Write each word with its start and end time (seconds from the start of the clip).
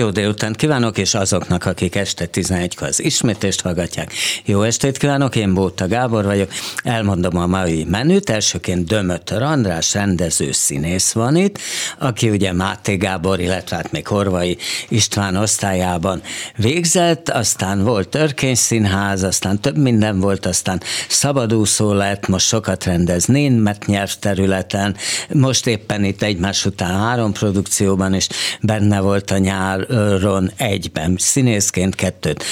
Jó 0.00 0.10
délután 0.10 0.52
kívánok, 0.52 0.98
és 0.98 1.14
azoknak, 1.14 1.64
akik 1.64 1.94
este 1.94 2.28
11-kor 2.32 2.88
az 2.88 3.02
ismétést 3.02 3.60
hallgatják. 3.60 4.12
Jó 4.44 4.62
estét 4.62 4.98
kívánok, 4.98 5.36
én 5.36 5.54
Bóta 5.54 5.88
Gábor 5.88 6.24
vagyok. 6.24 6.50
Elmondom 6.82 7.36
a 7.36 7.46
mai 7.46 7.84
menüt. 7.84 8.30
Elsőként 8.30 8.86
Dömötör 8.86 9.42
András, 9.42 9.94
rendező 9.94 10.52
színész 10.52 11.12
van 11.12 11.36
itt, 11.36 11.58
aki 11.98 12.30
ugye 12.30 12.52
Máté 12.52 12.96
Gábor, 12.96 13.40
illetve 13.40 13.76
hát 13.76 13.92
még 13.92 14.06
Horvai 14.06 14.58
István 14.88 15.36
osztályában 15.36 16.22
végzett, 16.56 17.28
aztán 17.28 17.84
volt 17.84 18.08
Törkény 18.08 18.54
Színház, 18.54 19.22
aztán 19.22 19.60
több 19.60 19.76
minden 19.76 20.20
volt, 20.20 20.46
aztán 20.46 20.80
szabadúszó 21.08 21.92
lett, 21.92 22.28
most 22.28 22.46
sokat 22.46 22.84
rendez 22.84 23.24
német 23.24 23.86
nyelvterületen, 23.86 24.96
most 25.32 25.66
éppen 25.66 26.04
itt 26.04 26.22
egymás 26.22 26.66
után 26.66 26.98
három 26.98 27.32
produkcióban 27.32 28.14
is 28.14 28.28
benne 28.60 29.00
volt 29.00 29.30
a 29.30 29.38
nyár, 29.38 29.88
Ron 30.20 30.50
egyben 30.56 31.14
színészként, 31.18 31.94
kettőt 31.94 32.44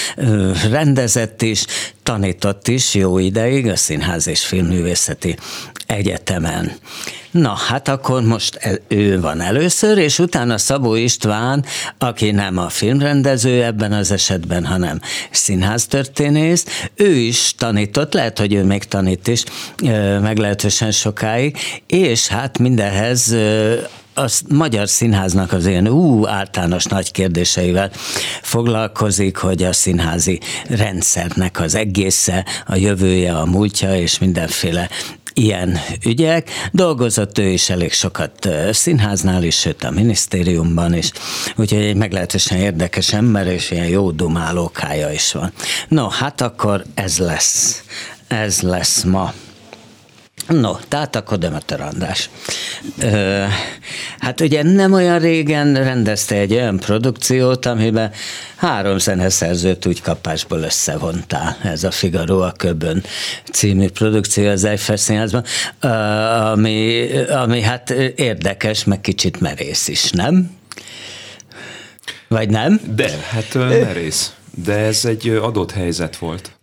rendezett 0.71 1.43
is, 1.43 1.65
tanított 2.03 2.69
is 2.69 2.95
jó 2.95 3.19
ideig 3.19 3.67
a 3.67 3.77
Színház 3.77 4.27
és 4.27 4.47
Filmművészeti 4.47 5.37
Egyetemen. 5.87 6.73
Na, 7.31 7.55
hát 7.69 7.89
akkor 7.89 8.23
most 8.23 8.59
ő 8.89 9.21
van 9.21 9.41
először, 9.41 9.99
és 9.99 10.19
utána 10.19 10.59
Szabó 10.59 10.95
István, 10.95 11.65
aki 11.99 12.31
nem 12.31 12.59
a 12.59 12.69
filmrendező 12.69 13.65
ebben 13.65 13.93
az 13.93 14.11
esetben, 14.11 14.65
hanem 14.67 15.01
színháztörténész, 15.31 16.65
ő 16.95 17.15
is 17.15 17.55
tanított, 17.55 18.13
lehet, 18.13 18.39
hogy 18.39 18.53
ő 18.53 18.65
még 18.65 18.85
tanít 18.85 19.29
is 19.29 19.43
meglehetősen 20.23 20.91
sokáig, 20.91 21.57
és 21.87 22.27
hát 22.27 22.59
mindenhez 22.59 23.37
a 24.19 24.29
magyar 24.49 24.89
színháznak 24.89 25.53
az 25.53 25.67
ilyen 25.67 25.89
ú, 25.89 26.27
általános 26.27 26.85
nagy 26.85 27.13
kérdéseivel 27.13 27.91
foglalkozik, 28.43 29.37
hogy 29.37 29.63
a 29.63 29.73
színházi 29.73 30.41
rendszernek 30.69 31.61
az 31.61 31.75
egésze, 31.75 32.45
a 32.67 32.77
jövője, 32.77 33.39
a 33.39 33.45
múltja 33.45 33.97
és 33.97 34.19
mindenféle 34.19 34.89
ilyen 35.35 35.79
ügyek. 36.07 36.51
Dolgozott 36.73 37.39
ő 37.39 37.49
is 37.49 37.71
elég 37.71 37.93
sokat 37.93 38.49
színháznál 38.71 39.43
is, 39.43 39.59
sőt 39.59 39.85
a 39.85 39.91
minisztériumban 39.91 40.95
is, 40.95 41.11
úgyhogy 41.57 41.83
egy 41.83 41.97
meglehetősen 41.97 42.59
érdekes 42.59 43.13
ember, 43.13 43.47
és 43.47 43.71
ilyen 43.71 43.89
jó 43.89 44.11
dumálókája 44.11 45.11
is 45.11 45.33
van. 45.33 45.53
No, 45.89 46.09
hát 46.09 46.41
akkor 46.41 46.85
ez 46.95 47.19
lesz. 47.19 47.83
Ez 48.29 48.61
lesz 48.61 49.03
ma. 49.03 49.33
No, 50.49 50.77
tehát 50.89 51.17
akkor 51.17 51.39
Demeter 51.39 51.81
András. 51.81 52.31
Ö, 53.01 53.45
hát 54.19 54.41
ugye 54.41 54.63
nem 54.63 54.93
olyan 54.93 55.19
régen 55.19 55.75
rendezte 55.75 56.35
egy 56.35 56.53
olyan 56.53 56.77
produkciót, 56.79 57.67
amiben 57.67 58.11
három 58.57 58.99
zeneszerzőt 58.99 59.87
úgy 59.87 60.03
kapásból 60.03 60.59
összevontál. 60.59 61.57
Ez 61.63 61.85
a 61.85 61.91
Figaro 61.91 62.41
a 62.41 62.53
Köbön 62.53 63.05
című 63.53 63.89
produkció 63.89 64.49
az 64.49 64.65
Eiffel 64.65 64.97
Színházban, 64.97 65.45
ami, 66.53 67.09
ami 67.23 67.61
hát 67.61 67.91
érdekes, 68.15 68.85
meg 68.85 69.01
kicsit 69.01 69.41
merész 69.41 69.89
is, 69.89 70.11
nem? 70.11 70.51
Vagy 72.29 72.51
nem? 72.51 72.81
De, 72.95 73.11
hát 73.31 73.55
merész. 73.55 74.33
De 74.65 74.75
ez 74.75 75.05
egy 75.05 75.29
adott 75.29 75.71
helyzet 75.73 76.17
volt 76.17 76.58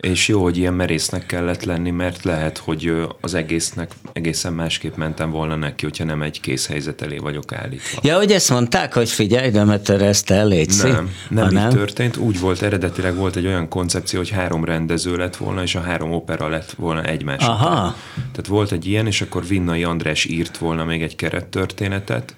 és 0.00 0.28
jó, 0.28 0.42
hogy 0.42 0.56
ilyen 0.56 0.74
merésznek 0.74 1.26
kellett 1.26 1.64
lenni, 1.64 1.90
mert 1.90 2.24
lehet, 2.24 2.58
hogy 2.58 2.92
az 3.20 3.34
egésznek 3.34 3.90
egészen 4.12 4.52
másképp 4.52 4.96
mentem 4.96 5.30
volna 5.30 5.56
neki, 5.56 5.84
hogyha 5.84 6.04
nem 6.04 6.22
egy 6.22 6.40
kész 6.40 6.66
helyzet 6.66 7.02
elé 7.02 7.18
vagyok 7.18 7.52
állítva. 7.52 8.00
Ja, 8.02 8.16
hogy 8.16 8.32
ezt 8.32 8.50
mondták, 8.50 8.94
hogy 8.94 9.10
figyelj, 9.10 9.50
de 9.50 9.64
mert 9.64 9.88
ezt 9.88 10.30
elégszik. 10.30 10.92
Nem, 10.92 11.10
nem 11.28 11.46
így 11.46 11.52
nem? 11.52 11.70
történt. 11.70 12.16
Úgy 12.16 12.40
volt, 12.40 12.62
eredetileg 12.62 13.14
volt 13.14 13.36
egy 13.36 13.46
olyan 13.46 13.68
koncepció, 13.68 14.18
hogy 14.18 14.30
három 14.30 14.64
rendező 14.64 15.16
lett 15.16 15.36
volna, 15.36 15.62
és 15.62 15.74
a 15.74 15.80
három 15.80 16.12
opera 16.12 16.48
lett 16.48 16.70
volna 16.70 17.02
egymás 17.02 17.44
Aha. 17.44 17.70
Után. 17.70 17.94
Tehát 18.14 18.46
volt 18.46 18.72
egy 18.72 18.86
ilyen, 18.86 19.06
és 19.06 19.20
akkor 19.20 19.46
Vinnai 19.46 19.84
András 19.84 20.24
írt 20.24 20.58
volna 20.58 20.84
még 20.84 21.02
egy 21.02 21.16
kerettörténetet, 21.16 22.34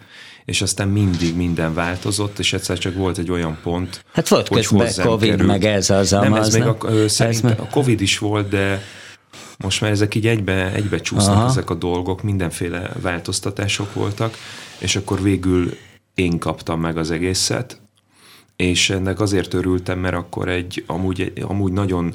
és 0.48 0.62
aztán 0.62 0.88
mindig 0.88 1.36
minden 1.36 1.74
változott, 1.74 2.38
és 2.38 2.52
egyszer 2.52 2.78
csak 2.78 2.94
volt 2.94 3.18
egy 3.18 3.30
olyan 3.30 3.58
pont, 3.62 4.04
Hát 4.12 4.28
volt 4.28 4.48
hogy 4.48 4.66
közben 4.66 5.06
Covid, 5.06 5.30
került. 5.30 5.46
meg 5.48 5.64
ez 5.64 5.90
az 5.90 6.10
Nem, 6.10 6.34
ez 6.34 6.54
még 6.54 6.62
a, 6.62 7.08
szerint 7.08 7.44
a 7.44 7.68
Covid 7.70 8.00
is 8.00 8.18
volt, 8.18 8.48
de 8.48 8.82
most 9.58 9.80
már 9.80 9.90
ezek 9.90 10.14
így 10.14 10.26
egybe, 10.26 10.72
egybe 10.72 10.98
csúsznak 11.00 11.36
Aha. 11.36 11.48
ezek 11.48 11.70
a 11.70 11.74
dolgok, 11.74 12.22
mindenféle 12.22 12.90
változtatások 13.00 13.94
voltak, 13.94 14.36
és 14.78 14.96
akkor 14.96 15.22
végül 15.22 15.76
én 16.14 16.38
kaptam 16.38 16.80
meg 16.80 16.96
az 16.96 17.10
egészet, 17.10 17.80
és 18.56 18.90
ennek 18.90 19.20
azért 19.20 19.54
örültem, 19.54 19.98
mert 19.98 20.14
akkor 20.14 20.48
egy 20.48 20.84
amúgy, 20.86 21.32
amúgy 21.42 21.72
nagyon 21.72 22.14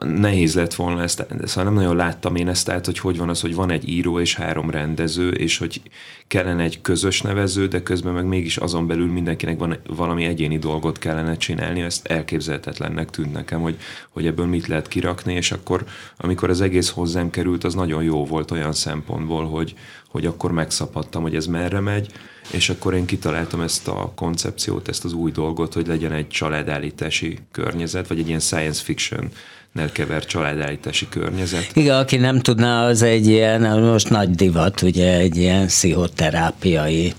nehéz 0.00 0.54
lett 0.54 0.74
volna 0.74 1.02
ezt, 1.02 1.26
szóval 1.44 1.64
nem 1.64 1.74
nagyon 1.74 1.96
láttam 1.96 2.36
én 2.36 2.48
ezt, 2.48 2.66
tehát 2.66 2.86
hogy 2.86 2.98
hogy 2.98 3.18
van 3.18 3.28
az, 3.28 3.40
hogy 3.40 3.54
van 3.54 3.70
egy 3.70 3.88
író 3.88 4.20
és 4.20 4.34
három 4.34 4.70
rendező, 4.70 5.30
és 5.30 5.58
hogy 5.58 5.80
kellene 6.26 6.62
egy 6.62 6.80
közös 6.80 7.20
nevező, 7.20 7.68
de 7.68 7.82
közben 7.82 8.12
meg 8.12 8.24
mégis 8.24 8.56
azon 8.56 8.86
belül 8.86 9.12
mindenkinek 9.12 9.58
van 9.58 9.78
valami 9.86 10.24
egyéni 10.24 10.58
dolgot 10.58 10.98
kellene 10.98 11.36
csinálni, 11.36 11.80
ezt 11.80 12.06
elképzelhetetlennek 12.06 13.10
tűnt 13.10 13.32
nekem, 13.32 13.60
hogy, 13.60 13.78
hogy 14.10 14.26
ebből 14.26 14.46
mit 14.46 14.66
lehet 14.66 14.88
kirakni, 14.88 15.34
és 15.34 15.52
akkor 15.52 15.84
amikor 16.16 16.50
az 16.50 16.60
egész 16.60 16.90
hozzám 16.90 17.30
került, 17.30 17.64
az 17.64 17.74
nagyon 17.74 18.02
jó 18.02 18.24
volt 18.24 18.50
olyan 18.50 18.72
szempontból, 18.72 19.46
hogy, 19.48 19.74
hogy 20.08 20.26
akkor 20.26 20.52
megszapadtam, 20.52 21.22
hogy 21.22 21.34
ez 21.34 21.46
merre 21.46 21.80
megy, 21.80 22.12
és 22.52 22.68
akkor 22.68 22.94
én 22.94 23.04
kitaláltam 23.04 23.60
ezt 23.60 23.88
a 23.88 24.12
koncepciót, 24.14 24.88
ezt 24.88 25.04
az 25.04 25.12
új 25.12 25.30
dolgot, 25.30 25.74
hogy 25.74 25.86
legyen 25.86 26.12
egy 26.12 26.28
családállítási 26.28 27.38
környezet, 27.52 28.08
vagy 28.08 28.18
egy 28.18 28.28
ilyen 28.28 28.40
science 28.40 28.82
fiction 28.82 29.30
nelkever 29.72 30.24
családállítási 30.24 31.08
környezet. 31.08 31.70
Igen, 31.74 31.96
aki 31.96 32.16
nem 32.16 32.40
tudná, 32.40 32.86
az 32.86 33.02
egy 33.02 33.26
ilyen, 33.26 33.80
most 33.80 34.10
nagy 34.10 34.30
divat, 34.30 34.82
ugye 34.82 35.18
egy 35.18 35.36
ilyen 35.36 35.66
pszichoterápiai, 35.66 37.12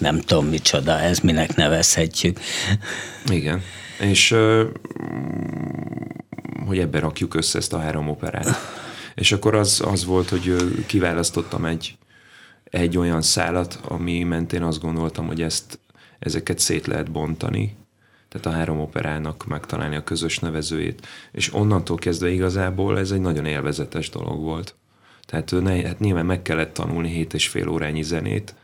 nem 0.00 0.20
tudom 0.20 0.46
micsoda, 0.46 1.00
ez 1.00 1.18
minek 1.18 1.54
nevezhetjük. 1.56 2.38
Igen, 3.26 3.62
és 4.00 4.34
hogy 6.66 6.78
ebben 6.78 7.00
rakjuk 7.00 7.34
össze 7.34 7.58
ezt 7.58 7.72
a 7.72 7.78
három 7.78 8.08
operát. 8.08 8.48
És 9.14 9.32
akkor 9.32 9.54
az, 9.54 9.82
az 9.86 10.04
volt, 10.04 10.28
hogy 10.28 10.56
kiválasztottam 10.86 11.64
egy, 11.64 11.96
egy 12.64 12.98
olyan 12.98 13.22
szálat, 13.22 13.78
ami 13.82 14.22
mentén 14.22 14.62
azt 14.62 14.80
gondoltam, 14.80 15.26
hogy 15.26 15.42
ezt, 15.42 15.78
ezeket 16.18 16.58
szét 16.58 16.86
lehet 16.86 17.10
bontani, 17.10 17.76
tehát 18.32 18.46
a 18.46 18.50
három 18.50 18.80
operának 18.80 19.44
megtalálni 19.46 19.96
a 19.96 20.04
közös 20.04 20.38
nevezőjét, 20.38 21.06
és 21.32 21.54
onnantól 21.54 21.96
kezdve 21.96 22.30
igazából 22.30 22.98
ez 22.98 23.10
egy 23.10 23.20
nagyon 23.20 23.44
élvezetes 23.44 24.10
dolog 24.10 24.40
volt. 24.40 24.74
Tehát 25.26 25.50
ne, 25.50 25.86
hát 25.86 25.98
nyilván 25.98 26.26
meg 26.26 26.42
kellett 26.42 26.74
tanulni 26.74 27.08
hét 27.08 27.34
és 27.34 27.48
fél 27.48 27.68
órányi 27.68 28.02
zenét, 28.02 28.54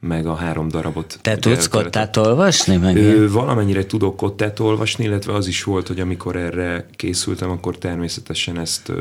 meg 0.00 0.26
a 0.26 0.34
három 0.34 0.68
darabot. 0.68 1.18
Te 1.22 1.36
tudsz 1.36 1.68
kottát 1.68 2.16
olvasni? 2.16 2.76
Meg 2.76 2.96
ő, 2.96 3.30
valamennyire 3.30 3.86
tudok 3.86 4.16
kottát 4.16 4.58
olvasni, 4.58 5.04
illetve 5.04 5.34
az 5.34 5.46
is 5.46 5.62
volt, 5.62 5.86
hogy 5.86 6.00
amikor 6.00 6.36
erre 6.36 6.86
készültem, 6.96 7.50
akkor 7.50 7.78
természetesen 7.78 8.58
ezt 8.58 8.92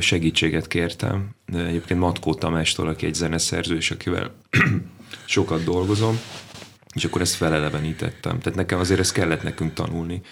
segítséget 0.00 0.66
kértem. 0.66 1.28
Egyébként 1.54 2.00
Matkó 2.00 2.34
Tamástól, 2.34 2.88
aki 2.88 3.06
egy 3.06 3.14
zeneszerző, 3.14 3.76
és 3.76 3.90
akivel 3.90 4.30
sokat 5.24 5.64
dolgozom, 5.64 6.18
és 6.94 7.04
akkor 7.04 7.20
ezt 7.20 7.34
felelevenítettem. 7.34 8.38
Tehát 8.38 8.58
nekem 8.58 8.78
azért 8.78 9.00
ezt 9.00 9.12
kellett 9.12 9.42
nekünk 9.42 9.72
tanulni 9.72 10.22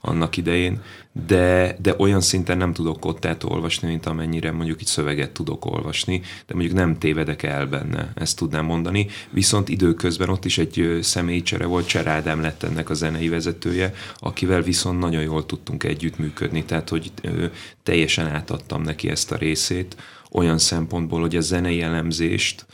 annak 0.00 0.36
idején, 0.36 0.82
de, 1.26 1.76
de 1.82 1.94
olyan 1.98 2.20
szinten 2.20 2.56
nem 2.56 2.72
tudok 2.72 3.00
kottát 3.00 3.44
olvasni, 3.44 3.88
mint 3.88 4.06
amennyire 4.06 4.52
mondjuk 4.52 4.80
itt 4.80 4.86
szöveget 4.86 5.30
tudok 5.30 5.64
olvasni, 5.64 6.20
de 6.46 6.54
mondjuk 6.54 6.74
nem 6.74 6.98
tévedek 6.98 7.42
el 7.42 7.66
benne, 7.66 8.12
ezt 8.14 8.36
tudnám 8.36 8.64
mondani. 8.64 9.06
Viszont 9.30 9.68
időközben 9.68 10.28
ott 10.28 10.44
is 10.44 10.58
egy 10.58 10.98
személycsere 11.02 11.66
volt, 11.66 11.86
Cserádám 11.86 12.40
lett 12.40 12.62
ennek 12.62 12.90
a 12.90 12.94
zenei 12.94 13.28
vezetője, 13.28 13.94
akivel 14.18 14.62
viszont 14.62 14.98
nagyon 14.98 15.22
jól 15.22 15.46
tudtunk 15.46 15.84
együttműködni, 15.84 16.64
tehát 16.64 16.88
hogy 16.88 17.12
teljesen 17.82 18.26
átadtam 18.26 18.82
neki 18.82 19.08
ezt 19.08 19.32
a 19.32 19.36
részét, 19.36 19.96
olyan 20.30 20.58
szempontból, 20.58 21.20
hogy 21.20 21.36
a 21.36 21.40
zenei 21.40 21.82
elemzést, 21.82 22.66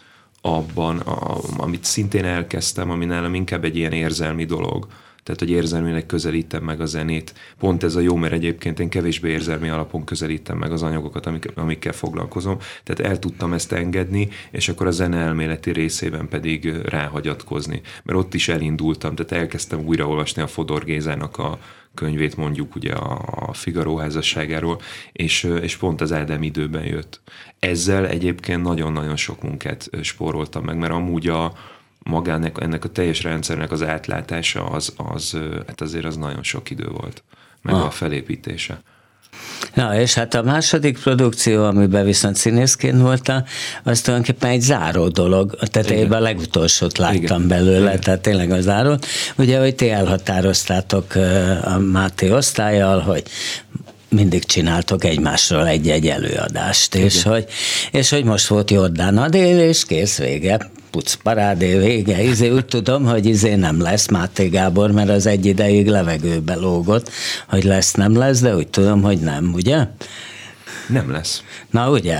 abban, 0.47 0.99
a, 0.99 1.39
amit 1.57 1.85
szintén 1.85 2.25
elkezdtem, 2.25 2.91
ami 2.91 3.05
nálam 3.05 3.35
inkább 3.35 3.65
egy 3.65 3.77
ilyen 3.77 3.93
érzelmi 3.93 4.45
dolog. 4.45 4.87
tehát 5.23 5.41
hogy 5.41 5.51
érzelmileg 5.51 6.07
közelítem 6.07 6.63
meg 6.63 6.81
a 6.81 6.87
zenét. 6.87 7.35
Pont 7.59 7.83
ez 7.83 7.95
a 7.95 8.01
jó, 8.01 8.17
mert 8.17 8.33
egyébként 8.33 8.81
én 8.81 8.89
kevésbé 8.89 9.31
érzelmi 9.31 9.69
alapon 9.69 10.05
közelítem 10.05 10.59
meg 10.59 10.73
az 10.73 10.83
anyagokat, 10.83 11.27
amik, 11.27 11.53
amikkel 11.55 11.93
foglalkozom, 11.93 12.59
tehát 12.83 13.13
el 13.13 13.19
tudtam 13.19 13.53
ezt 13.53 13.73
engedni, 13.73 14.29
és 14.51 14.69
akkor 14.69 14.87
a 14.87 14.91
zene 14.91 15.17
elméleti 15.17 15.71
részében 15.71 16.29
pedig 16.29 16.67
ráhagyatkozni, 16.85 17.81
mert 18.03 18.19
ott 18.19 18.35
is 18.35 18.49
elindultam, 18.49 19.15
tehát 19.15 19.33
elkezdtem 19.33 19.87
újraolvasni 19.87 20.43
a 20.43 20.47
Fodor 20.47 20.85
Gézának 20.85 21.39
a 21.39 21.59
könyvét 21.95 22.37
mondjuk 22.37 22.75
ugye 22.75 22.93
a 22.93 23.53
Figaro 23.53 23.97
házasságáról, 23.97 24.81
és, 25.13 25.43
és 25.43 25.77
pont 25.77 26.01
az 26.01 26.13
Ádám 26.13 26.43
időben 26.43 26.85
jött. 26.85 27.21
Ezzel 27.59 28.07
egyébként 28.07 28.63
nagyon-nagyon 28.63 29.17
sok 29.17 29.43
munkát 29.43 29.91
spóroltam 30.03 30.65
meg, 30.65 30.77
mert 30.77 30.93
amúgy 30.93 31.29
a, 31.29 31.53
magának, 32.05 32.63
ennek 32.63 32.85
a 32.85 32.89
teljes 32.89 33.23
rendszernek 33.23 33.71
az 33.71 33.83
átlátása, 33.83 34.67
az, 34.67 34.95
az, 34.97 35.39
hát 35.67 35.81
azért 35.81 36.05
az 36.05 36.17
nagyon 36.17 36.43
sok 36.43 36.71
idő 36.71 36.89
volt, 36.89 37.23
meg 37.63 37.75
ah. 37.75 37.85
a 37.85 37.91
felépítése. 37.91 38.83
Na, 39.75 40.01
és 40.01 40.15
hát 40.15 40.35
a 40.35 40.43
második 40.43 40.99
produkció, 40.99 41.65
amiben 41.65 42.05
viszont 42.05 42.37
színészként 42.37 43.01
voltam, 43.01 43.45
az 43.83 44.01
tulajdonképpen 44.01 44.51
egy 44.51 44.61
záró 44.61 45.09
dolog. 45.09 45.57
A 45.61 45.67
tetejében 45.67 46.19
a 46.19 46.23
legutolsót 46.23 46.99
láttam 46.99 47.23
Igen. 47.23 47.49
belőle, 47.49 47.89
Igen. 47.89 48.01
tehát 48.01 48.21
tényleg 48.21 48.51
a 48.51 48.61
záró. 48.61 48.99
Ugye, 49.37 49.59
hogy 49.59 49.75
ti 49.75 49.91
elhatároztátok 49.91 51.15
a 51.65 51.79
Máté 51.79 52.31
osztályjal, 52.31 53.01
hogy 53.01 53.23
mindig 54.09 54.45
csináltok 54.45 55.05
egymásról 55.05 55.67
egy-egy 55.67 56.07
előadást, 56.07 56.95
és 56.95 57.23
hogy, 57.23 57.45
és 57.91 58.11
hogy 58.11 58.25
most 58.25 58.47
volt 58.47 58.71
Jordán 58.71 59.19
Adél, 59.19 59.61
és 59.61 59.85
kész 59.85 60.19
vége 60.19 60.71
puc 60.95 61.15
parádé 61.15 61.79
vége, 61.79 62.23
izé, 62.23 62.49
úgy 62.51 62.65
tudom, 62.65 63.05
hogy 63.05 63.27
izé 63.27 63.55
nem 63.55 63.81
lesz 63.81 64.09
Máté 64.09 64.49
Gábor, 64.49 64.91
mert 64.91 65.09
az 65.09 65.27
egy 65.27 65.47
ideig 65.47 65.87
levegőbe 65.89 66.55
lógott, 66.55 67.11
hogy 67.49 67.65
lesz, 67.65 67.93
nem 67.95 68.17
lesz, 68.17 68.41
de 68.41 68.57
úgy 68.57 68.69
tudom, 68.69 69.03
hogy 69.03 69.19
nem, 69.19 69.53
ugye? 69.53 69.87
Nem 70.89 71.11
lesz. 71.11 71.43
Na, 71.71 71.91
ugye? 71.91 72.19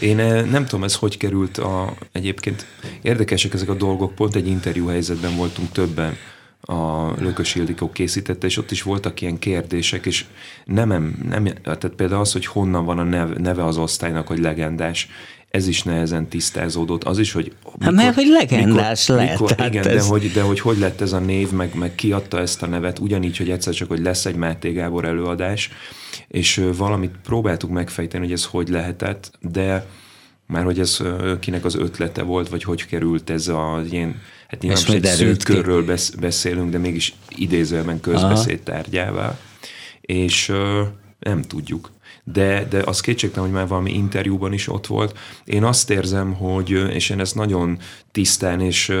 Én 0.00 0.18
eh, 0.18 0.44
nem 0.44 0.64
tudom, 0.64 0.84
ez 0.84 0.94
hogy 0.94 1.16
került 1.16 1.58
a... 1.58 1.94
Egyébként 2.12 2.66
érdekesek 3.02 3.54
ezek 3.54 3.68
a 3.68 3.74
dolgok, 3.74 4.14
pont 4.14 4.34
egy 4.34 4.46
interjú 4.46 4.86
helyzetben 4.86 5.36
voltunk 5.36 5.72
többen, 5.72 6.16
a 6.66 7.12
Lökös 7.20 7.54
Ildikó 7.54 7.90
készítette, 7.92 8.46
és 8.46 8.56
ott 8.56 8.70
is 8.70 8.82
voltak 8.82 9.20
ilyen 9.20 9.38
kérdések, 9.38 10.06
és 10.06 10.24
nem, 10.64 10.88
nem, 11.28 11.44
tehát 11.62 11.92
például 11.96 12.20
az, 12.20 12.32
hogy 12.32 12.46
honnan 12.46 12.84
van 12.84 12.98
a 12.98 13.02
neve, 13.02 13.34
neve 13.38 13.64
az 13.64 13.76
osztálynak, 13.76 14.26
hogy 14.26 14.38
legendás, 14.38 15.08
ez 15.54 15.66
is 15.66 15.82
nehezen 15.82 16.28
tisztázódott. 16.28 17.04
Az 17.04 17.18
is, 17.18 17.32
hogy... 17.32 17.52
Mikor, 17.64 17.74
hát 17.80 17.92
mert 17.92 18.14
hogy 18.14 18.26
legendás 18.26 19.06
mikor, 19.06 19.24
lett. 19.24 19.38
Mikor, 19.38 19.66
igen, 19.66 19.88
ez... 19.88 20.02
de, 20.02 20.08
hogy, 20.08 20.32
de 20.32 20.42
hogy 20.42 20.60
hogy 20.60 20.78
lett 20.78 21.00
ez 21.00 21.12
a 21.12 21.18
név, 21.18 21.50
meg, 21.50 21.74
meg 21.74 21.94
ki 21.94 22.12
adta 22.12 22.38
ezt 22.38 22.62
a 22.62 22.66
nevet, 22.66 22.98
ugyanígy, 22.98 23.36
hogy 23.36 23.50
egyszer 23.50 23.74
csak, 23.74 23.88
hogy 23.88 24.00
lesz 24.00 24.26
egy 24.26 24.34
Máté 24.34 24.72
Gábor 24.72 25.04
előadás, 25.04 25.70
és 26.28 26.64
valamit 26.76 27.10
próbáltuk 27.22 27.70
megfejteni, 27.70 28.24
hogy 28.24 28.32
ez 28.32 28.44
hogy 28.44 28.68
lehetett, 28.68 29.30
de 29.40 29.86
már 30.46 30.64
hogy 30.64 30.80
ez 30.80 30.98
kinek 31.40 31.64
az 31.64 31.74
ötlete 31.74 32.22
volt, 32.22 32.48
vagy 32.48 32.64
hogy 32.64 32.86
került 32.86 33.30
ez 33.30 33.48
a 33.48 33.82
ilyen, 33.90 34.20
hát 34.48 34.60
nyilván 34.60 34.82
most 34.86 35.04
egy 35.04 35.04
szűk 35.04 35.42
körről 35.42 35.84
beszélünk, 36.20 36.70
de 36.70 36.78
mégis 36.78 37.14
idézőben 37.28 38.00
közbeszéd 38.00 38.60
tárgyává, 38.60 39.38
és 40.00 40.52
nem 41.18 41.42
tudjuk 41.42 41.90
de, 42.24 42.66
de 42.70 42.82
az 42.84 43.00
kétségtelen, 43.00 43.48
hogy 43.48 43.58
már 43.58 43.68
valami 43.68 43.92
interjúban 43.92 44.52
is 44.52 44.68
ott 44.68 44.86
volt. 44.86 45.18
Én 45.44 45.64
azt 45.64 45.90
érzem, 45.90 46.34
hogy, 46.34 46.70
és 46.70 47.10
én 47.10 47.20
ezt 47.20 47.34
nagyon 47.34 47.78
tisztán 48.12 48.60
és 48.60 48.92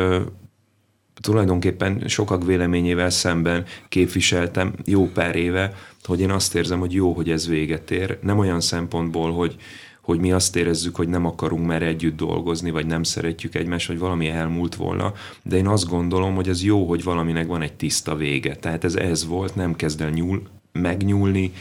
tulajdonképpen 1.14 2.02
sokak 2.06 2.44
véleményével 2.44 3.10
szemben 3.10 3.64
képviseltem 3.88 4.74
jó 4.84 5.06
pár 5.08 5.36
éve, 5.36 5.74
hogy 6.02 6.20
én 6.20 6.30
azt 6.30 6.54
érzem, 6.54 6.78
hogy 6.78 6.92
jó, 6.92 7.12
hogy 7.12 7.30
ez 7.30 7.48
véget 7.48 7.90
ér. 7.90 8.18
Nem 8.22 8.38
olyan 8.38 8.60
szempontból, 8.60 9.32
hogy, 9.32 9.56
hogy 10.00 10.20
mi 10.20 10.32
azt 10.32 10.56
érezzük, 10.56 10.96
hogy 10.96 11.08
nem 11.08 11.26
akarunk 11.26 11.66
már 11.66 11.82
együtt 11.82 12.16
dolgozni, 12.16 12.70
vagy 12.70 12.86
nem 12.86 13.02
szeretjük 13.02 13.54
egymást, 13.54 13.86
vagy 13.86 13.98
valami 13.98 14.28
elmúlt 14.28 14.74
volna, 14.74 15.12
de 15.42 15.56
én 15.56 15.66
azt 15.66 15.88
gondolom, 15.88 16.34
hogy 16.34 16.48
ez 16.48 16.64
jó, 16.64 16.88
hogy 16.88 17.02
valaminek 17.02 17.46
van 17.46 17.62
egy 17.62 17.72
tiszta 17.72 18.14
vége. 18.16 18.56
Tehát 18.56 18.84
ez 18.84 18.94
ez 18.94 19.26
volt, 19.26 19.54
nem 19.54 19.76
kezd 19.76 20.00
el 20.00 20.10
nyúl, 20.10 20.42
megnyúlni, 20.72 21.52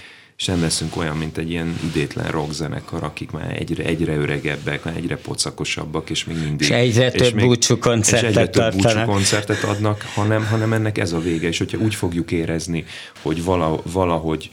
és 0.44 0.50
nem 0.50 0.62
leszünk 0.62 0.98
olyan, 0.98 1.18
mint 1.18 1.38
egy 1.38 1.50
ilyen 1.50 1.80
idétlen 1.84 2.31
rockzenekar, 2.31 3.04
akik 3.04 3.31
már 3.31 3.56
egyre, 3.60 3.84
egyre 3.84 4.16
öregebbek, 4.16 4.84
már 4.84 4.95
egyre 4.95 5.18
pocakosabbak, 5.18 6.10
és 6.10 6.25
még 6.25 6.38
mindig... 6.38 6.62
És 6.62 6.69
egyre 6.69 7.12
és 7.12 7.22
több 7.22 7.40
búcsú 7.40 7.78
koncertet 7.78 8.30
és 8.30 8.36
egyre 8.36 8.50
több 8.50 8.72
búcsú 8.72 9.04
koncertet 9.06 9.63
adnak, 9.63 10.01
hanem, 10.01 10.45
hanem 10.45 10.74
ennek 10.74 10.98
ez 10.98 11.13
a 11.13 11.19
vége, 11.19 11.48
és 11.48 11.57
hogyha 11.57 11.78
úgy 11.78 11.95
fogjuk 11.95 12.31
érezni, 12.31 12.86
hogy 13.22 13.44
vala, 13.44 13.81
valahogy 13.92 14.50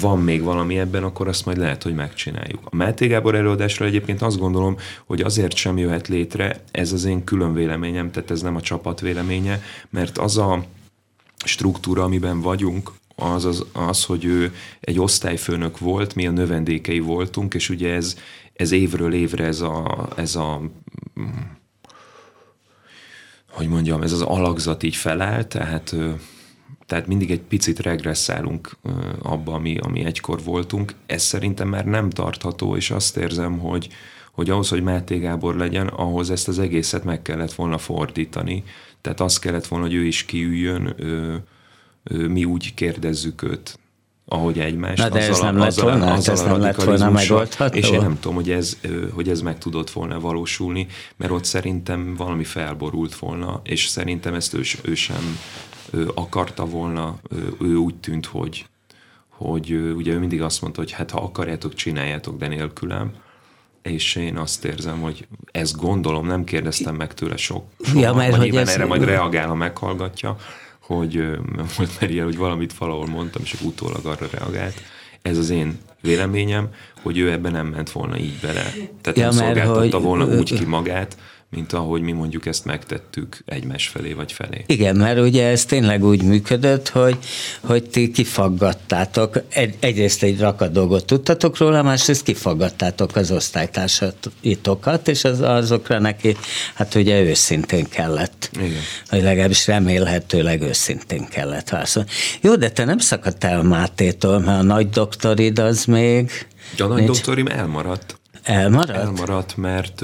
van 0.00 0.18
még 0.18 0.42
valami 0.42 0.78
ebben, 0.78 1.02
akkor 1.02 1.28
azt 1.28 1.44
majd 1.44 1.58
lehet, 1.58 1.82
hogy 1.82 1.94
megcsináljuk. 1.94 2.60
A 2.64 2.76
Máté 2.76 3.06
Gábor 3.06 3.34
előadásra 3.34 3.86
egyébként 3.86 4.22
azt 4.22 4.38
gondolom, 4.38 4.76
hogy 5.04 5.20
azért 5.20 5.56
sem 5.56 5.78
jöhet 5.78 6.08
létre, 6.08 6.62
ez 6.70 6.92
az 6.92 7.04
én 7.04 7.24
külön 7.24 7.54
véleményem, 7.54 8.10
tehát 8.10 8.30
ez 8.30 8.40
nem 8.40 8.56
a 8.56 8.60
csapat 8.60 9.00
véleménye, 9.00 9.62
mert 9.90 10.18
az 10.18 10.38
a 10.38 10.64
struktúra, 11.44 12.02
amiben 12.02 12.40
vagyunk, 12.40 12.92
az, 13.14 13.44
az, 13.44 13.64
az, 13.72 14.04
hogy 14.04 14.24
ő 14.24 14.54
egy 14.80 14.98
osztályfőnök 14.98 15.78
volt, 15.78 16.14
mi 16.14 16.26
a 16.26 16.30
növendékei 16.30 17.00
voltunk, 17.00 17.54
és 17.54 17.68
ugye 17.68 17.94
ez, 17.94 18.16
ez 18.52 18.72
évről 18.72 19.14
évre 19.14 19.44
ez 19.44 19.60
a, 19.60 20.08
ez 20.16 20.36
a 20.36 20.60
hogy 23.54 23.68
mondjam, 23.68 24.02
ez 24.02 24.12
az 24.12 24.22
alakzat 24.22 24.82
így 24.82 24.96
feláll, 24.96 25.44
tehát, 25.44 25.94
tehát 26.86 27.06
mindig 27.06 27.30
egy 27.30 27.40
picit 27.40 27.78
regresszálunk 27.78 28.76
abba, 29.22 29.52
ami, 29.52 29.78
ami 29.78 30.04
egykor 30.04 30.42
voltunk. 30.42 30.94
Ez 31.06 31.22
szerintem 31.22 31.68
már 31.68 31.84
nem 31.84 32.10
tartható, 32.10 32.76
és 32.76 32.90
azt 32.90 33.16
érzem, 33.16 33.58
hogy, 33.58 33.88
hogy 34.32 34.50
ahhoz, 34.50 34.68
hogy 34.68 34.82
Máté 34.82 35.18
Gábor 35.18 35.56
legyen, 35.56 35.86
ahhoz 35.86 36.30
ezt 36.30 36.48
az 36.48 36.58
egészet 36.58 37.04
meg 37.04 37.22
kellett 37.22 37.52
volna 37.52 37.78
fordítani. 37.78 38.64
Tehát 39.00 39.20
azt 39.20 39.40
kellett 39.40 39.66
volna, 39.66 39.84
hogy 39.84 39.94
ő 39.94 40.04
is 40.04 40.24
kiüljön, 40.24 40.94
mi 42.10 42.44
úgy 42.44 42.74
kérdezzük 42.74 43.42
őt, 43.42 43.78
ahogy 44.26 44.58
egymást. 44.58 45.02
Na 45.02 45.08
de 45.08 45.28
ez 45.28 45.40
nem 45.40 45.56
lett 45.56 45.74
volna, 45.74 46.12
azzal 46.12 46.34
ez 46.34 46.42
nem 46.42 46.60
lett 46.60 46.82
volna 46.82 47.10
megoldható. 47.10 47.76
És 47.76 47.90
én 47.90 48.00
nem 48.00 48.18
tudom, 48.20 48.36
hogy 48.36 48.50
ez, 48.50 48.78
hogy 49.12 49.28
ez 49.28 49.40
meg 49.40 49.58
tudott 49.58 49.90
volna 49.90 50.20
valósulni, 50.20 50.86
mert 51.16 51.32
ott 51.32 51.44
szerintem 51.44 52.14
valami 52.14 52.44
felborult 52.44 53.14
volna, 53.14 53.60
és 53.64 53.86
szerintem 53.86 54.34
ezt 54.34 54.54
ő, 54.54 54.60
ő 54.82 54.94
sem 54.94 55.38
ő 55.90 56.10
akarta 56.14 56.64
volna, 56.64 57.18
ő 57.60 57.74
úgy 57.74 57.94
tűnt, 57.94 58.26
hogy, 58.26 58.66
hogy 59.28 59.72
ugye 59.96 60.12
ő 60.12 60.18
mindig 60.18 60.42
azt 60.42 60.60
mondta, 60.62 60.80
hogy 60.80 60.90
hát 60.90 61.10
ha 61.10 61.20
akarjátok, 61.20 61.74
csináljátok, 61.74 62.38
de 62.38 62.48
nélkülem 62.48 63.12
és 63.82 64.16
én 64.16 64.36
azt 64.36 64.64
érzem, 64.64 65.00
hogy 65.00 65.26
ezt 65.52 65.76
gondolom, 65.76 66.26
nem 66.26 66.44
kérdeztem 66.44 66.94
meg 66.94 67.14
tőle 67.14 67.36
sok, 67.36 67.64
soha, 67.80 68.00
ja, 68.00 68.14
mert 68.14 68.36
hogy 68.36 68.56
ez... 68.56 68.68
erre 68.68 68.84
majd 68.84 69.04
reagál, 69.04 69.48
ha 69.48 69.54
meghallgatja, 69.54 70.36
hogy 70.86 71.24
volt 71.76 72.00
Meriel, 72.00 72.24
hogy 72.24 72.36
valamit 72.36 72.78
valahol 72.78 73.06
mondtam, 73.06 73.42
és 73.42 73.56
utólag 73.62 74.06
arra 74.06 74.26
reagált. 74.30 74.82
Ez 75.22 75.38
az 75.38 75.50
én 75.50 75.78
véleményem, 76.00 76.68
hogy 77.02 77.18
ő 77.18 77.32
ebben 77.32 77.52
nem 77.52 77.66
ment 77.66 77.90
volna 77.90 78.18
így 78.18 78.38
bele. 78.42 78.72
Tehát 79.00 79.18
ja, 79.18 79.24
nem 79.24 79.32
szolgáltatta 79.32 79.96
hogy... 79.96 80.06
volna 80.06 80.26
úgy 80.26 80.54
ki 80.54 80.64
magát, 80.64 81.16
mint 81.54 81.72
ahogy 81.72 82.00
mi 82.00 82.12
mondjuk 82.12 82.46
ezt 82.46 82.64
megtettük 82.64 83.38
egymás 83.44 83.88
felé 83.88 84.12
vagy 84.12 84.32
felé. 84.32 84.64
Igen, 84.66 84.96
mert 84.96 85.20
ugye 85.20 85.46
ez 85.46 85.64
tényleg 85.64 86.04
úgy 86.04 86.22
működött, 86.22 86.88
hogy, 86.88 87.18
hogy 87.60 87.90
ti 87.90 88.10
kifaggattátok, 88.10 89.40
egy, 89.48 89.74
egyrészt 89.80 90.22
egy 90.22 90.40
rakat 90.40 90.72
dolgot 90.72 91.04
tudtatok 91.06 91.58
róla, 91.58 91.82
másrészt 91.82 92.22
kifaggattátok 92.22 93.16
az 93.16 93.30
osztálytársaitokat, 93.30 95.08
és 95.08 95.24
az, 95.24 95.40
azokra 95.40 95.98
neki, 95.98 96.36
hát 96.74 96.94
ugye 96.94 97.22
őszintén 97.22 97.84
kellett. 97.88 98.50
Igen. 98.56 98.82
Vagy 99.10 99.22
legalábbis 99.22 99.66
remélhetőleg 99.66 100.62
őszintén 100.62 101.28
kellett 101.28 101.68
válaszolni. 101.68 102.08
Jó, 102.40 102.56
de 102.56 102.70
te 102.70 102.84
nem 102.84 102.98
szakadtál 102.98 103.62
Mátétól, 103.62 104.38
mert 104.38 104.60
a 104.60 104.62
nagy 104.62 104.88
doktorid 104.88 105.58
az 105.58 105.84
még... 105.84 106.30
A 106.78 106.84
nagy 106.84 106.96
nincs... 106.96 107.06
doktorim 107.06 107.46
elmaradt. 107.46 108.18
Elmaradt? 108.42 108.98
Elmaradt, 108.98 109.56
mert 109.56 110.02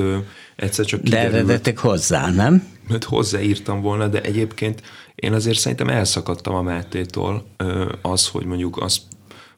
egyszer 0.61 0.85
csak 0.85 1.02
kiderült. 1.02 1.33
De 1.33 1.38
eredetek 1.38 1.79
hozzá, 1.79 2.31
nem? 2.31 2.69
Mert 2.88 3.05
hozzáírtam 3.05 3.81
volna, 3.81 4.09
de 4.09 4.21
egyébként 4.21 4.83
én 5.14 5.33
azért 5.33 5.59
szerintem 5.59 5.88
elszakadtam 5.88 6.55
a 6.55 6.62
Mátétól 6.62 7.45
az, 8.02 8.29
hogy 8.29 8.45
mondjuk 8.45 8.76
azt 8.76 9.00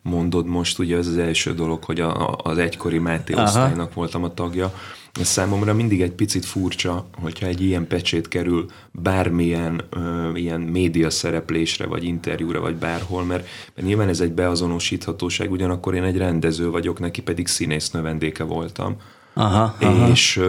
mondod 0.03 0.47
most, 0.47 0.79
ugye 0.79 0.97
ez 0.97 1.07
az 1.07 1.19
első 1.19 1.55
dolog, 1.55 1.85
hogy 1.85 2.01
a, 2.01 2.37
az 2.37 2.59
egykori 2.59 2.99
Máté 2.99 3.33
Aha. 3.33 3.43
osztálynak 3.43 3.95
voltam 3.95 4.25
a 4.25 4.35
tagja. 4.35 4.75
Ez 5.21 5.29
számomra 5.29 5.75
mindig 5.75 6.03
egy 6.03 6.13
picit 6.13 6.45
furcsa, 6.45 7.07
hogyha 7.21 7.47
egy 7.47 7.63
ilyen 7.63 7.87
pecsét 7.87 8.29
kerül 8.29 8.67
bármilyen 8.91 9.85
ö, 9.91 10.31
ilyen 10.35 10.61
média 10.61 11.11
szereplésre, 11.11 11.87
vagy 11.87 12.05
interjúra, 12.05 12.61
vagy 12.61 12.77
bárhol, 12.77 13.25
mert, 13.25 13.47
mert 13.75 13.87
nyilván 13.87 14.09
ez 14.09 14.21
egy 14.21 14.33
beazonosíthatóság, 14.33 15.51
ugyanakkor 15.51 15.95
én 15.95 16.03
egy 16.03 16.17
rendező 16.17 16.71
vagyok, 16.71 16.99
neki 16.99 17.23
pedig 17.23 17.47
színész 17.47 17.91
növendéke 17.91 18.45
voltam. 18.45 18.97
Aha, 19.35 19.77
aha. 19.81 20.09
És 20.09 20.41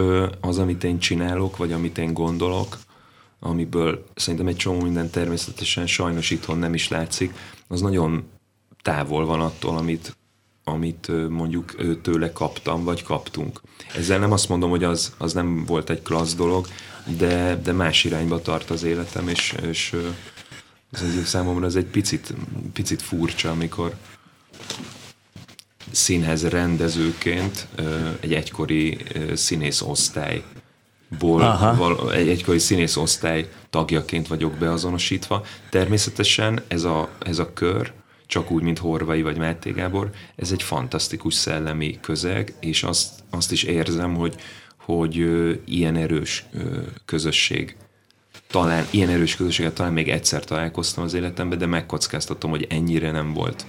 az, 0.42 0.58
amit 0.58 0.84
én 0.84 1.00
csinálok, 1.00 1.58
vagy 1.58 1.72
amit 1.72 1.98
én 1.98 2.14
gondolok, 2.14 2.78
amiből 3.40 4.06
szerintem 4.16 4.48
egy 4.48 4.56
csomó 4.56 4.82
minden 4.82 5.10
természetesen 5.10 5.88
sajnos 5.88 6.30
itthon 6.30 6.58
nem 6.58 6.74
is 6.74 6.88
látszik, 6.88 7.34
az 7.68 7.82
nagyon 7.82 8.24
távol 8.82 9.26
van 9.26 9.42
attól, 9.42 9.78
amit, 9.78 10.16
amit 10.64 11.30
mondjuk 11.30 11.76
tőle 12.02 12.32
kaptam, 12.32 12.84
vagy 12.84 13.04
kaptunk. 13.04 13.62
Ezzel 13.96 14.20
nem 14.20 14.32
azt 14.32 14.50
mondom, 14.50 14.70
hogy 14.70 14.84
az, 14.84 15.14
az 15.18 15.34
nem 15.34 15.66
volt 15.66 15.90
egy 15.90 16.02
klassz 16.02 16.36
dolog, 16.36 16.68
de, 17.18 17.60
de 17.64 17.72
más 17.72 18.04
irányba 18.04 18.42
tart 18.42 18.70
az 18.70 18.84
életem, 18.84 19.28
és, 19.28 19.56
és 19.62 19.96
ez 20.92 21.02
egy 21.02 21.24
számomra 21.24 21.66
ez 21.66 21.76
egy 21.76 21.86
picit, 21.86 22.34
picit 22.74 23.02
furcsa, 23.02 23.52
amikor 23.52 23.96
színház 25.94 26.48
rendezőként 26.48 27.68
egy 28.20 28.34
egykori 28.34 28.98
színész 29.34 29.82
osztály 29.82 30.44
ból 31.20 32.14
egy 32.14 32.28
egykori 32.28 32.60
színész 32.60 32.96
osztály 32.96 33.50
tagjaként 33.70 34.28
vagyok 34.28 34.54
beazonosítva. 34.54 35.46
Természetesen 35.70 36.62
ez 36.68 36.84
a, 36.84 37.10
ez 37.26 37.40
a 37.40 37.54
kör, 37.54 37.92
csak 38.28 38.52
úgy, 38.52 38.64
mint 38.64 38.80
Horvai 38.80 39.22
vagy 39.22 39.38
Máté 39.38 39.72
Gábor, 39.72 40.10
ez 40.36 40.52
egy 40.52 40.64
fantasztikus 40.64 41.34
szellemi 41.34 42.00
közeg, 42.02 42.54
és 42.60 42.84
azt, 42.84 43.10
azt 43.30 43.52
is 43.52 43.64
érzem, 43.64 44.16
hogy, 44.16 44.36
hogy 44.78 45.20
ö, 45.20 45.52
ilyen 45.66 45.96
erős 45.96 46.46
ö, 46.54 46.78
közösség 47.06 47.76
talán 48.48 48.88
ilyen 48.90 49.10
erős 49.10 49.36
közösséget 49.36 49.74
talán 49.74 49.94
még 49.94 50.10
egyszer 50.10 50.44
találkoztam 50.44 51.04
az 51.04 51.14
életemben, 51.14 51.58
de 51.58 51.66
megkockáztatom, 51.66 52.50
hogy 52.50 52.68
ennyire 52.70 53.12
nem 53.12 53.34
volt 53.34 53.66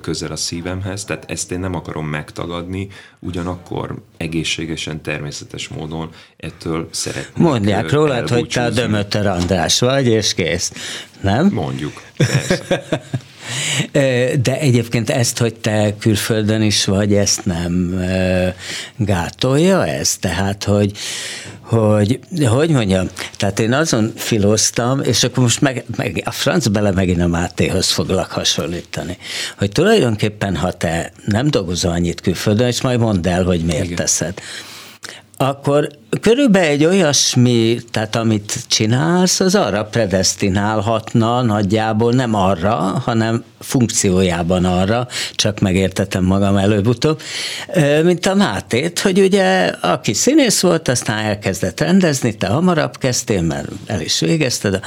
közel 0.00 0.32
a 0.32 0.36
szívemhez, 0.36 1.04
tehát 1.04 1.30
ezt 1.30 1.52
én 1.52 1.60
nem 1.60 1.74
akarom 1.74 2.06
megtagadni, 2.06 2.88
ugyanakkor 3.18 3.94
egészségesen, 4.16 5.02
természetes 5.02 5.68
módon 5.68 6.10
ettől 6.36 6.88
szeretném 6.90 7.46
Mondják 7.46 7.90
rólad, 7.90 8.28
hogy 8.28 8.48
te 8.48 8.64
a 8.64 8.70
Dömötör 8.70 9.26
András 9.26 9.80
vagy, 9.80 10.06
és 10.06 10.34
kész. 10.34 10.72
Nem? 11.20 11.46
Mondjuk, 11.46 12.02
persze. 12.16 12.82
De 14.42 14.58
egyébként 14.58 15.10
ezt, 15.10 15.38
hogy 15.38 15.54
te 15.54 15.94
külföldön 15.98 16.62
is 16.62 16.84
vagy, 16.84 17.14
ezt 17.14 17.44
nem 17.44 18.04
gátolja 18.96 19.86
ez? 19.86 20.16
Tehát, 20.16 20.64
hogy, 20.64 20.92
hogy, 21.60 22.20
hogy 22.46 22.70
mondjam, 22.70 23.08
tehát 23.36 23.58
én 23.58 23.72
azon 23.72 24.12
filoztam, 24.16 25.00
és 25.02 25.24
akkor 25.24 25.42
most 25.42 25.60
meg, 25.60 25.84
meg 25.96 26.22
a 26.24 26.30
franc 26.30 26.66
bele 26.66 26.90
megint 26.90 27.20
a 27.20 27.26
Mátéhoz 27.26 27.90
foglak 27.90 28.30
hasonlítani, 28.30 29.18
hogy 29.58 29.72
tulajdonképpen, 29.72 30.56
ha 30.56 30.72
te 30.72 31.12
nem 31.24 31.50
dolgozol 31.50 31.90
annyit 31.92 32.20
külföldön, 32.20 32.66
és 32.66 32.80
majd 32.80 32.98
mondd 32.98 33.28
el, 33.28 33.44
hogy 33.44 33.64
miért 33.64 33.84
Igen. 33.84 33.96
teszed, 33.96 34.40
akkor 35.38 35.88
körülbelül 36.20 36.68
egy 36.68 36.84
olyasmi, 36.84 37.78
tehát 37.90 38.16
amit 38.16 38.58
csinálsz, 38.68 39.40
az 39.40 39.54
arra 39.54 39.84
predestinálhatna 39.84 41.42
nagyjából, 41.42 42.12
nem 42.12 42.34
arra, 42.34 42.74
hanem 43.04 43.44
funkciójában 43.60 44.64
arra, 44.64 45.08
csak 45.34 45.60
megértetem 45.60 46.24
magam 46.24 46.56
előbb-utóbb, 46.56 47.20
mint 48.02 48.26
a 48.26 48.34
Mátét, 48.34 48.98
hogy 48.98 49.20
ugye 49.20 49.66
aki 49.80 50.12
színész 50.12 50.60
volt, 50.60 50.88
aztán 50.88 51.18
elkezdett 51.18 51.80
rendezni, 51.80 52.36
te 52.36 52.46
hamarabb 52.46 52.98
kezdtél, 52.98 53.42
mert 53.42 53.68
el 53.86 54.00
is 54.00 54.20
végezted 54.20 54.74
a 54.74 54.80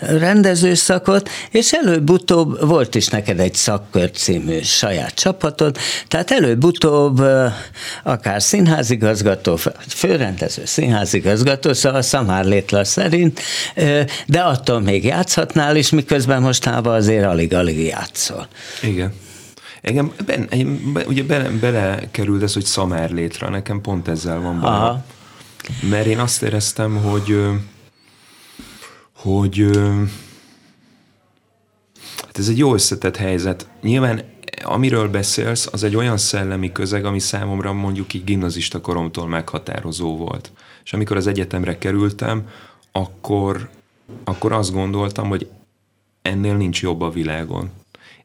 rendezőszakot, 0.00 1.28
és 1.50 1.72
előbb-utóbb 1.72 2.66
volt 2.66 2.94
is 2.94 3.08
neked 3.08 3.40
egy 3.40 3.54
szakkör 3.54 4.10
című 4.10 4.60
saját 4.62 5.14
csapatod, 5.14 5.76
tehát 6.08 6.30
előbb-utóbb 6.30 7.22
akár 8.02 8.42
színházigazgató, 8.42 9.58
főrendező, 9.96 10.64
színházigazgató, 10.64 11.72
szóval 11.72 12.02
Szamár 12.02 12.44
Létla 12.44 12.84
szerint, 12.84 13.40
de 14.26 14.40
attól 14.40 14.80
még 14.80 15.04
játszhatnál 15.04 15.76
is, 15.76 15.90
miközben 15.90 16.42
mostában 16.42 16.94
azért 16.94 17.24
alig-alig 17.24 17.86
játszol. 17.86 18.48
Igen. 18.82 19.12
Engem 19.80 20.12
ben, 20.26 20.48
ugye 21.06 21.22
bele, 21.22 21.48
belekerült 21.48 22.42
ez, 22.42 22.52
hogy 22.52 22.64
Szamár 22.64 23.10
létre, 23.10 23.48
nekem 23.48 23.80
pont 23.80 24.08
ezzel 24.08 24.40
van 24.40 24.60
baj. 24.60 24.96
Mert 25.90 26.06
én 26.06 26.18
azt 26.18 26.42
éreztem, 26.42 26.96
hogy 26.96 27.40
hogy 29.16 29.66
hát 32.16 32.38
ez 32.38 32.48
egy 32.48 32.58
jó 32.58 32.74
összetett 32.74 33.16
helyzet. 33.16 33.66
Nyilván 33.82 34.22
amiről 34.66 35.08
beszélsz, 35.08 35.68
az 35.72 35.82
egy 35.82 35.96
olyan 35.96 36.16
szellemi 36.16 36.72
közeg, 36.72 37.04
ami 37.04 37.18
számomra 37.18 37.72
mondjuk 37.72 38.14
így 38.14 38.24
gimnazista 38.24 38.80
koromtól 38.80 39.28
meghatározó 39.28 40.16
volt. 40.16 40.52
És 40.84 40.92
amikor 40.92 41.16
az 41.16 41.26
egyetemre 41.26 41.78
kerültem, 41.78 42.48
akkor, 42.92 43.68
akkor 44.24 44.52
azt 44.52 44.72
gondoltam, 44.72 45.28
hogy 45.28 45.48
ennél 46.22 46.56
nincs 46.56 46.82
jobb 46.82 47.00
a 47.00 47.10
világon. 47.10 47.70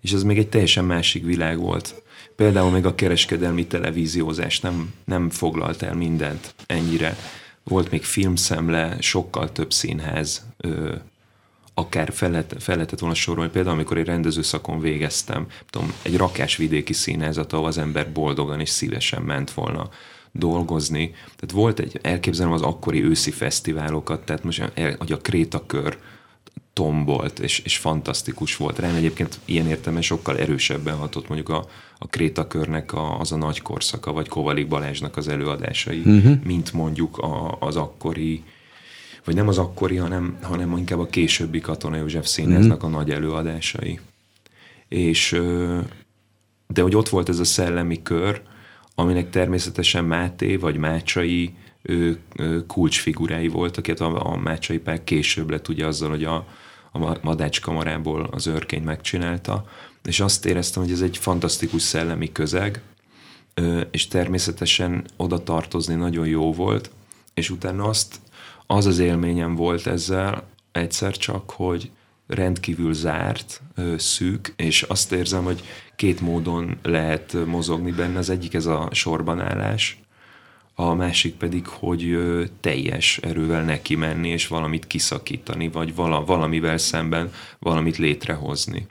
És 0.02 0.12
ez 0.12 0.24
még 0.24 0.38
egy 0.38 0.50
teljesen 0.50 0.86
másik 0.86 1.26
világ 1.26 1.60
volt. 1.60 2.04
Például 2.36 2.72
még 2.72 2.86
a 2.86 2.96
kereskedelmi 2.96 3.68
televíziózás 3.68 4.60
nem, 4.60 4.94
nem 5.06 5.30
foglalt 5.30 5.82
el 5.82 5.96
mindent 5.96 6.54
ennyire. 6.66 7.18
Volt 7.64 7.92
még 7.92 8.04
filmszemle, 8.04 8.98
sokkal 9.00 9.52
több 9.52 9.74
színház, 9.74 10.46
akár 11.74 12.12
fel, 12.14 12.30
lehet, 12.30 12.56
fel 12.60 12.76
lehetett 12.76 13.00
volna 13.00 13.16
sorolni, 13.16 13.52
például 13.52 13.76
amikor 13.76 13.98
egy 13.98 14.06
rendezőszakon 14.06 14.80
végeztem, 14.80 15.48
tudom, 15.70 15.94
egy 16.02 16.18
rakásvidéki 16.18 16.94
színházat, 16.94 17.54
ahol 17.54 17.66
az 17.66 17.78
ember 17.78 18.12
boldogan 18.12 18.60
és 18.60 18.70
szívesen 18.70 19.22
ment 19.22 19.52
volna 19.52 19.90
dolgozni. 20.32 21.10
Tehát 21.10 21.52
volt 21.52 21.80
egy, 21.80 22.00
elképzelem 22.02 22.52
az 22.52 22.62
akkori 22.62 23.04
őszi 23.04 23.32
fesztiválokat, 23.32 24.26
tehát 24.26 24.44
most, 24.44 24.72
hogy 24.98 25.12
a 25.12 25.18
Krétakör 25.18 25.98
tombolt, 26.74 27.40
és, 27.40 27.60
és 27.60 27.78
fantasztikus 27.78 28.58
volt. 28.58 28.80
Rám 28.80 28.96
egyébként 28.96 29.40
ilyen 29.46 29.68
értelme 29.68 30.02
sokkal 30.02 30.38
erősebben 30.38 30.96
hatott 30.96 31.28
mondjuk 31.28 31.50
a, 31.50 31.66
a 31.98 32.08
Krétakörnek 32.08 32.94
a, 32.94 33.20
az 33.20 33.32
a 33.32 33.36
nagy 33.36 33.62
korszaka, 33.62 34.12
vagy 34.12 34.28
Kovalik 34.28 34.68
Balázsnak 34.68 35.18
az 35.18 35.28
előadásai, 35.28 36.00
uh-huh. 36.00 36.44
mint 36.44 36.74
mondjuk 36.74 37.18
a, 37.18 37.58
az 37.60 37.76
akkori 37.76 38.44
vagy 39.26 39.36
nem 39.36 39.48
az 39.48 39.58
akkori, 39.58 39.96
hanem, 39.96 40.38
hanem 40.42 40.78
inkább 40.78 41.00
a 41.00 41.06
későbbi 41.06 41.60
Katona 41.60 41.96
József 41.96 42.28
színháznak 42.28 42.84
mm. 42.84 42.86
a 42.86 42.90
nagy 42.90 43.12
előadásai. 43.12 44.00
És 44.88 45.42
de 46.68 46.82
hogy 46.82 46.96
ott 46.96 47.10
volt 47.10 47.30
ez 47.30 47.40
a 47.40 47.44
szellemi 47.44 48.02
kör, 48.02 48.42
aminek 48.96 49.30
természetesen 49.30 50.06
Máté 50.06 50.56
vagy 50.56 50.78
Mácsai 50.78 51.54
ő, 51.82 52.20
ő 52.36 52.66
kulcsfigurái 52.66 53.48
voltak, 53.48 53.88
illetve 53.88 54.06
a, 54.06 54.32
a 54.32 54.38
Mácsai 54.38 54.78
Pál 54.80 55.04
később 55.04 55.50
lett 55.50 55.68
ugye 55.68 55.86
azzal, 55.86 56.10
hogy 56.10 56.24
a, 56.24 56.36
a 56.92 57.18
Madács 57.22 57.62
kamarából 57.62 58.30
az 58.32 58.48
őrkényt 58.48 58.86
megcsinálta, 58.86 59.66
és 60.04 60.20
azt 60.20 60.46
éreztem, 60.46 60.84
hogy 60.84 60.92
ez 60.92 61.02
egy 61.02 61.18
fantasztikus 61.18 61.82
szellemi 61.82 62.32
közeg, 62.32 62.82
és 63.92 64.08
természetesen 64.08 65.06
oda 65.18 65.44
tartozni 65.44 65.96
nagyon 65.96 66.28
jó 66.28 66.54
volt, 66.54 66.92
és 67.34 67.50
utána 67.50 67.84
azt 67.84 68.20
az 68.72 68.86
az 68.86 69.00
élményem 69.00 69.56
volt 69.56 69.88
ezzel 69.88 70.44
egyszer 70.72 71.18
csak, 71.18 71.50
hogy 71.50 71.92
rendkívül 72.28 72.94
zárt, 72.94 73.62
szűk, 73.98 74.54
és 74.56 74.82
azt 74.82 75.12
érzem, 75.12 75.44
hogy 75.44 75.64
két 75.96 76.22
módon 76.22 76.78
lehet 76.84 77.38
mozogni 77.46 77.92
benne. 77.92 78.18
Az 78.18 78.30
egyik 78.30 78.54
ez 78.54 78.66
a 78.66 78.90
sorbanállás, 78.92 80.00
a 80.76 80.94
másik 80.94 81.36
pedig, 81.36 81.68
hogy 81.68 82.18
teljes 82.60 83.18
erővel 83.18 83.64
neki 83.64 83.96
menni, 83.96 84.30
és 84.30 84.48
valamit 84.48 84.88
kiszakítani, 84.88 85.70
vagy 85.70 85.96
vala, 85.96 86.26
valamivel 86.26 86.78
szemben 86.78 87.32
valamit 87.60 87.98
létrehozni. 87.98 88.88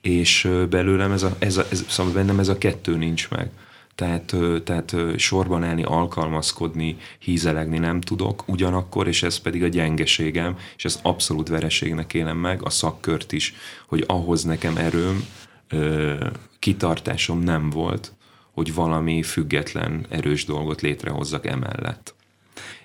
És 0.00 0.48
belőlem 0.70 1.12
ez 1.12 1.22
a, 1.22 1.36
ez 1.38 1.56
a 1.56 1.66
ez, 1.70 1.84
szóval 1.88 2.12
bennem 2.12 2.38
ez 2.38 2.48
a 2.48 2.58
kettő 2.58 2.96
nincs 2.96 3.30
meg 3.30 3.50
tehát, 4.00 4.34
tehát 4.64 4.94
sorban 5.16 5.64
állni, 5.64 5.82
alkalmazkodni, 5.82 6.96
hízelegni 7.18 7.78
nem 7.78 8.00
tudok, 8.00 8.44
ugyanakkor, 8.46 9.08
és 9.08 9.22
ez 9.22 9.36
pedig 9.36 9.62
a 9.62 9.68
gyengeségem, 9.68 10.56
és 10.76 10.84
ezt 10.84 10.98
abszolút 11.02 11.48
vereségnek 11.48 12.14
élem 12.14 12.36
meg, 12.36 12.62
a 12.64 12.70
szakkört 12.70 13.32
is, 13.32 13.54
hogy 13.86 14.04
ahhoz 14.06 14.44
nekem 14.44 14.76
erőm, 14.76 15.26
kitartásom 16.58 17.40
nem 17.40 17.70
volt, 17.70 18.12
hogy 18.50 18.74
valami 18.74 19.22
független, 19.22 20.06
erős 20.08 20.44
dolgot 20.44 20.80
létrehozzak 20.80 21.46
emellett. 21.46 22.14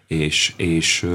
És, 0.08 0.54
és 0.58 1.10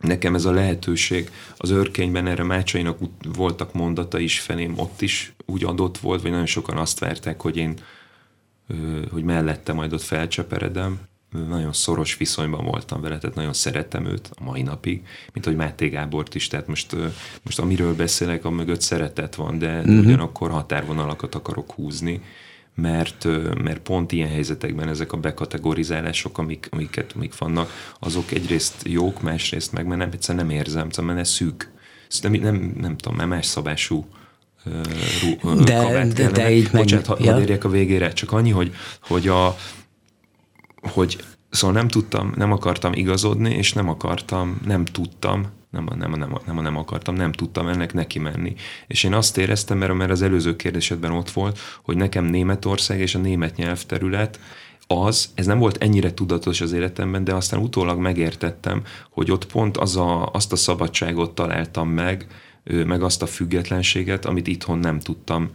nekem 0.00 0.34
ez 0.34 0.44
a 0.44 0.52
lehetőség, 0.52 1.30
az 1.56 1.70
örkényben 1.70 2.26
erre 2.26 2.42
Mácsainak 2.42 2.98
voltak 3.36 3.72
mondata 3.72 4.18
is 4.18 4.40
felém, 4.40 4.78
ott 4.78 5.00
is 5.00 5.34
úgy 5.46 5.64
adott 5.64 5.98
volt, 5.98 6.22
vagy 6.22 6.30
nagyon 6.30 6.46
sokan 6.46 6.76
azt 6.76 6.98
várták, 6.98 7.40
hogy 7.40 7.56
én 7.56 7.78
hogy 9.10 9.22
mellette 9.22 9.72
majd 9.72 9.92
ott 9.92 10.02
felcseperedem, 10.02 11.00
nagyon 11.48 11.72
szoros 11.72 12.16
viszonyban 12.16 12.64
voltam 12.64 13.00
vele, 13.00 13.18
tehát 13.18 13.36
nagyon 13.36 13.52
szeretem 13.52 14.06
őt 14.06 14.30
a 14.38 14.44
mai 14.44 14.62
napig, 14.62 15.06
mint 15.32 15.44
hogy 15.44 15.56
Máté 15.56 15.88
Gábort 15.88 16.34
is, 16.34 16.48
tehát 16.48 16.66
most, 16.66 16.96
most 17.42 17.58
amiről 17.58 17.94
beszélek, 17.94 18.44
a 18.44 18.50
mögött 18.50 18.80
szeretet 18.80 19.34
van, 19.34 19.58
de, 19.58 19.78
uh-huh. 19.78 19.98
ugyanakkor 19.98 20.50
határvonalakat 20.50 21.34
akarok 21.34 21.72
húzni, 21.72 22.20
mert, 22.74 23.24
mert 23.62 23.78
pont 23.78 24.12
ilyen 24.12 24.28
helyzetekben 24.28 24.88
ezek 24.88 25.12
a 25.12 25.16
bekategorizálások, 25.16 26.38
amik, 26.38 26.68
amiket 26.70 27.12
amik 27.16 27.38
vannak, 27.38 27.70
azok 27.98 28.30
egyrészt 28.30 28.82
jók, 28.88 29.22
másrészt 29.22 29.72
meg, 29.72 29.86
mert 29.86 30.00
nem, 30.00 30.10
egyszerűen 30.12 30.46
nem 30.46 30.56
érzem, 30.56 30.88
mert 31.02 31.18
ez 31.18 31.28
szűk. 31.28 31.72
Nem, 32.22 32.32
nem, 32.32 32.74
nem 32.80 32.96
tudom, 32.96 33.16
mert 33.16 33.28
más 33.28 33.46
szabású 33.46 34.06
de, 35.64 35.76
kabát 35.76 36.12
de, 36.12 36.30
de 36.30 36.50
így 36.50 36.70
Bocsánat, 36.70 37.08
meg, 37.08 37.20
ja. 37.20 37.38
érjek 37.38 37.64
a 37.64 37.68
végére, 37.68 38.12
csak 38.12 38.32
annyi, 38.32 38.50
hogy, 38.50 38.74
hogy 39.00 39.28
a 39.28 39.56
hogy 40.92 41.24
szóval 41.50 41.76
nem 41.76 41.88
tudtam, 41.88 42.32
nem 42.36 42.52
akartam 42.52 42.92
igazodni, 42.92 43.54
és 43.54 43.72
nem 43.72 43.88
akartam, 43.88 44.60
nem 44.64 44.84
tudtam, 44.84 45.46
nem, 45.70 45.88
nem, 45.96 46.10
nem, 46.10 46.38
nem, 46.46 46.62
nem 46.62 46.76
akartam, 46.76 47.14
nem 47.14 47.32
tudtam 47.32 47.68
ennek 47.68 47.92
neki 47.92 48.18
menni. 48.18 48.54
És 48.86 49.04
én 49.04 49.14
azt 49.14 49.38
éreztem, 49.38 49.78
mert, 49.78 49.94
mert 49.94 50.10
az 50.10 50.22
előző 50.22 50.56
kérdésedben 50.56 51.10
ott 51.10 51.30
volt, 51.30 51.58
hogy 51.82 51.96
nekem 51.96 52.24
Németország 52.24 53.00
és 53.00 53.14
a 53.14 53.18
német 53.18 53.56
nyelvterület 53.56 54.40
az, 54.86 55.28
ez 55.34 55.46
nem 55.46 55.58
volt 55.58 55.82
ennyire 55.82 56.14
tudatos 56.14 56.60
az 56.60 56.72
életemben, 56.72 57.24
de 57.24 57.34
aztán 57.34 57.60
utólag 57.60 57.98
megértettem, 57.98 58.82
hogy 59.10 59.30
ott 59.30 59.46
pont 59.46 59.76
az 59.76 59.96
a, 59.96 60.30
azt 60.32 60.52
a 60.52 60.56
szabadságot 60.56 61.34
találtam 61.34 61.88
meg, 61.88 62.26
meg 62.64 63.02
azt 63.02 63.22
a 63.22 63.26
függetlenséget, 63.26 64.24
amit 64.24 64.46
itthon 64.46 64.78
nem 64.78 65.00
tudtam 65.00 65.50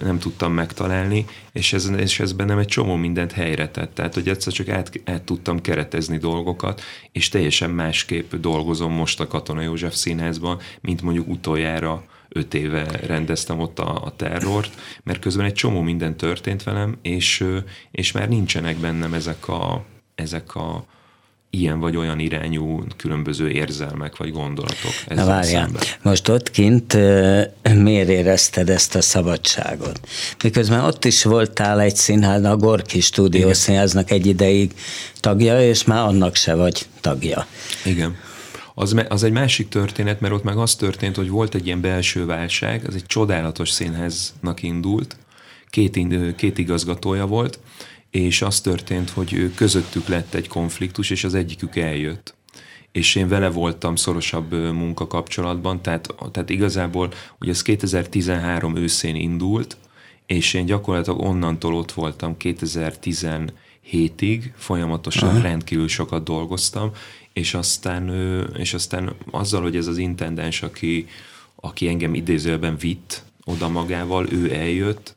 nem 0.00 0.18
tudtam 0.18 0.52
megtalálni, 0.52 1.24
és 1.52 1.72
ez, 1.72 1.90
és 1.96 2.20
ez 2.20 2.32
bennem 2.32 2.58
egy 2.58 2.66
csomó 2.66 2.94
mindent 2.94 3.32
helyre 3.32 3.68
tett. 3.68 3.94
Tehát, 3.94 4.14
hogy 4.14 4.28
egyszer 4.28 4.52
csak 4.52 4.68
át, 4.68 5.00
át 5.04 5.22
tudtam 5.22 5.60
keretezni 5.60 6.18
dolgokat, 6.18 6.82
és 7.12 7.28
teljesen 7.28 7.70
másképp 7.70 8.34
dolgozom 8.34 8.92
most 8.92 9.20
a 9.20 9.26
Katona 9.26 9.60
József 9.60 9.94
Színházban, 9.94 10.58
mint 10.80 11.02
mondjuk 11.02 11.28
utoljára 11.28 12.04
öt 12.28 12.54
éve 12.54 12.82
rendeztem 13.06 13.60
ott 13.60 13.78
a, 13.78 14.04
a 14.04 14.12
terrort, 14.16 14.80
mert 15.02 15.18
közben 15.18 15.46
egy 15.46 15.52
csomó 15.52 15.80
minden 15.80 16.16
történt 16.16 16.62
velem, 16.62 16.98
és, 17.02 17.44
és 17.90 18.12
már 18.12 18.28
nincsenek 18.28 18.76
bennem 18.76 19.14
ezek 19.14 19.48
a, 19.48 19.84
ezek 20.14 20.54
a 20.54 20.86
ilyen 21.60 21.80
vagy 21.80 21.96
olyan 21.96 22.18
irányú 22.18 22.84
különböző 22.96 23.50
érzelmek 23.50 24.16
vagy 24.16 24.32
gondolatok. 24.32 24.92
Na 25.08 25.24
várjál, 25.24 25.70
most 26.02 26.28
ott 26.28 26.50
kint 26.50 26.96
miért 27.62 28.08
érezted 28.08 28.68
ezt 28.68 28.94
a 28.94 29.00
szabadságot? 29.00 30.00
Miközben 30.42 30.84
ott 30.84 31.04
is 31.04 31.24
voltál 31.24 31.80
egy 31.80 31.96
színház, 31.96 32.44
a 32.44 32.56
Gorki 32.56 33.00
Stúdió 33.00 33.52
színháznak 33.52 34.10
egy 34.10 34.26
ideig 34.26 34.74
tagja, 35.20 35.62
és 35.68 35.84
már 35.84 36.06
annak 36.06 36.36
se 36.36 36.54
vagy 36.54 36.86
tagja. 37.00 37.46
Igen. 37.84 38.16
Az, 38.74 38.96
az 39.08 39.22
egy 39.22 39.32
másik 39.32 39.68
történet, 39.68 40.20
mert 40.20 40.34
ott 40.34 40.42
meg 40.42 40.56
az 40.56 40.74
történt, 40.74 41.16
hogy 41.16 41.28
volt 41.28 41.54
egy 41.54 41.66
ilyen 41.66 41.80
belső 41.80 42.26
válság, 42.26 42.84
az 42.86 42.94
egy 42.94 43.06
csodálatos 43.06 43.70
színháznak 43.70 44.62
indult, 44.62 45.16
két, 45.70 45.98
két 46.36 46.58
igazgatója 46.58 47.26
volt, 47.26 47.58
és 48.14 48.42
az 48.42 48.60
történt, 48.60 49.10
hogy 49.10 49.52
közöttük 49.54 50.08
lett 50.08 50.34
egy 50.34 50.48
konfliktus, 50.48 51.10
és 51.10 51.24
az 51.24 51.34
egyikük 51.34 51.76
eljött 51.76 52.34
és 52.92 53.14
én 53.14 53.28
vele 53.28 53.50
voltam 53.50 53.96
szorosabb 53.96 54.52
munkakapcsolatban, 54.52 55.82
tehát, 55.82 56.14
tehát 56.30 56.50
igazából, 56.50 57.12
hogy 57.38 57.48
ez 57.48 57.62
2013 57.62 58.76
őszén 58.76 59.14
indult, 59.14 59.76
és 60.26 60.54
én 60.54 60.64
gyakorlatilag 60.64 61.20
onnantól 61.20 61.74
ott 61.74 61.92
voltam 61.92 62.36
2017-ig, 62.38 64.42
folyamatosan 64.56 65.28
Aha. 65.28 65.40
rendkívül 65.40 65.88
sokat 65.88 66.24
dolgoztam, 66.24 66.90
és 67.32 67.54
aztán, 67.54 68.10
és 68.56 68.74
aztán 68.74 69.12
azzal, 69.30 69.62
hogy 69.62 69.76
ez 69.76 69.86
az 69.86 69.98
intendens, 69.98 70.62
aki, 70.62 71.06
aki 71.54 71.88
engem 71.88 72.14
idézőben 72.14 72.76
vitt 72.76 73.22
oda 73.44 73.68
magával, 73.68 74.32
ő 74.32 74.54
eljött, 74.54 75.14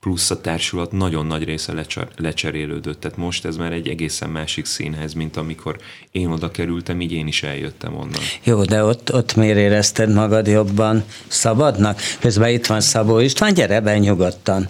plusz 0.00 0.30
a 0.30 0.40
társulat 0.40 0.92
nagyon 0.92 1.26
nagy 1.26 1.44
része 1.44 1.72
lecser, 1.72 2.08
lecserélődött. 2.16 3.00
Tehát 3.00 3.16
most 3.16 3.44
ez 3.44 3.56
már 3.56 3.72
egy 3.72 3.88
egészen 3.88 4.30
másik 4.30 4.64
színhez, 4.64 5.12
mint 5.12 5.36
amikor 5.36 5.78
én 6.10 6.26
oda 6.30 6.50
kerültem, 6.50 7.00
így 7.00 7.12
én 7.12 7.26
is 7.26 7.42
eljöttem 7.42 7.94
onnan. 7.94 8.20
Jó, 8.44 8.64
de 8.64 8.84
ott, 8.84 9.14
ott 9.14 9.34
miért 9.34 9.58
érezted 9.58 10.12
magad 10.12 10.46
jobban 10.46 11.04
szabadnak? 11.26 12.00
Közben 12.20 12.50
itt 12.50 12.66
van 12.66 12.80
Szabó 12.80 13.18
István, 13.18 13.54
gyere 13.54 13.80
be 13.80 13.98
nyugodtan. 13.98 14.68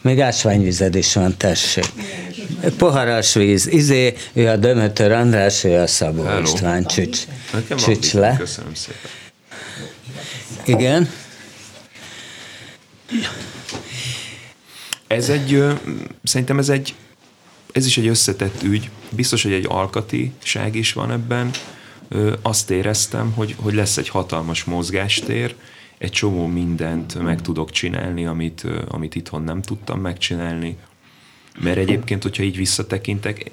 Még 0.00 0.20
ásványvized 0.20 0.94
is 0.94 1.14
van, 1.14 1.36
tessék. 1.36 1.92
Poharas 2.76 3.34
víz, 3.34 3.66
izé, 3.66 4.14
ő 4.32 4.48
a 4.48 4.56
Dömötör 4.56 5.12
András, 5.12 5.64
ő 5.64 5.78
a 5.78 5.86
Szabó 5.86 6.22
Hello. 6.22 6.40
István, 6.42 6.84
csücs, 6.84 7.18
csücs 7.76 8.12
le. 8.12 8.36
Köszönöm 8.38 8.74
szépen. 8.74 9.10
Igen. 10.64 11.08
Ez 15.16 15.28
egy, 15.28 15.64
szerintem 16.22 16.58
ez 16.58 16.68
egy, 16.68 16.94
ez 17.72 17.86
is 17.86 17.98
egy 17.98 18.06
összetett 18.06 18.62
ügy. 18.62 18.90
Biztos, 19.10 19.42
hogy 19.42 19.52
egy 19.52 19.66
alkatiság 19.68 20.74
is 20.74 20.92
van 20.92 21.10
ebben. 21.10 21.50
Azt 22.42 22.70
éreztem, 22.70 23.32
hogy, 23.32 23.54
hogy 23.58 23.74
lesz 23.74 23.96
egy 23.96 24.08
hatalmas 24.08 24.64
mozgástér, 24.64 25.54
egy 25.98 26.10
csomó 26.10 26.46
mindent 26.46 27.22
meg 27.22 27.42
tudok 27.42 27.70
csinálni, 27.70 28.26
amit, 28.26 28.66
amit 28.88 29.14
itthon 29.14 29.42
nem 29.42 29.62
tudtam 29.62 30.00
megcsinálni. 30.00 30.76
Mert 31.60 31.76
egyébként, 31.76 32.22
hogyha 32.22 32.42
így 32.42 32.56
visszatekintek, 32.56 33.50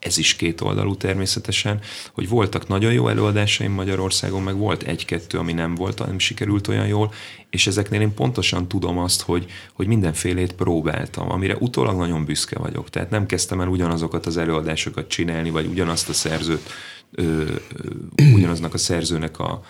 ez 0.00 0.18
is 0.18 0.36
két 0.36 0.60
oldalú 0.60 0.96
természetesen, 0.96 1.80
hogy 2.12 2.28
voltak 2.28 2.68
nagyon 2.68 2.92
jó 2.92 3.08
előadásaim 3.08 3.72
Magyarországon, 3.72 4.42
meg 4.42 4.56
volt 4.56 4.82
egy-kettő, 4.82 5.38
ami 5.38 5.52
nem 5.52 5.74
volt, 5.74 6.06
nem 6.06 6.18
sikerült 6.18 6.68
olyan 6.68 6.86
jól, 6.86 7.12
és 7.50 7.66
ezeknél 7.66 8.00
én 8.00 8.14
pontosan 8.14 8.68
tudom 8.68 8.98
azt, 8.98 9.22
hogy, 9.22 9.46
hogy 9.72 9.86
mindenfélét 9.86 10.52
próbáltam, 10.52 11.30
amire 11.30 11.56
utólag 11.56 11.96
nagyon 11.96 12.24
büszke 12.24 12.58
vagyok. 12.58 12.90
Tehát 12.90 13.10
nem 13.10 13.26
kezdtem 13.26 13.60
el 13.60 13.68
ugyanazokat 13.68 14.26
az 14.26 14.36
előadásokat 14.36 15.08
csinálni, 15.08 15.50
vagy 15.50 15.66
ugyanazt 15.66 16.08
a 16.08 16.12
szerzőt, 16.12 16.70
ö, 17.12 17.22
ö, 17.22 17.54
ugyanaznak 18.34 18.74
a 18.74 18.78
szerzőnek 18.78 19.38
a, 19.38 19.62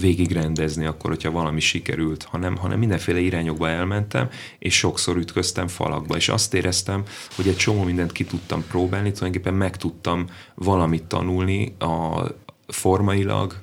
végigrendezni 0.00 0.84
akkor, 0.84 1.10
hogyha 1.10 1.30
valami 1.30 1.60
sikerült, 1.60 2.22
hanem, 2.22 2.56
hanem 2.56 2.78
mindenféle 2.78 3.18
irányokba 3.18 3.68
elmentem, 3.68 4.28
és 4.58 4.76
sokszor 4.76 5.16
ütköztem 5.16 5.68
falakba, 5.68 6.16
és 6.16 6.28
azt 6.28 6.54
éreztem, 6.54 7.02
hogy 7.36 7.48
egy 7.48 7.56
csomó 7.56 7.82
mindent 7.82 8.12
ki 8.12 8.24
tudtam 8.24 8.64
próbálni, 8.66 9.12
tulajdonképpen 9.12 9.58
meg 9.58 9.76
tudtam 9.76 10.26
valamit 10.54 11.04
tanulni 11.04 11.74
a 11.78 12.22
formailag, 12.66 13.54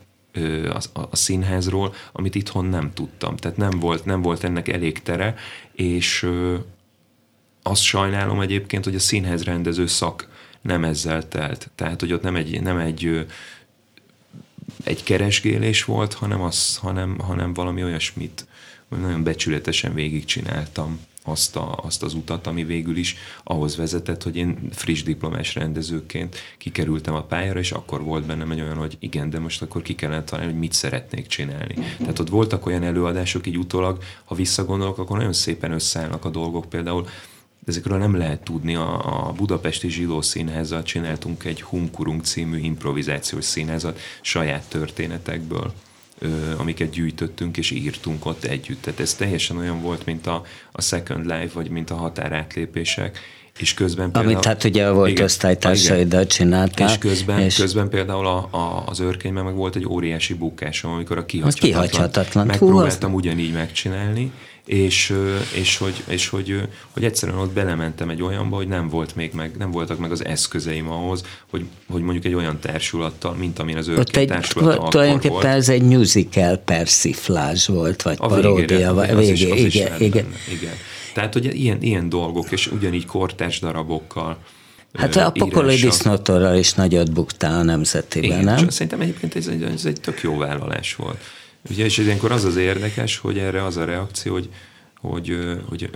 a, 0.94 1.02
a 1.10 1.16
színházról, 1.16 1.94
amit 2.12 2.36
itthon 2.36 2.66
nem 2.66 2.94
tudtam. 2.94 3.36
Tehát 3.36 3.58
nem 3.58 3.80
volt, 3.80 4.06
nem 4.06 4.22
volt 4.22 4.44
ennek 4.44 4.68
elég 4.68 5.02
tere, 5.02 5.36
és 5.74 6.30
azt 7.64 7.82
sajnálom 7.82 8.42
egyébként, 8.42 8.84
hogy 8.84 8.96
a 8.96 9.00
színház 9.00 9.44
rendező 9.44 9.86
szak 9.86 10.28
nem 10.62 10.84
ezzel 10.84 11.28
telt. 11.28 11.72
Tehát, 11.76 12.00
hogy 12.00 12.14
ott 12.14 12.22
nem 12.22 12.36
egy, 12.36 12.62
nem 12.62 12.78
egy 12.78 13.26
egy 14.86 15.04
keresgélés 15.04 15.84
volt, 15.84 16.14
hanem, 16.14 16.42
az, 16.42 16.78
hanem, 16.78 17.20
hanem 17.20 17.54
valami 17.54 17.84
olyasmit, 17.84 18.48
nagyon 18.90 19.24
becsületesen 19.24 19.94
végigcsináltam 19.94 21.00
azt, 21.24 21.56
a, 21.56 21.80
azt 21.84 22.04
az 22.04 22.14
utat, 22.14 22.48
ami 22.48 22.64
végül 22.64 22.98
is 22.98 23.16
ahhoz 23.44 23.76
vezetett, 23.76 24.24
hogy 24.24 24.36
én 24.36 24.58
friss 24.72 25.04
diplomás 25.04 25.56
rendezőként 25.56 26.38
kikerültem 26.58 27.14
a 27.14 27.24
pályára, 27.24 27.60
és 27.60 27.72
akkor 27.72 28.04
volt 28.04 28.26
bennem 28.26 28.52
egy 28.52 28.62
olyan, 28.62 28.78
hogy 28.78 28.98
igen, 29.00 29.30
de 29.30 29.40
most 29.40 29.62
akkor 29.62 29.82
ki 29.82 29.96
kellene 29.96 30.24
találni, 30.24 30.52
hogy 30.52 30.60
mit 30.60 30.74
szeretnék 30.74 31.28
csinálni. 31.28 31.76
Tehát 31.98 32.20
ott 32.20 32.30
voltak 32.30 32.66
olyan 32.66 32.84
előadások, 32.84 33.48
így 33.48 33.58
utólag, 33.58 34.04
ha 34.26 34.36
visszagondolok, 34.36 34.98
akkor 34.98 35.18
nagyon 35.18 35.34
szépen 35.34 35.72
összeállnak 35.72 36.26
a 36.26 36.30
dolgok. 36.30 36.70
Például 36.70 37.08
ezekről 37.66 37.98
nem 37.98 38.16
lehet 38.18 38.44
tudni. 38.44 38.76
A, 38.76 39.28
a 39.28 39.32
Budapesti 39.32 39.90
Zsidó 39.90 40.22
Színházzal 40.22 40.84
csináltunk 40.84 41.44
egy 41.44 41.62
Hunkurung 41.62 42.24
című 42.24 42.58
improvizációs 42.58 43.46
színházat 43.46 44.00
saját 44.22 44.64
történetekből, 44.68 45.74
amiket 46.58 46.90
gyűjtöttünk 46.90 47.58
és 47.58 47.72
írtunk 47.72 48.26
ott 48.26 48.44
együtt. 48.44 48.82
Tehát 48.82 49.00
ez 49.00 49.14
teljesen 49.14 49.58
olyan 49.58 49.82
volt, 49.82 50.06
mint 50.06 50.28
a, 50.28 50.44
a 50.72 50.82
Second 50.82 51.26
Life, 51.26 51.50
vagy 51.54 51.70
mint 51.70 51.90
a 51.90 51.96
határátlépések, 51.96 53.20
és 53.60 53.74
közben 53.74 54.12
például... 54.12 54.34
Amit 54.34 54.46
hát 54.46 54.64
ugye 54.64 54.90
volt 54.90 55.10
igen, 55.10 55.24
osztálytársaiddal 55.24 56.26
csináltál. 56.26 56.90
És 56.90 56.98
közben, 56.98 57.40
és 57.40 57.56
közben 57.56 57.90
például 57.90 58.28
a, 58.28 58.48
a, 58.52 58.84
az 58.86 59.00
őrkényben 59.00 59.44
meg 59.44 59.56
volt 59.56 59.76
egy 59.76 59.86
óriási 59.86 60.34
bukásom, 60.34 60.92
amikor 60.92 61.18
a 61.18 61.26
kihagyhatatlan, 61.26 61.72
kihagyhatatlan. 61.72 62.46
megpróbáltam 62.46 63.12
Hú, 63.12 63.18
ugyanígy 63.18 63.54
megcsinálni, 63.54 64.32
és, 64.66 65.14
és, 65.54 65.78
hogy, 65.78 66.04
és 66.08 66.28
hogy, 66.28 66.62
hogy 66.92 67.04
egyszerűen 67.04 67.38
ott 67.38 67.54
belementem 67.54 68.10
egy 68.10 68.22
olyanba, 68.22 68.56
hogy 68.56 68.68
nem, 68.68 68.90
volt 68.90 69.16
még 69.16 69.32
meg, 69.34 69.52
nem 69.58 69.72
voltak 69.72 70.00
meg 70.00 70.12
az 70.12 70.26
eszközeim 70.26 70.90
ahhoz, 70.90 71.24
hogy, 71.50 71.66
hogy 71.90 72.02
mondjuk 72.02 72.26
egy 72.26 72.34
olyan 72.34 72.60
társulattal, 72.60 73.34
mint 73.34 73.60
amilyen 73.60 73.80
az 73.80 73.88
őrként 73.88 74.30
társulat 74.30 74.90
Tulajdonképpen 74.90 75.34
volt. 75.34 75.46
ez 75.46 75.70
egy 75.70 75.84
musical 75.84 76.58
persiflázs 76.58 77.68
volt, 77.68 78.02
vagy 78.02 78.16
a 78.20 78.28
paródia. 78.28 78.94
Végére, 78.94 79.16
végé, 79.16 79.42
igen, 79.42 79.66
igen, 79.66 80.00
igen. 80.00 80.26
igen. 80.52 80.74
Tehát, 81.14 81.34
hogy 81.34 81.56
ilyen, 81.56 81.82
ilyen 81.82 82.10
dolgok, 82.10 82.52
és 82.52 82.68
ugyanígy 82.68 83.06
kortárs 83.06 83.60
darabokkal, 83.60 84.38
Hát 84.94 85.16
a 85.16 85.32
Pokoli 85.32 85.76
Disznótorral 85.76 86.56
is 86.56 86.74
nagyot 86.74 87.14
buktál 87.14 87.60
a 87.60 87.64
nemzetiben, 87.64 88.30
Igen, 88.30 88.44
nem? 88.44 88.70
Szerintem 88.70 89.02
egyébként 89.02 89.36
ez 89.36 89.48
egy, 89.48 89.64
ez 89.64 89.86
egy 89.86 90.00
tök 90.02 90.22
jó 90.22 90.38
vállalás 90.38 90.96
volt. 90.96 91.18
Ugye, 91.70 91.86
és 91.86 91.98
ilyenkor 91.98 92.32
az 92.32 92.44
az 92.44 92.56
érdekes, 92.56 93.18
hogy 93.18 93.38
erre 93.38 93.64
az 93.64 93.78
a 93.78 93.86
reakció, 93.86 94.34
hogy, 94.34 94.50
hogy, 95.02 95.40
hogy 95.68 95.90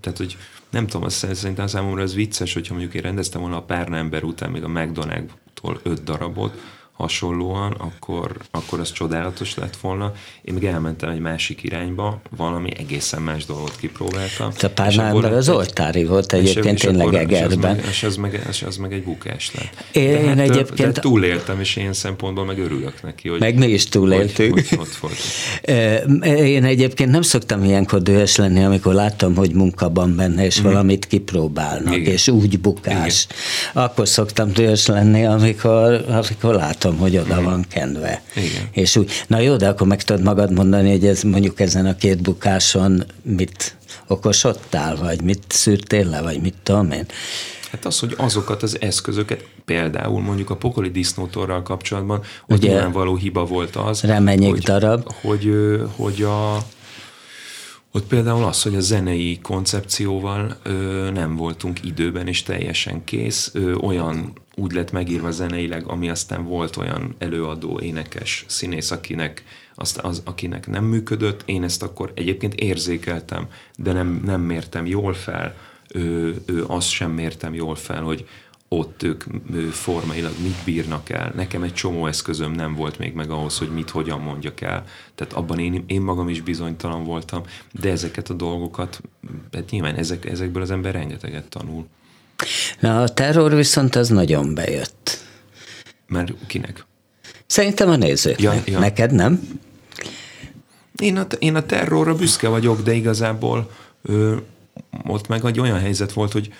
tehát, 0.00 0.18
hogy 0.18 0.36
nem 0.70 0.86
tudom, 0.86 1.06
azt 1.06 1.34
szerintem 1.34 1.66
számomra 1.66 2.02
ez 2.02 2.14
vicces, 2.14 2.54
hogyha 2.54 2.72
mondjuk 2.74 2.94
én 2.94 3.02
rendeztem 3.02 3.40
volna 3.40 3.56
a 3.56 3.62
pár 3.62 3.92
ember 3.92 4.24
után 4.24 4.50
még 4.50 4.64
a 4.64 4.68
McDonald's-tól 4.68 5.78
öt 5.82 6.02
darabot, 6.02 6.60
hasonlóan, 6.96 7.72
akkor, 7.72 8.36
akkor 8.50 8.80
az 8.80 8.92
csodálatos 8.92 9.54
lett 9.54 9.76
volna. 9.76 10.12
Én 10.42 10.54
meg 10.54 10.64
elmentem 10.64 11.10
egy 11.10 11.18
másik 11.18 11.62
irányba, 11.62 12.20
valami 12.36 12.70
egészen 12.78 13.22
más 13.22 13.44
dolgot 13.44 13.76
kipróbáltam. 13.76 14.50
A 14.62 14.66
párnál 14.66 15.16
az 15.16 15.48
oltári 15.48 16.04
volt 16.04 16.32
egyébként 16.32 16.80
tényleg 16.80 17.14
Egerben. 17.14 17.78
És 17.78 18.02
az 18.02 18.16
meg, 18.16 18.46
és 18.48 18.62
az 18.62 18.76
meg 18.76 18.92
egy 18.92 19.02
bukás 19.02 19.50
lett. 19.54 19.84
Én, 19.92 20.22
de 20.22 20.28
hát, 20.28 20.38
egyébként... 20.38 20.92
De 20.92 21.00
túléltem, 21.00 21.60
és 21.60 21.76
én 21.76 21.92
szempontból 21.92 22.44
meg 22.44 22.58
örülök 22.58 23.02
neki. 23.02 23.28
Hogy, 23.28 23.40
meg 23.40 23.58
mi 23.58 23.66
is 23.66 23.84
túléltünk. 23.84 24.52
Hogy, 24.52 24.68
hogy 24.68 24.78
ott 24.78 26.24
Én 26.56 26.64
egyébként 26.64 27.10
nem 27.10 27.22
szoktam 27.22 27.64
ilyenkor 27.64 28.02
dühös 28.02 28.36
lenni, 28.36 28.64
amikor 28.64 28.94
láttam, 28.94 29.36
hogy 29.36 29.54
munkaban 29.54 30.16
benne, 30.16 30.44
és 30.44 30.60
mm. 30.60 30.64
valamit 30.64 31.06
kipróbálnak, 31.06 31.96
Igen. 31.96 32.12
és 32.12 32.28
úgy 32.28 32.60
bukás. 32.60 33.26
Igen. 33.30 33.84
Akkor 33.84 34.08
szoktam 34.08 34.52
dühös 34.52 34.86
lenni, 34.86 35.24
amikor, 35.26 36.04
amikor 36.08 36.54
látom 36.54 36.85
látom, 36.86 37.00
hogy 37.00 37.16
oda 37.16 37.42
van 37.42 37.64
kenve. 37.68 38.22
Igen. 38.34 38.68
És 38.72 38.96
úgy, 38.96 39.10
na 39.26 39.38
jó, 39.38 39.56
de 39.56 39.68
akkor 39.68 39.86
meg 39.86 40.02
tudod 40.02 40.22
magad 40.22 40.52
mondani, 40.52 40.90
hogy 40.90 41.06
ez 41.06 41.22
mondjuk 41.22 41.60
ezen 41.60 41.86
a 41.86 41.96
két 41.96 42.22
bukáson 42.22 43.04
mit 43.22 43.76
okosodtál, 44.06 44.96
vagy 44.96 45.22
mit 45.22 45.42
szűrtél 45.48 46.08
le, 46.08 46.22
vagy 46.22 46.40
mit 46.40 46.54
tudom 46.62 46.90
én. 46.90 47.06
Hát 47.70 47.84
az, 47.84 47.98
hogy 47.98 48.14
azokat 48.16 48.62
az 48.62 48.80
eszközöket, 48.80 49.44
például 49.64 50.20
mondjuk 50.20 50.50
a 50.50 50.56
pokoli 50.56 50.90
disznótorral 50.90 51.62
kapcsolatban, 51.62 52.22
hogy 52.46 52.56
Ugye, 52.56 52.86
való 52.86 53.16
hiba 53.16 53.44
volt 53.44 53.76
az, 53.76 54.00
hogy, 54.52 54.62
darab. 54.62 55.12
Hogy, 55.22 55.44
hogy, 55.44 55.80
hogy 55.96 56.22
a, 56.22 56.56
ott 57.96 58.06
például 58.06 58.44
az, 58.44 58.62
hogy 58.62 58.74
a 58.74 58.80
zenei 58.80 59.38
koncepcióval 59.42 60.56
ö, 60.62 61.10
nem 61.12 61.36
voltunk 61.36 61.84
időben 61.84 62.26
és 62.26 62.42
teljesen 62.42 63.04
kész, 63.04 63.50
ö, 63.54 63.74
olyan 63.74 64.32
úgy 64.54 64.72
lett 64.72 64.92
megírva 64.92 65.30
zeneileg, 65.30 65.86
ami 65.86 66.08
aztán 66.08 66.44
volt 66.44 66.76
olyan 66.76 67.14
előadó, 67.18 67.80
énekes, 67.80 68.44
színész, 68.48 68.90
akinek, 68.90 69.44
azt, 69.74 69.98
az, 69.98 70.22
akinek 70.24 70.66
nem 70.66 70.84
működött, 70.84 71.42
én 71.44 71.62
ezt 71.62 71.82
akkor 71.82 72.12
egyébként 72.14 72.54
érzékeltem, 72.54 73.48
de 73.76 73.92
nem, 73.92 74.22
nem 74.24 74.40
mértem 74.40 74.86
jól 74.86 75.14
fel, 75.14 75.54
ö, 75.88 76.30
ö, 76.46 76.64
azt 76.66 76.90
sem 76.90 77.10
mértem 77.10 77.54
jól 77.54 77.74
fel, 77.74 78.02
hogy 78.02 78.26
ott 78.68 79.02
ők 79.02 79.22
formailag 79.70 80.32
mit 80.42 80.56
bírnak 80.64 81.08
el. 81.08 81.32
Nekem 81.34 81.62
egy 81.62 81.74
csomó 81.74 82.06
eszközöm 82.06 82.52
nem 82.52 82.74
volt 82.74 82.98
még 82.98 83.14
meg 83.14 83.30
ahhoz, 83.30 83.58
hogy 83.58 83.70
mit, 83.70 83.90
hogyan 83.90 84.20
mondjak 84.20 84.60
el. 84.60 84.84
Tehát 85.14 85.32
abban 85.32 85.58
én, 85.58 85.84
én 85.86 86.00
magam 86.00 86.28
is 86.28 86.40
bizonytalan 86.40 87.04
voltam, 87.04 87.42
de 87.72 87.90
ezeket 87.90 88.30
a 88.30 88.34
dolgokat, 88.34 89.00
hát 89.52 89.70
nyilván 89.70 89.94
ezek, 89.94 90.24
ezekből 90.24 90.62
az 90.62 90.70
ember 90.70 90.92
rengeteget 90.92 91.48
tanul. 91.48 91.86
Na, 92.80 93.02
a 93.02 93.08
terror 93.08 93.54
viszont 93.54 93.96
az 93.96 94.08
nagyon 94.08 94.54
bejött. 94.54 95.24
Mert 96.08 96.32
kinek? 96.46 96.84
Szerintem 97.46 97.88
a 97.88 97.96
nézőknek. 97.96 98.66
Ja, 98.66 98.72
ja. 98.72 98.78
Neked 98.78 99.12
nem? 99.12 99.60
Én 100.96 101.16
a, 101.16 101.26
én 101.38 101.54
a 101.54 101.66
terrorra 101.66 102.14
büszke 102.14 102.48
vagyok, 102.48 102.82
de 102.82 102.92
igazából 102.92 103.70
ö, 104.02 104.36
ott 105.06 105.28
meg 105.28 105.44
egy 105.44 105.60
olyan 105.60 105.78
helyzet 105.78 106.12
volt, 106.12 106.32
hogy 106.32 106.52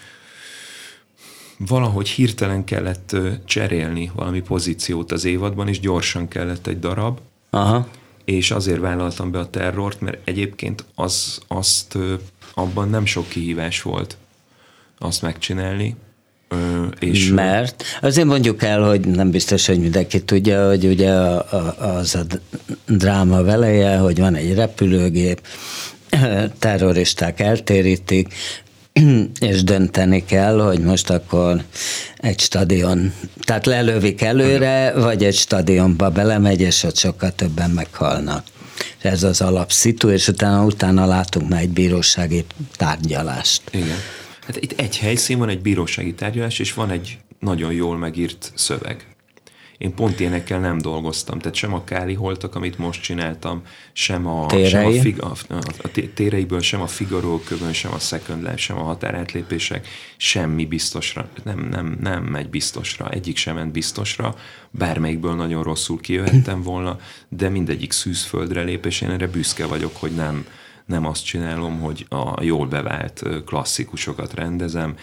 valahogy 1.59 2.09
hirtelen 2.09 2.65
kellett 2.65 3.17
cserélni 3.45 4.11
valami 4.15 4.41
pozíciót 4.41 5.13
az 5.13 5.25
évadban, 5.25 5.69
és 5.69 5.81
gyorsan 5.81 6.29
kellett 6.29 6.67
egy 6.67 6.79
darab. 6.79 7.19
Aha. 7.51 7.89
És 8.25 8.51
azért 8.51 8.81
vállaltam 8.81 9.31
be 9.31 9.39
a 9.39 9.51
terrort, 9.51 10.01
mert 10.01 10.29
egyébként 10.29 10.85
az, 10.95 11.41
azt 11.47 11.99
abban 12.55 12.91
nem 12.91 13.05
sok 13.05 13.29
kihívás 13.29 13.83
volt 13.83 14.17
azt 14.99 15.23
megcsinálni. 15.23 15.97
Ö, 16.49 16.85
és 16.99 17.29
Mert 17.29 17.85
azért 18.01 18.27
mondjuk 18.27 18.63
el, 18.63 18.83
hogy 18.83 19.01
nem 19.01 19.31
biztos, 19.31 19.67
hogy 19.67 19.81
mindenki 19.81 20.25
tudja, 20.25 20.69
hogy 20.69 20.85
ugye 20.85 21.13
a, 21.13 21.53
a, 21.57 21.85
az 21.97 22.15
a 22.15 22.23
dráma 22.87 23.43
veleje, 23.43 23.97
hogy 23.97 24.19
van 24.19 24.35
egy 24.35 24.55
repülőgép, 24.55 25.47
terroristák 26.59 27.41
eltérítik, 27.41 28.35
és 29.51 29.65
dönteni 29.65 30.25
kell, 30.25 30.61
hogy 30.61 30.81
most 30.81 31.11
akkor 31.11 31.65
egy 32.17 32.41
stadion, 32.41 33.13
tehát 33.41 33.67
lelövik 33.67 34.21
előre, 34.21 34.93
vagy 34.93 35.25
egy 35.25 35.35
stadionba 35.35 36.11
belemegy, 36.11 36.61
és 36.61 36.83
ott 36.83 36.97
sokkal 36.97 37.35
többen 37.35 37.71
meghalnak. 37.71 38.45
Ez 38.99 39.23
az 39.23 39.41
alapszitu, 39.41 40.11
és 40.11 40.29
utána, 40.29 40.65
utána 40.65 41.07
látunk 41.07 41.49
már 41.49 41.61
egy 41.61 41.71
bírósági 41.71 42.45
tárgyalást. 42.77 43.63
Igen. 43.71 43.97
Hát 44.47 44.57
itt 44.57 44.81
egy 44.81 44.99
helyszín 44.99 45.39
van, 45.39 45.49
egy 45.49 45.61
bírósági 45.61 46.15
tárgyalás, 46.15 46.59
és 46.59 46.73
van 46.73 46.91
egy 46.91 47.19
nagyon 47.41 47.73
jól 47.73 47.97
megírt 47.97 48.53
szöveg. 48.55 49.16
Én 49.79 49.95
pont 49.95 50.21
énekkel 50.21 50.61
nem 50.61 50.79
dolgoztam, 50.79 51.39
tehát 51.39 51.57
sem 51.57 51.75
a 51.75 51.85
Káli 51.85 52.15
holtak, 52.15 52.55
amit 52.55 52.79
most 52.79 53.03
csináltam, 53.03 53.63
sem 53.93 54.27
a, 54.27 54.49
sem 54.67 54.87
a, 54.87 54.91
fig, 54.91 55.23
a, 55.23 55.33
a, 55.49 55.59
a 55.83 55.89
téreiből, 56.15 56.61
sem 56.61 56.81
a 56.81 56.87
Figaro 56.87 57.41
kövön, 57.41 57.73
sem 57.73 57.93
a 57.93 57.99
Second 57.99 58.43
Life, 58.43 58.57
sem 58.57 58.79
a 58.79 58.83
határátlépések, 58.83 59.89
semmi 60.17 60.65
biztosra, 60.65 61.29
nem, 61.45 61.69
nem, 61.71 61.99
nem 62.01 62.25
megy 62.25 62.49
biztosra, 62.49 63.11
egyik 63.11 63.37
sem 63.37 63.55
ment 63.55 63.73
biztosra, 63.73 64.35
bármelyikből 64.71 65.35
nagyon 65.35 65.63
rosszul 65.63 66.01
kijöhettem 66.01 66.63
volna, 66.63 66.99
de 67.29 67.49
mindegyik 67.49 67.93
szűzföldre 67.93 68.63
lép, 68.63 68.87
és 68.87 69.01
én 69.01 69.11
erre 69.11 69.27
büszke 69.27 69.67
vagyok, 69.67 69.97
hogy 69.97 70.15
nem, 70.15 70.47
nem 70.87 71.07
azt 71.07 71.25
csinálom, 71.25 71.81
hogy 71.81 72.07
a 72.09 72.43
jól 72.43 72.67
bevált 72.67 73.23
klasszikusokat 73.47 74.35
rendezem, 74.35 74.95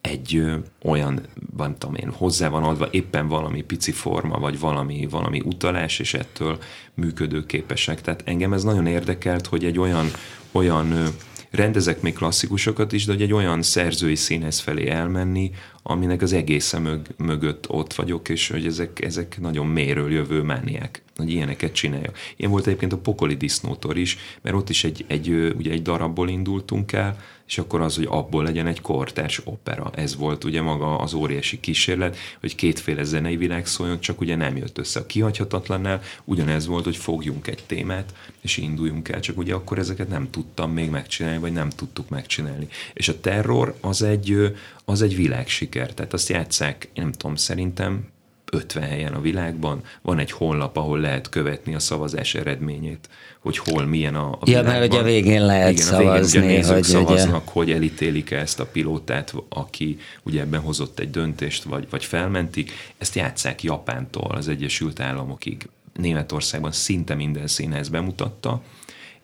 egy 0.00 0.36
ö, 0.36 0.56
olyan, 0.82 1.20
van 1.56 1.78
tudom 1.78 1.94
én, 1.94 2.10
hozzá 2.10 2.48
van 2.48 2.62
adva 2.62 2.88
éppen 2.90 3.28
valami 3.28 3.62
pici 3.62 3.92
forma, 3.92 4.38
vagy 4.38 4.58
valami, 4.58 5.06
valami 5.10 5.40
utalás, 5.44 5.98
és 5.98 6.14
ettől 6.14 6.58
működőképesek. 6.94 8.00
Tehát 8.00 8.22
engem 8.24 8.52
ez 8.52 8.64
nagyon 8.64 8.86
érdekelt, 8.86 9.46
hogy 9.46 9.64
egy 9.64 9.78
olyan, 9.78 10.06
olyan 10.52 10.92
ö, 10.92 11.06
rendezek 11.50 12.00
még 12.00 12.14
klasszikusokat 12.14 12.92
is, 12.92 13.04
de 13.04 13.12
hogy 13.12 13.22
egy 13.22 13.32
olyan 13.32 13.62
szerzői 13.62 14.14
színhez 14.14 14.58
felé 14.58 14.88
elmenni, 14.88 15.50
aminek 15.82 16.22
az 16.22 16.32
egész 16.32 16.72
mög, 16.72 17.06
mögött 17.16 17.70
ott 17.70 17.94
vagyok, 17.94 18.28
és 18.28 18.48
hogy 18.48 18.66
ezek, 18.66 19.04
ezek 19.04 19.40
nagyon 19.40 19.66
méről 19.66 20.12
jövő 20.12 20.42
mániák, 20.42 21.02
hogy 21.16 21.30
ilyeneket 21.30 21.72
csináljak. 21.72 22.18
Én 22.36 22.50
volt 22.50 22.66
egyébként 22.66 22.92
a 22.92 22.98
Pokoli 22.98 23.34
Disznótor 23.34 23.96
is, 23.96 24.18
mert 24.42 24.56
ott 24.56 24.68
is 24.68 24.84
egy, 24.84 25.04
egy, 25.06 25.54
ugye 25.56 25.70
egy 25.70 25.82
darabból 25.82 26.28
indultunk 26.28 26.92
el, 26.92 27.16
és 27.50 27.58
akkor 27.58 27.80
az, 27.80 27.96
hogy 27.96 28.06
abból 28.10 28.44
legyen 28.44 28.66
egy 28.66 28.80
kortárs 28.80 29.40
opera. 29.44 29.90
Ez 29.94 30.16
volt 30.16 30.44
ugye 30.44 30.62
maga 30.62 30.98
az 30.98 31.14
óriási 31.14 31.60
kísérlet, 31.60 32.16
hogy 32.40 32.54
kétféle 32.54 33.02
zenei 33.02 33.36
világ 33.36 33.66
szóljon, 33.66 34.00
csak 34.00 34.20
ugye 34.20 34.36
nem 34.36 34.56
jött 34.56 34.78
össze 34.78 35.00
a 35.00 35.06
kihagyhatatlannál, 35.06 36.00
ugyanez 36.24 36.66
volt, 36.66 36.84
hogy 36.84 36.96
fogjunk 36.96 37.46
egy 37.46 37.62
témát, 37.66 38.14
és 38.40 38.56
induljunk 38.56 39.08
el, 39.08 39.20
csak 39.20 39.38
ugye 39.38 39.54
akkor 39.54 39.78
ezeket 39.78 40.08
nem 40.08 40.30
tudtam 40.30 40.72
még 40.72 40.90
megcsinálni, 40.90 41.38
vagy 41.38 41.52
nem 41.52 41.68
tudtuk 41.68 42.08
megcsinálni. 42.08 42.68
És 42.92 43.08
a 43.08 43.20
terror 43.20 43.74
az 43.80 44.02
egy, 44.02 44.54
az 44.90 45.02
egy 45.02 45.16
világsiker, 45.16 45.94
tehát 45.94 46.12
azt 46.12 46.28
játszák, 46.28 46.88
én 46.92 47.02
nem 47.02 47.12
tudom, 47.12 47.36
szerintem 47.36 48.08
50 48.52 48.82
helyen 48.82 49.12
a 49.12 49.20
világban, 49.20 49.82
van 50.02 50.18
egy 50.18 50.30
honlap, 50.30 50.76
ahol 50.76 50.98
lehet 51.00 51.28
követni 51.28 51.74
a 51.74 51.78
szavazás 51.78 52.34
eredményét, 52.34 53.08
hogy 53.40 53.58
hol 53.58 53.84
milyen 53.84 54.14
a, 54.14 54.32
a 54.32 54.38
Ja, 54.44 54.62
mert 54.62 54.86
ugye 54.86 54.98
a 54.98 55.02
végén 55.02 55.46
lehet 55.46 55.72
Igen, 55.72 55.84
szavazni. 55.84 56.38
A 56.38 56.42
végén 56.42 56.64
hogy 56.64 56.82
szavaznak, 56.82 57.42
ugye... 57.42 57.52
hogy 57.52 57.70
elítélik 57.70 58.30
-e 58.30 58.38
ezt 58.38 58.60
a 58.60 58.66
pilótát, 58.66 59.34
aki 59.48 59.98
ugye 60.22 60.40
ebben 60.40 60.60
hozott 60.60 60.98
egy 60.98 61.10
döntést, 61.10 61.62
vagy, 61.62 61.86
vagy 61.90 62.04
felmentik. 62.04 62.72
Ezt 62.98 63.14
játszák 63.14 63.62
Japántól 63.62 64.30
az 64.30 64.48
Egyesült 64.48 65.00
Államokig. 65.00 65.68
Németországban 65.94 66.72
szinte 66.72 67.14
minden 67.14 67.46
színház 67.46 67.88
bemutatta, 67.88 68.62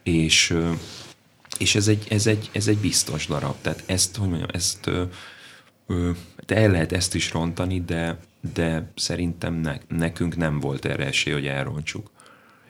és, 0.03 0.57
és 1.59 1.75
ez, 1.75 1.89
egy, 1.89 2.07
ez, 2.09 2.27
egy, 2.27 2.51
ez 2.53 2.69
egy 2.69 2.79
biztos 2.79 3.27
darab. 3.27 3.55
Tehát 3.61 3.83
ezt, 3.87 4.17
hogy 4.17 4.29
mondjam, 4.29 4.51
ezt 4.53 4.91
el 6.47 6.71
lehet 6.71 6.93
ezt 6.93 7.15
is 7.15 7.33
rontani, 7.33 7.81
de, 7.81 8.19
de 8.55 8.91
szerintem 8.97 9.55
ne, 9.55 9.77
nekünk 9.89 10.37
nem 10.37 10.61
volt 10.61 10.85
erre 10.85 11.07
esély, 11.07 11.33
hogy 11.33 11.47
elrontsuk. 11.47 12.11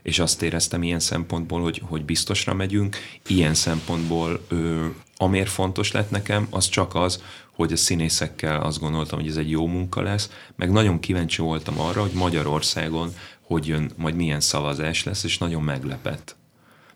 És 0.03 0.19
azt 0.19 0.43
éreztem 0.43 0.83
ilyen 0.83 1.01
szempontból, 1.01 1.63
hogy, 1.63 1.83
hogy 1.85 2.05
biztosra 2.05 2.55
megyünk, 2.55 2.97
ilyen 3.27 3.55
szempontból 3.55 4.45
ö, 4.49 4.87
amiért 5.17 5.49
fontos 5.49 5.93
lett 5.93 6.11
nekem, 6.11 6.47
az 6.51 6.69
csak 6.69 6.95
az, 6.95 7.23
hogy 7.53 7.73
a 7.73 7.77
színészekkel 7.77 8.61
azt 8.63 8.81
gondoltam, 8.81 9.19
hogy 9.19 9.29
ez 9.29 9.37
egy 9.37 9.51
jó 9.51 9.67
munka 9.67 10.03
lesz, 10.03 10.31
meg 10.57 10.71
nagyon 10.71 11.01
kíváncsi 11.01 11.43
voltam 11.43 11.81
arra, 11.81 12.01
hogy 12.01 12.13
Magyarországon 12.13 13.13
hogy 13.47 13.67
jön, 13.67 13.91
majd 13.97 14.15
milyen 14.15 14.41
szavazás 14.41 15.05
lesz, 15.05 15.25
és 15.25 15.39
nagyon 15.39 15.63
meglepett. 15.63 16.37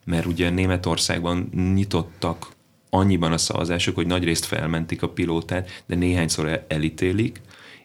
Mert 0.05 0.27
ugye 0.27 0.51
Németországban 0.51 1.51
nyitottak 1.75 2.47
annyiban 2.91 3.33
a 3.33 3.39
szavazások, 3.39 3.95
hogy 3.95 4.07
nagyrészt 4.07 4.45
felmentik 4.45 5.03
a 5.03 5.09
pilótát, 5.09 5.83
de 5.87 5.95
néhányszor 5.95 6.65
elítélik, 6.69 7.41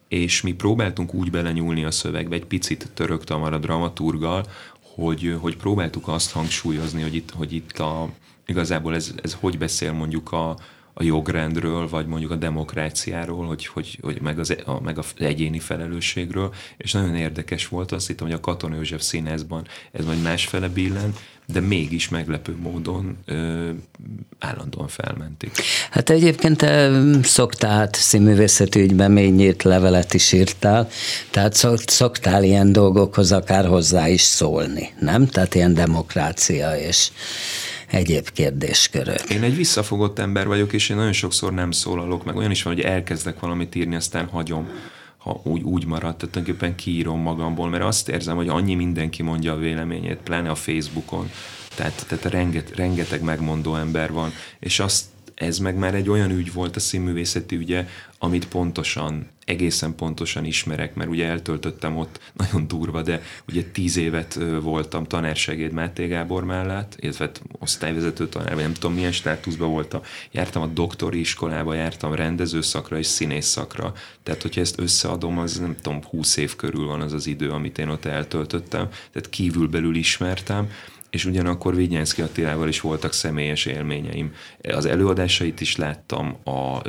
és 0.07 0.41
mi 0.41 0.53
próbáltunk 0.53 1.13
úgy 1.13 1.31
belenyúlni 1.31 1.83
a 1.83 1.91
szövegbe, 1.91 2.35
egy 2.35 2.45
picit 2.45 2.89
törögtem 2.93 3.43
a 3.43 3.57
dramaturgal, 3.57 4.45
hogy, 4.81 5.37
hogy 5.39 5.57
próbáltuk 5.57 6.07
azt 6.07 6.31
hangsúlyozni, 6.31 7.01
hogy 7.01 7.15
itt, 7.15 7.31
hogy 7.31 7.53
itt 7.53 7.79
a, 7.79 8.09
igazából 8.45 8.95
ez, 8.95 9.13
ez 9.21 9.37
hogy 9.39 9.57
beszél 9.57 9.93
mondjuk 9.93 10.31
a, 10.31 10.57
a 10.97 11.03
jogrendről, 11.03 11.89
vagy 11.89 12.05
mondjuk 12.05 12.31
a 12.31 12.35
demokráciáról, 12.35 13.45
hogy, 13.45 13.65
hogy, 13.65 13.99
hogy 14.01 14.21
meg, 14.21 14.39
az, 14.39 14.55
a, 14.65 14.81
meg 14.81 14.97
az 14.97 15.05
egyéni 15.17 15.59
felelősségről, 15.59 16.53
és 16.77 16.91
nagyon 16.91 17.15
érdekes 17.15 17.67
volt, 17.67 17.91
azt 17.91 18.07
hittem, 18.07 18.27
hogy 18.27 18.35
a 18.35 18.39
Katon 18.39 18.73
József 18.73 19.01
színházban 19.01 19.67
ez 19.91 20.05
majd 20.05 20.21
másfele 20.21 20.67
billen, 20.67 21.13
de 21.47 21.59
mégis 21.59 22.09
meglepő 22.09 22.55
módon 22.61 23.17
ö, 23.25 23.69
állandóan 24.39 24.87
felmentik. 24.87 25.51
Hát 25.91 26.09
egyébként 26.09 26.57
te 26.57 27.01
szoktál 27.23 27.77
hát 27.77 27.95
színművészeti 27.95 28.81
ügyben 28.81 29.11
mély 29.11 29.29
nyílt 29.29 29.63
levelet 29.63 30.13
is 30.13 30.31
írtál, 30.31 30.89
tehát 31.29 31.53
szoktál 31.85 32.43
ilyen 32.43 32.71
dolgokhoz 32.71 33.31
akár 33.31 33.65
hozzá 33.65 34.07
is 34.07 34.21
szólni, 34.21 34.93
nem? 34.99 35.27
Tehát 35.27 35.55
ilyen 35.55 35.73
demokrácia 35.73 36.77
és 36.77 37.11
egyéb 37.87 38.29
kérdéskörök. 38.29 39.29
Én 39.29 39.43
egy 39.43 39.55
visszafogott 39.55 40.19
ember 40.19 40.47
vagyok, 40.47 40.73
és 40.73 40.89
én 40.89 40.97
nagyon 40.97 41.13
sokszor 41.13 41.53
nem 41.53 41.71
szólalok, 41.71 42.25
meg 42.25 42.35
olyan 42.35 42.51
is 42.51 42.63
van, 42.63 42.73
hogy 42.73 42.83
elkezdek 42.83 43.39
valamit 43.39 43.75
írni, 43.75 43.95
aztán 43.95 44.25
hagyom 44.25 44.69
ha 45.25 45.41
úgy, 45.43 45.61
úgy 45.61 45.85
maradt, 45.85 46.17
tehát 46.17 46.33
tulajdonképpen 46.33 46.75
kiírom 46.75 47.21
magamból, 47.21 47.69
mert 47.69 47.83
azt 47.83 48.09
érzem, 48.09 48.35
hogy 48.35 48.47
annyi 48.47 48.75
mindenki 48.75 49.23
mondja 49.23 49.53
a 49.53 49.57
véleményét, 49.57 50.17
pláne 50.17 50.49
a 50.49 50.55
Facebookon, 50.55 51.29
tehát, 51.75 52.05
tehát 52.07 52.25
renget, 52.25 52.75
rengeteg 52.75 53.21
megmondó 53.21 53.75
ember 53.75 54.11
van, 54.11 54.33
és 54.59 54.79
azt 54.79 55.05
ez 55.35 55.57
meg 55.57 55.75
már 55.75 55.95
egy 55.95 56.09
olyan 56.09 56.31
ügy 56.31 56.53
volt 56.53 56.75
a 56.75 56.79
színművészeti 56.79 57.55
ügye, 57.55 57.87
amit 58.19 58.47
pontosan, 58.47 59.27
egészen 59.45 59.95
pontosan 59.95 60.45
ismerek, 60.45 60.95
mert 60.95 61.09
ugye 61.09 61.25
eltöltöttem 61.25 61.97
ott 61.97 62.19
nagyon 62.41 62.67
durva, 62.67 63.01
de 63.01 63.21
ugye 63.47 63.63
tíz 63.63 63.97
évet 63.97 64.39
voltam 64.61 65.03
tanársegéd 65.03 65.71
Máté 65.71 66.07
Gábor 66.07 66.43
mellett, 66.43 66.95
illetve 66.99 67.31
osztályvezető 67.59 68.27
tanár, 68.27 68.53
vagy 68.53 68.63
nem 68.63 68.73
tudom 68.73 68.95
milyen 68.95 69.11
státuszban 69.11 69.69
voltam. 69.69 70.01
Jártam 70.31 70.61
a 70.61 70.67
doktori 70.67 71.19
iskolába, 71.19 71.73
jártam 71.73 72.13
rendezőszakra 72.13 72.97
és 72.97 73.05
színész 73.05 73.47
szakra. 73.47 73.93
Tehát, 74.23 74.41
hogyha 74.41 74.61
ezt 74.61 74.79
összeadom, 74.79 75.37
az 75.37 75.59
nem 75.59 75.75
tudom, 75.81 76.03
húsz 76.03 76.37
év 76.37 76.55
körül 76.55 76.85
van 76.85 77.01
az 77.01 77.13
az 77.13 77.27
idő, 77.27 77.49
amit 77.49 77.77
én 77.77 77.87
ott 77.87 78.05
eltöltöttem. 78.05 78.87
Tehát 79.11 79.29
kívülbelül 79.29 79.95
ismertem 79.95 80.69
és 81.15 81.25
ugyanakkor 81.25 81.75
Vignyánszki 81.75 82.21
Attilával 82.21 82.67
is 82.67 82.81
voltak 82.81 83.13
személyes 83.13 83.65
élményeim. 83.65 84.33
Az 84.61 84.85
előadásait 84.85 85.61
is 85.61 85.75
láttam, 85.75 86.37
a, 86.43 86.81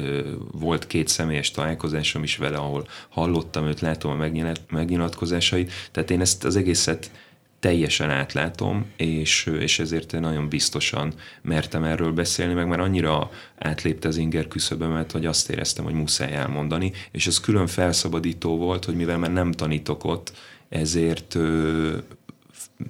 volt 0.52 0.86
két 0.86 1.08
személyes 1.08 1.50
találkozásom 1.50 2.22
is 2.22 2.36
vele, 2.36 2.56
ahol 2.56 2.86
hallottam 3.08 3.66
őt, 3.66 3.80
látom 3.80 4.10
a 4.10 4.28
megnyilatkozásait, 4.70 5.72
tehát 5.90 6.10
én 6.10 6.20
ezt 6.20 6.44
az 6.44 6.56
egészet 6.56 7.10
teljesen 7.60 8.10
átlátom, 8.10 8.86
és, 8.96 9.50
és 9.58 9.78
ezért 9.78 10.12
én 10.12 10.20
nagyon 10.20 10.48
biztosan 10.48 11.14
mertem 11.42 11.84
erről 11.84 12.12
beszélni, 12.12 12.54
meg 12.54 12.68
már 12.68 12.80
annyira 12.80 13.30
átlépte 13.58 14.08
az 14.08 14.16
inger 14.16 14.48
küszöbömet, 14.48 15.12
hogy 15.12 15.26
azt 15.26 15.50
éreztem, 15.50 15.84
hogy 15.84 15.94
muszáj 15.94 16.32
elmondani, 16.32 16.92
és 17.10 17.26
ez 17.26 17.40
külön 17.40 17.66
felszabadító 17.66 18.56
volt, 18.56 18.84
hogy 18.84 18.96
mivel 18.96 19.18
már 19.18 19.32
nem 19.32 19.52
tanítok 19.52 20.04
ott, 20.04 20.32
ezért 20.68 21.36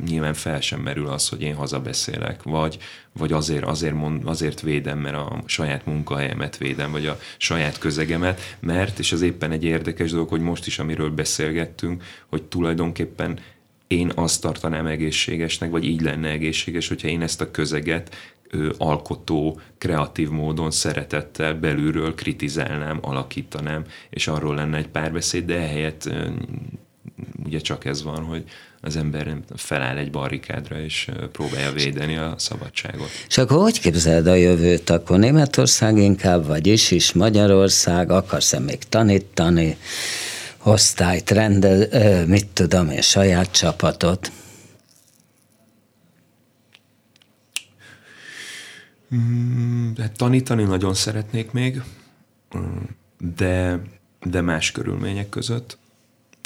nyilván 0.06 0.34
fel 0.34 0.60
sem 0.60 0.80
merül 0.80 1.06
az, 1.08 1.28
hogy 1.28 1.42
én 1.42 1.54
hazabeszélek, 1.54 2.42
vagy, 2.42 2.78
vagy 3.12 3.32
azért, 3.32 3.64
azért, 3.64 3.94
mond, 3.94 4.22
azért 4.24 4.60
védem, 4.60 4.98
mert 4.98 5.16
a 5.16 5.42
saját 5.46 5.86
munkahelyemet 5.86 6.56
védem, 6.56 6.90
vagy 6.90 7.06
a 7.06 7.18
saját 7.36 7.78
közegemet, 7.78 8.56
mert, 8.60 8.98
és 8.98 9.12
az 9.12 9.22
éppen 9.22 9.50
egy 9.50 9.64
érdekes 9.64 10.10
dolog, 10.10 10.28
hogy 10.28 10.40
most 10.40 10.66
is, 10.66 10.78
amiről 10.78 11.10
beszélgettünk, 11.10 12.04
hogy 12.26 12.42
tulajdonképpen 12.42 13.38
én 13.86 14.12
azt 14.14 14.40
tartanám 14.40 14.86
egészségesnek, 14.86 15.70
vagy 15.70 15.84
így 15.84 16.00
lenne 16.00 16.28
egészséges, 16.28 16.88
hogyha 16.88 17.08
én 17.08 17.22
ezt 17.22 17.40
a 17.40 17.50
közeget 17.50 18.14
ö, 18.50 18.70
alkotó, 18.78 19.60
kreatív 19.78 20.28
módon, 20.28 20.70
szeretettel 20.70 21.54
belülről 21.54 22.14
kritizálnám, 22.14 22.98
alakítanám, 23.00 23.84
és 24.10 24.28
arról 24.28 24.54
lenne 24.54 24.76
egy 24.76 24.88
párbeszéd, 24.88 25.44
de 25.44 25.54
ehelyett 25.54 26.04
ö, 26.04 26.28
ugye 27.44 27.58
csak 27.58 27.84
ez 27.84 28.02
van, 28.02 28.24
hogy 28.24 28.44
az 28.80 28.96
ember 28.96 29.36
feláll 29.54 29.96
egy 29.96 30.10
barrikádra, 30.10 30.80
és 30.80 31.10
próbálja 31.32 31.72
védeni 31.72 32.16
a 32.16 32.34
szabadságot. 32.38 33.08
És 33.28 33.38
akkor 33.38 33.62
hogy 33.62 33.80
képzeled 33.80 34.26
a 34.26 34.34
jövőt? 34.34 34.90
Akkor 34.90 35.18
Németország 35.18 35.96
inkább, 35.96 36.46
vagy 36.46 36.66
is 36.66 36.90
is 36.90 37.12
Magyarország, 37.12 38.10
akarsz-e 38.10 38.58
még 38.58 38.88
tanítani, 38.88 39.76
osztályt 40.62 41.30
rendel, 41.30 42.26
mit 42.26 42.46
tudom 42.46 42.90
én, 42.90 43.00
saját 43.00 43.50
csapatot? 43.50 44.32
Mm, 49.14 49.92
hát 49.98 50.16
tanítani 50.16 50.62
nagyon 50.62 50.94
szeretnék 50.94 51.50
még, 51.50 51.82
mm, 52.56 52.82
de, 53.36 53.80
de 54.22 54.40
más 54.40 54.70
körülmények 54.70 55.28
között 55.28 55.78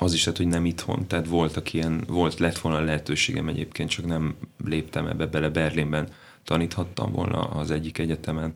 az 0.01 0.13
is 0.13 0.25
lett, 0.25 0.37
hogy 0.37 0.47
nem 0.47 0.65
itthon, 0.65 1.07
tehát 1.07 1.27
voltak 1.27 1.73
ilyen, 1.73 2.05
volt, 2.07 2.39
lett 2.39 2.59
volna 2.59 2.81
lehetőségem 2.81 3.49
egyébként, 3.49 3.91
csak 3.91 4.07
nem 4.07 4.37
léptem 4.65 5.07
ebbe 5.07 5.27
bele. 5.27 5.49
Berlinben 5.49 6.09
taníthattam 6.45 7.13
volna 7.13 7.41
az 7.41 7.71
egyik 7.71 7.99
egyetemen, 7.99 8.55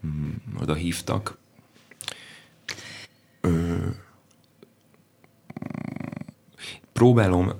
hmm, 0.00 0.42
oda 0.60 0.74
hívtak. 0.74 1.38
Ö, 3.40 3.76
próbálom, 6.92 7.52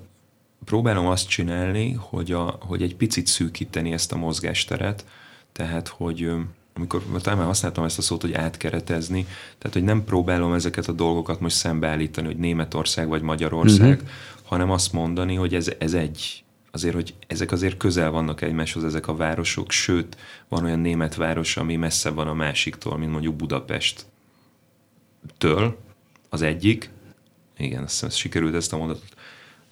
próbálom 0.65 1.07
azt 1.07 1.27
csinálni, 1.27 1.93
hogy, 1.93 2.31
a, 2.31 2.43
hogy 2.43 2.81
egy 2.81 2.95
picit 2.95 3.27
szűkíteni 3.27 3.91
ezt 3.91 4.11
a 4.11 4.17
mozgásteret, 4.17 5.05
tehát, 5.51 5.87
hogy 5.87 6.31
amikor 6.77 7.03
talán 7.21 7.45
használtam 7.45 7.83
ezt 7.83 7.97
a 7.97 8.01
szót, 8.01 8.21
hogy 8.21 8.33
átkeretezni, 8.33 9.27
tehát 9.57 9.73
hogy 9.73 9.83
nem 9.83 10.03
próbálom 10.03 10.53
ezeket 10.53 10.87
a 10.87 10.91
dolgokat 10.91 11.39
most 11.39 11.55
szembeállítani, 11.55 12.27
hogy 12.27 12.37
Németország 12.37 13.07
vagy 13.07 13.21
Magyarország, 13.21 13.93
uh-huh. 13.93 14.09
hanem 14.43 14.71
azt 14.71 14.93
mondani, 14.93 15.35
hogy 15.35 15.55
ez, 15.55 15.71
ez 15.77 15.93
egy, 15.93 16.43
azért, 16.71 16.93
hogy 16.93 17.13
ezek 17.27 17.51
azért 17.51 17.77
közel 17.77 18.11
vannak 18.11 18.41
egymáshoz 18.41 18.83
ezek 18.83 19.07
a 19.07 19.15
városok, 19.15 19.71
sőt, 19.71 20.17
van 20.47 20.63
olyan 20.63 20.79
német 20.79 21.15
város, 21.15 21.57
ami 21.57 21.75
messze 21.75 22.09
van 22.09 22.27
a 22.27 22.33
másiktól, 22.33 22.97
mint 22.97 23.11
mondjuk 23.11 23.35
Budapest 23.35 24.05
től, 25.37 25.77
az 26.29 26.41
egyik, 26.41 26.89
igen, 27.57 27.83
azt 27.83 27.91
hiszem, 27.91 28.09
sikerült 28.09 28.55
ezt 28.55 28.73
a 28.73 28.77
mondatot 28.77 29.14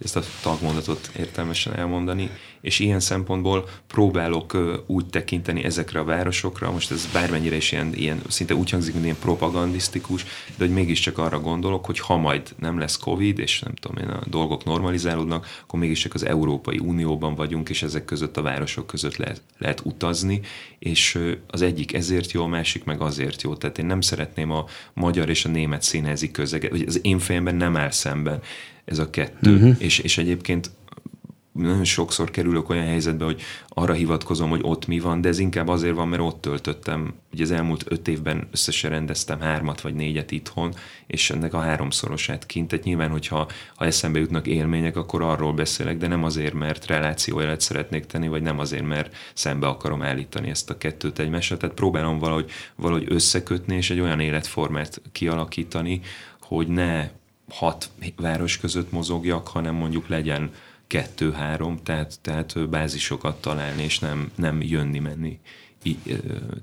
ezt 0.03 0.15
a 0.15 0.21
tagmondatot 0.41 1.11
értelmesen 1.17 1.75
elmondani, 1.75 2.29
és 2.61 2.79
ilyen 2.79 2.99
szempontból 2.99 3.69
próbálok 3.87 4.57
úgy 4.87 5.05
tekinteni 5.05 5.63
ezekre 5.63 5.99
a 5.99 6.03
városokra, 6.03 6.71
most 6.71 6.91
ez 6.91 7.09
bármennyire 7.13 7.55
is 7.55 7.71
ilyen, 7.71 7.93
ilyen 7.93 8.21
szinte 8.27 8.55
úgy 8.55 8.69
hangzik, 8.69 8.93
mint 8.93 9.05
ilyen 9.05 9.17
propagandisztikus, 9.19 10.23
de 10.57 10.65
hogy 10.65 10.73
mégiscsak 10.73 11.17
arra 11.17 11.39
gondolok, 11.39 11.85
hogy 11.85 11.99
ha 11.99 12.17
majd 12.17 12.41
nem 12.59 12.79
lesz 12.79 12.97
Covid, 12.97 13.39
és 13.39 13.59
nem 13.59 13.73
tudom 13.73 14.03
én, 14.03 14.09
a 14.09 14.23
dolgok 14.25 14.63
normalizálódnak, 14.63 15.47
akkor 15.63 15.79
mégiscsak 15.79 16.13
az 16.13 16.25
Európai 16.25 16.79
Unióban 16.79 17.35
vagyunk, 17.35 17.69
és 17.69 17.83
ezek 17.83 18.05
között 18.05 18.37
a 18.37 18.41
városok 18.41 18.87
között 18.87 19.15
lehet, 19.15 19.41
lehet 19.57 19.81
utazni, 19.85 20.41
és 20.79 21.19
az 21.47 21.61
egyik 21.61 21.93
ezért 21.93 22.31
jó, 22.31 22.43
a 22.43 22.47
másik 22.47 22.83
meg 22.83 23.01
azért 23.01 23.41
jó. 23.41 23.55
Tehát 23.55 23.77
én 23.77 23.85
nem 23.85 24.01
szeretném 24.01 24.51
a 24.51 24.65
magyar 24.93 25.29
és 25.29 25.45
a 25.45 25.49
német 25.49 25.81
színházi 25.81 26.31
közeget, 26.31 26.71
hogy 26.71 26.83
az 26.87 26.99
én 27.03 27.19
fejemben 27.19 27.55
nem 27.55 27.77
áll 27.77 27.91
szemben 27.91 28.41
ez 28.85 28.99
a 28.99 29.09
kettő. 29.09 29.55
Uh-huh. 29.55 29.75
És, 29.79 29.99
és 29.99 30.17
egyébként 30.17 30.71
nagyon 31.53 31.83
sokszor 31.83 32.31
kerülök 32.31 32.69
olyan 32.69 32.85
helyzetbe, 32.85 33.25
hogy 33.25 33.41
arra 33.67 33.93
hivatkozom, 33.93 34.49
hogy 34.49 34.59
ott 34.63 34.87
mi 34.87 34.99
van, 34.99 35.21
de 35.21 35.29
ez 35.29 35.39
inkább 35.39 35.67
azért 35.67 35.95
van, 35.95 36.07
mert 36.07 36.21
ott 36.21 36.41
töltöttem. 36.41 37.13
Ugye 37.33 37.43
az 37.43 37.51
elmúlt 37.51 37.83
öt 37.87 38.07
évben 38.07 38.47
összesen 38.51 38.89
rendeztem 38.89 39.39
hármat 39.39 39.81
vagy 39.81 39.93
négyet 39.93 40.31
itthon, 40.31 40.73
és 41.07 41.29
ennek 41.29 41.53
a 41.53 41.59
háromszorosát 41.59 42.45
kint. 42.45 42.67
Tehát 42.67 42.85
nyilván, 42.85 43.09
hogyha 43.09 43.47
ha 43.75 43.85
eszembe 43.85 44.19
jutnak 44.19 44.47
élmények, 44.47 44.95
akkor 44.95 45.21
arról 45.21 45.53
beszélek, 45.53 45.97
de 45.97 46.07
nem 46.07 46.23
azért, 46.23 46.53
mert 46.53 46.89
élet 47.25 47.61
szeretnék 47.61 48.05
tenni, 48.05 48.27
vagy 48.27 48.41
nem 48.41 48.59
azért, 48.59 48.85
mert 48.85 49.15
szembe 49.33 49.67
akarom 49.67 50.01
állítani 50.01 50.49
ezt 50.49 50.69
a 50.69 50.77
kettőt 50.77 51.19
egymásra. 51.19 51.57
Tehát 51.57 51.75
próbálom 51.75 52.19
valahogy, 52.19 52.51
valahogy 52.75 53.05
összekötni, 53.07 53.75
és 53.75 53.89
egy 53.89 53.99
olyan 53.99 54.19
életformát 54.19 55.01
kialakítani, 55.11 56.01
hogy 56.39 56.67
ne 56.67 57.09
hat 57.49 57.89
város 58.15 58.57
között 58.57 58.91
mozogjak, 58.91 59.47
hanem 59.47 59.75
mondjuk 59.75 60.07
legyen 60.07 60.51
kettő-három, 60.87 61.79
tehát, 61.83 62.19
tehát 62.21 62.69
bázisokat 62.69 63.41
találni, 63.41 63.83
és 63.83 63.99
nem, 63.99 64.31
nem 64.35 64.61
jönni-menni. 64.61 65.39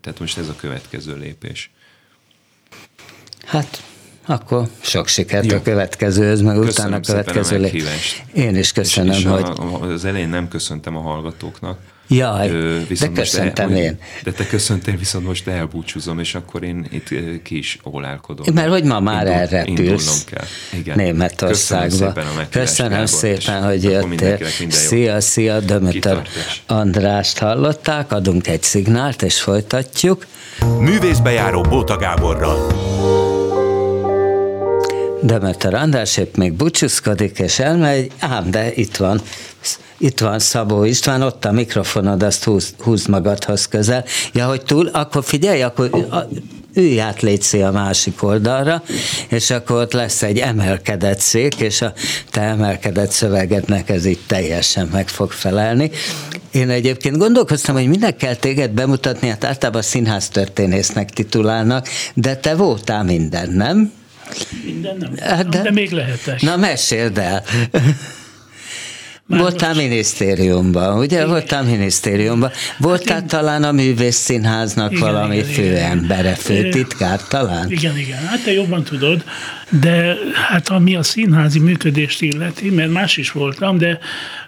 Tehát 0.01 0.19
most 0.19 0.39
ez 0.39 0.49
a 0.49 0.57
következő 0.57 1.17
lépés. 1.17 1.71
Hát 3.45 3.83
Akkor 4.27 4.69
sok 4.81 5.09
sikert 5.09 5.51
Jó. 5.51 5.57
a 5.57 5.63
következőhöz, 5.63 6.41
meg 6.41 6.57
köszönöm 6.57 6.69
utána 6.69 6.97
a 6.97 7.01
következő 7.01 7.65
a 7.65 7.69
Én 8.35 8.57
is 8.57 8.73
köszönöm, 8.73 9.13
és, 9.13 9.19
és 9.19 9.25
hogy... 9.25 9.43
A, 9.43 9.83
az 9.83 10.05
elején 10.05 10.29
nem 10.29 10.49
köszöntem 10.49 10.97
a 10.97 11.01
hallgatóknak, 11.01 11.79
Jaj, 12.13 12.49
Ö, 12.49 12.79
de 13.01 13.09
köszöntem 13.09 13.71
el, 13.71 13.77
én. 13.77 13.99
De 14.23 14.33
te 14.33 14.47
köszöntél, 14.47 14.97
viszont 14.97 15.27
most 15.27 15.49
elbúcsúzom, 15.49 16.19
és 16.19 16.35
akkor 16.35 16.63
én 16.63 16.87
itt 16.91 17.09
ki 17.43 17.59
is 17.59 17.79
ólálkodom. 17.85 18.55
Mert 18.55 18.69
hogy 18.69 18.85
ma 18.85 19.01
már 19.01 19.27
Indul, 19.27 19.35
elrepülsz 19.35 20.25
kell. 20.25 20.45
Igen. 20.73 20.97
Németországba. 20.97 22.13
Köszönöm 22.13 22.27
szépen, 22.27 22.49
Köszönöm 22.51 23.07
szépen 23.07 23.65
hogy 23.65 23.83
jöttél. 23.83 24.39
Szia, 24.69 25.21
szia, 25.21 25.61
Dömötör 25.61 26.23
Andrást 26.67 27.39
hallották, 27.39 28.13
adunk 28.13 28.47
egy 28.47 28.63
szignált, 28.63 29.23
és 29.23 29.41
folytatjuk. 29.41 30.27
Művészbejáró 30.81 31.61
Bóta 31.61 31.97
Gáborral. 31.97 33.30
Demeter 35.23 35.75
András 35.75 36.17
épp 36.17 36.37
még 36.37 36.53
búcsúzkodik 36.53 37.39
és 37.39 37.59
elmegy, 37.59 38.11
ám 38.19 38.51
de 38.51 38.73
itt 38.75 38.97
van 38.97 39.23
itt 39.99 40.21
van 40.21 40.39
Szabó 40.39 40.85
István, 40.85 41.23
ott 41.23 41.45
a 41.45 41.53
mikrofonod, 41.53 42.23
azt 42.23 42.45
húz, 42.45 42.75
húz 42.79 43.07
magadhoz 43.07 43.69
közel. 43.69 44.05
Ja, 44.33 44.47
hogy 44.47 44.63
túl, 44.63 44.87
akkor 44.87 45.25
figyelj, 45.25 45.63
akkor 45.63 45.91
ülj 46.75 47.01
át 47.01 47.21
létszi 47.21 47.63
a 47.63 47.71
másik 47.71 48.23
oldalra, 48.23 48.83
és 49.29 49.51
akkor 49.51 49.81
ott 49.81 49.93
lesz 49.93 50.23
egy 50.23 50.39
emelkedett 50.39 51.19
szék, 51.19 51.55
és 51.55 51.83
a 51.83 51.93
te 52.31 52.41
emelkedett 52.41 53.11
szövegednek 53.11 53.89
ez 53.89 54.05
itt 54.05 54.23
teljesen 54.27 54.89
meg 54.93 55.09
fog 55.09 55.31
felelni. 55.31 55.91
Én 56.51 56.71
egyébként 56.71 57.17
gondolkoztam, 57.17 57.75
hogy 57.75 57.89
minek 57.89 58.17
kell 58.17 58.35
téged 58.35 58.71
bemutatni, 58.71 59.29
hát 59.29 59.45
általában 59.45 59.83
színház 59.83 60.29
történésznek 60.29 61.11
titulálnak, 61.11 61.89
de 62.15 62.37
te 62.37 62.55
voltál 62.55 63.05
minden, 63.05 63.51
nem? 63.51 63.93
Minden 64.65 64.97
nem, 64.97 65.49
de, 65.51 65.63
de 65.63 65.71
még 65.71 65.91
lehetes. 65.91 66.43
Na 66.43 66.57
meséld 66.57 67.19
el. 67.19 67.45
Már 69.31 69.41
Voltál 69.41 69.75
most... 69.75 69.81
minisztériumban, 69.81 70.99
ugye? 70.99 71.17
Igen. 71.17 71.29
Voltál 71.29 71.63
minisztériumban. 71.63 72.51
Voltál 72.79 73.15
hát 73.15 73.23
én... 73.23 73.29
talán 73.29 73.63
a 73.63 73.73
művész 73.73 74.17
színháznak 74.17 74.91
igen, 74.93 75.03
valami 75.03 75.37
igen, 75.37 75.49
főembere, 75.49 76.35
főtitkár 76.35 77.23
talán? 77.29 77.71
Igen, 77.71 77.99
igen. 77.99 78.19
Hát 78.19 78.45
te 78.45 78.53
jobban 78.53 78.85
tudod, 78.85 79.25
de 79.81 80.17
hát 80.49 80.69
ami 80.69 80.97
a 80.97 81.03
színházi 81.03 81.59
működést 81.59 82.23
illeti, 82.23 82.71
mert 82.71 82.91
más 82.91 83.17
is 83.17 83.31
voltam, 83.31 83.79
de 83.79 83.99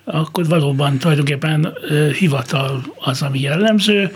akkor 0.04 0.46
valóban 0.46 0.98
tulajdonképpen 0.98 1.74
hivatal 2.18 2.82
az, 2.98 3.22
ami 3.22 3.40
jellemző, 3.40 4.12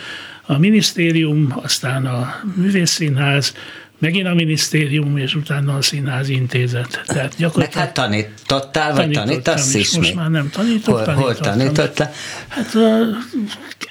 a 0.47 0.59
minisztérium, 0.59 1.61
aztán 1.63 2.07
a 2.07 2.35
művészszínház, 2.57 3.55
megint 3.99 4.27
a 4.27 4.35
minisztérium, 4.35 5.17
és 5.17 5.35
utána 5.35 5.77
a 5.77 5.83
színház 5.83 6.29
intézet. 6.29 7.03
Tehát 7.07 7.35
gyakorlatilag... 7.37 7.85
Meg 7.85 7.85
hát 7.85 7.95
tanítottál, 7.95 8.95
vagy 8.95 9.11
tanítasz 9.11 9.75
is, 9.75 9.97
Most 9.97 10.09
még? 10.09 10.15
már 10.15 10.31
nem 10.31 10.51
tanítok, 10.51 10.99
hol, 10.99 11.15
hol 11.15 11.35
tanítottál? 11.35 12.13
Hát 12.49 12.75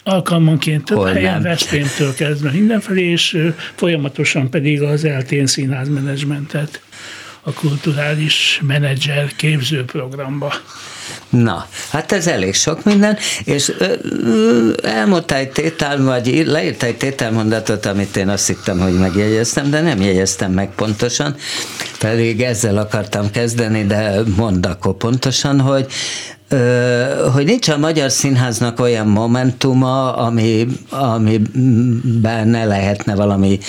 alkalmanként 0.04 0.86
több 0.86 0.98
hol 0.98 1.12
helyen, 1.12 1.42
Veszprémtől 1.42 2.14
kezdve 2.14 2.52
mindenfelé, 2.52 3.04
és 3.04 3.52
folyamatosan 3.76 4.50
pedig 4.50 4.82
az 4.82 5.04
eltén 5.04 5.48
színházmenedzsmentet 5.48 6.82
a 7.42 7.54
kulturális 7.54 8.62
menedzser 8.64 9.36
képzőprogramba. 9.36 10.54
Na, 11.30 11.68
hát 11.90 12.12
ez 12.12 12.28
elég 12.28 12.54
sok 12.54 12.84
minden, 12.84 13.18
és 13.44 13.74
elmondta 14.84 15.36
egy 15.36 15.50
tétel, 15.50 16.04
vagy 16.04 16.44
leírt 16.46 16.84
egy 16.84 16.98
tételmondatot, 16.98 17.86
amit 17.86 18.18
én 18.18 18.30
azt 18.30 18.48
hittem, 18.48 18.80
hogy 18.80 18.94
megjegyeztem, 18.94 19.70
de 19.70 19.82
nem 19.82 20.02
jegyeztem 20.02 20.52
meg 20.52 20.70
pontosan, 20.76 21.36
pedig 22.00 22.42
ezzel 22.42 22.78
akartam 22.78 23.32
kezdeni, 23.32 23.86
de 23.86 24.22
mondd 24.36 24.66
akkor 24.66 24.94
pontosan, 24.94 25.60
hogy 25.60 25.88
hogy 27.34 27.46
nincs 27.46 27.68
a 27.68 27.78
Magyar 27.78 28.12
Színháznak 28.12 28.80
olyan 28.80 29.08
momentuma, 29.08 30.16
ami, 30.16 30.68
amiben 30.90 32.48
ne 32.48 32.66
lehetne 32.66 33.16
valami 33.16 33.60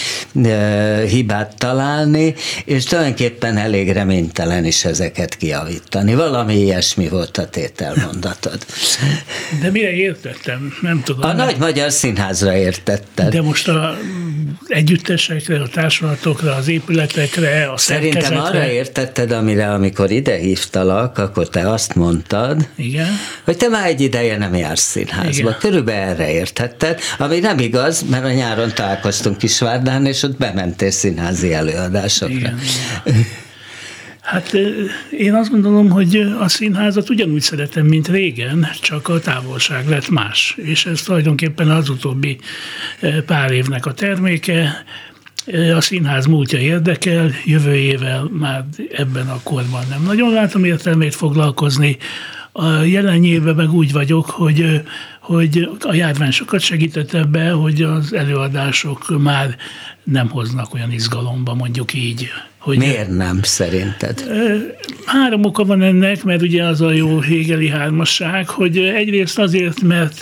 hibát 1.09 1.55
találni, 1.59 2.35
és 2.65 2.85
tulajdonképpen 2.85 3.57
elég 3.57 3.93
reménytelen 3.93 4.65
is 4.65 4.85
ezeket 4.85 5.37
kiavítani. 5.37 6.15
Valami 6.15 6.55
ilyesmi 6.55 7.09
volt 7.09 7.26
a 7.35 7.49
tételmondatod. 7.49 8.67
De 9.61 9.71
mire 9.71 9.93
értettem? 9.93 10.73
Nem 10.81 11.03
tudom. 11.03 11.31
A 11.31 11.33
Nagy 11.33 11.57
Magyar 11.57 11.91
Színházra 11.91 12.57
értetted. 12.57 13.33
De 13.33 13.43
most 13.43 13.69
a 13.69 13.99
együttesekre, 14.69 15.61
a 15.61 15.69
társulatokra, 15.69 16.55
az 16.55 16.69
épületekre, 16.69 17.67
a 17.67 17.77
Szerintem 17.77 18.39
arra 18.39 18.67
értetted, 18.67 19.31
amire 19.31 19.73
amikor 19.73 20.11
ide 20.11 20.37
hívtalak, 20.37 21.19
akkor 21.19 21.49
te 21.49 21.71
azt 21.71 21.95
mondtad, 21.95 22.69
Igen. 22.77 23.09
hogy 23.45 23.57
te 23.57 23.69
már 23.69 23.87
egy 23.87 24.01
ideje 24.01 24.39
nem 24.39 24.55
jársz 24.55 24.91
színházba. 24.91 25.31
Igen. 25.31 25.57
Körülbelül 25.59 26.03
erre 26.03 26.31
értetted, 26.31 27.01
ami 27.19 27.39
nem 27.39 27.59
igaz, 27.59 28.05
mert 28.11 28.25
a 28.25 28.33
nyáron 28.33 28.73
találkoztunk 28.75 29.39
Kisvárdán, 29.39 30.07
és 30.07 30.23
ott 30.23 30.37
bementél 30.37 30.91
színházi 30.91 31.53
előadásokra. 31.53 32.37
Igen. 32.37 32.59
Hát 34.27 34.53
én 35.11 35.35
azt 35.35 35.51
gondolom, 35.51 35.91
hogy 35.91 36.17
a 36.41 36.49
színházat 36.49 37.11
ugyanúgy 37.11 37.41
szeretem, 37.41 37.87
mint 37.87 38.09
régen, 38.09 38.67
csak 38.81 39.09
a 39.09 39.19
távolság 39.21 39.89
lett 39.89 40.09
más. 40.09 40.55
És 40.57 40.87
ez 40.87 41.03
tulajdonképpen 41.03 41.71
az 41.71 41.89
utóbbi 41.89 42.39
pár 43.27 43.51
évnek 43.51 43.87
a 43.87 43.93
terméke. 43.93 44.85
A 45.77 45.81
színház 45.81 46.27
múltja 46.27 46.59
érdekel, 46.59 47.31
jövő 47.45 47.99
már 48.31 48.65
ebben 48.93 49.29
a 49.29 49.41
korban 49.43 49.85
nem 49.89 50.03
nagyon 50.03 50.33
látom 50.33 50.65
értelmét 50.65 51.15
foglalkozni. 51.15 51.97
A 52.53 52.69
jelen 52.69 53.25
évben 53.25 53.55
meg 53.55 53.73
úgy 53.73 53.93
vagyok, 53.93 54.31
hogy, 54.31 54.83
hogy 55.21 55.69
a 55.81 55.95
járvány 55.95 56.31
sokat 56.31 56.61
segített 56.61 57.13
ebbe, 57.13 57.51
hogy 57.51 57.83
az 57.83 58.13
előadások 58.13 59.23
már 59.23 59.57
nem 60.05 60.29
hoznak 60.29 60.75
olyan 60.75 60.93
izgalomba, 60.93 61.55
mondjuk 61.55 61.95
így. 61.95 62.29
Hogy 62.67 62.79
Miért 62.79 63.17
nem 63.17 63.43
szerinted? 63.43 64.25
Három 65.05 65.45
oka 65.45 65.65
van 65.65 65.83
ennek, 65.83 66.25
mert 66.25 66.43
ugye 66.43 66.65
az 66.65 66.81
a 66.81 66.93
jó 66.93 67.21
hégeli 67.21 67.69
hármasság, 67.69 68.49
hogy 68.49 68.79
egyrészt 68.79 69.39
azért, 69.39 69.83
mert 69.83 70.21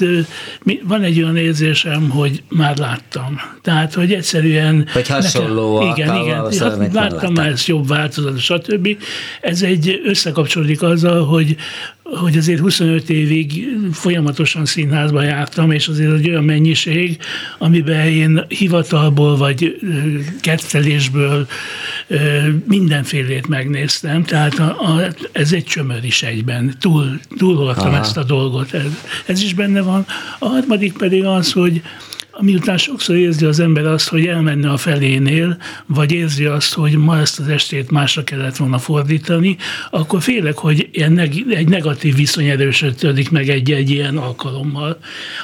van 0.82 1.02
egy 1.02 1.22
olyan 1.22 1.36
érzésem, 1.36 2.10
hogy 2.10 2.42
már 2.48 2.76
láttam. 2.78 3.40
Tehát, 3.62 3.94
hogy 3.94 4.12
egyszerűen... 4.12 4.86
Hogy 4.92 5.08
hasonló 5.08 5.78
nekem, 5.78 6.14
Igen, 6.14 6.22
igen. 6.22 6.52
Hát, 6.60 6.92
láttam 6.92 7.32
már 7.32 7.48
ezt 7.48 7.66
jobb 7.66 7.88
változat, 7.88 8.38
stb. 8.38 8.88
Ez 9.40 9.62
egy 9.62 10.00
összekapcsolódik 10.04 10.82
azzal, 10.82 11.24
hogy 11.24 11.56
hogy 12.04 12.36
azért 12.36 12.60
25 12.60 13.10
évig 13.10 13.68
folyamatosan 13.92 14.64
színházba 14.64 15.22
jártam, 15.22 15.70
és 15.70 15.88
azért 15.88 16.12
egy 16.12 16.28
olyan 16.28 16.44
mennyiség, 16.44 17.18
amiben 17.58 18.06
én 18.06 18.44
hivatalból 18.48 19.36
vagy 19.36 19.78
kettelésből 20.40 21.46
mindenfélét 22.66 23.48
megnéztem, 23.48 24.24
tehát 24.24 24.58
a, 24.58 24.80
a, 24.80 25.06
ez 25.32 25.52
egy 25.52 25.64
csömör 25.64 26.04
is 26.04 26.22
egyben, 26.22 26.74
túl, 26.80 27.20
túloltam 27.36 27.86
Aha. 27.86 27.98
ezt 27.98 28.16
a 28.16 28.24
dolgot, 28.24 28.74
ez, 28.74 29.04
ez 29.26 29.42
is 29.42 29.54
benne 29.54 29.80
van. 29.80 30.06
A 30.38 30.46
harmadik 30.46 30.92
pedig 30.92 31.24
az, 31.24 31.52
hogy 31.52 31.82
Miután 32.40 32.76
sokszor 32.76 33.16
érzi 33.16 33.44
az 33.44 33.60
ember 33.60 33.86
azt, 33.86 34.08
hogy 34.08 34.26
elmenne 34.26 34.70
a 34.70 34.76
felénél, 34.76 35.56
vagy 35.86 36.12
érzi 36.12 36.44
azt, 36.44 36.74
hogy 36.74 36.96
ma 36.96 37.18
ezt 37.18 37.40
az 37.40 37.48
estét 37.48 37.90
másra 37.90 38.24
kellett 38.24 38.56
volna 38.56 38.78
fordítani, 38.78 39.56
akkor 39.90 40.22
félek, 40.22 40.56
hogy 40.56 40.88
egy 41.48 41.68
negatív 41.68 42.16
viszony 42.16 42.44
erősödik 42.44 43.30
meg 43.30 43.48
egy-egy 43.48 43.90
ilyen 43.90 44.16
alkalommal. 44.16 44.98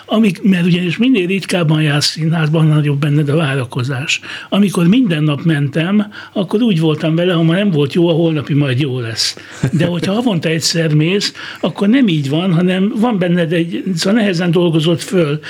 Amik, 0.07 0.43
mert 0.43 0.67
ugyanis 0.67 0.97
minél 0.97 1.27
ritkábban 1.27 1.83
jársz 1.83 2.07
színházban, 2.07 2.67
nagyobb 2.67 3.01
benned 3.01 3.29
a 3.29 3.37
várakozás. 3.37 4.21
Amikor 4.49 4.87
minden 4.87 5.23
nap 5.23 5.43
mentem, 5.43 6.13
akkor 6.33 6.63
úgy 6.63 6.81
voltam 6.81 7.15
vele, 7.15 7.33
ha 7.33 7.43
ma 7.43 7.53
nem 7.53 7.71
volt 7.71 7.93
jó, 7.95 8.09
a 8.09 8.13
holnapi 8.13 8.55
majd 8.55 8.81
jó 8.81 9.01
lesz. 9.01 9.37
De 9.73 9.87
hogyha 9.87 10.13
havonta 10.13 10.49
egyszer 10.49 10.95
mész, 10.95 11.35
akkor 11.61 11.89
nem 11.89 12.09
így 12.09 12.29
van, 12.29 12.53
hanem 12.55 12.93
van 12.97 13.19
benned 13.19 13.53
egy, 13.53 13.83
szóval 13.95 14.21
nehezen 14.21 14.51
dolgozott 14.51 15.03
föl 15.03 15.41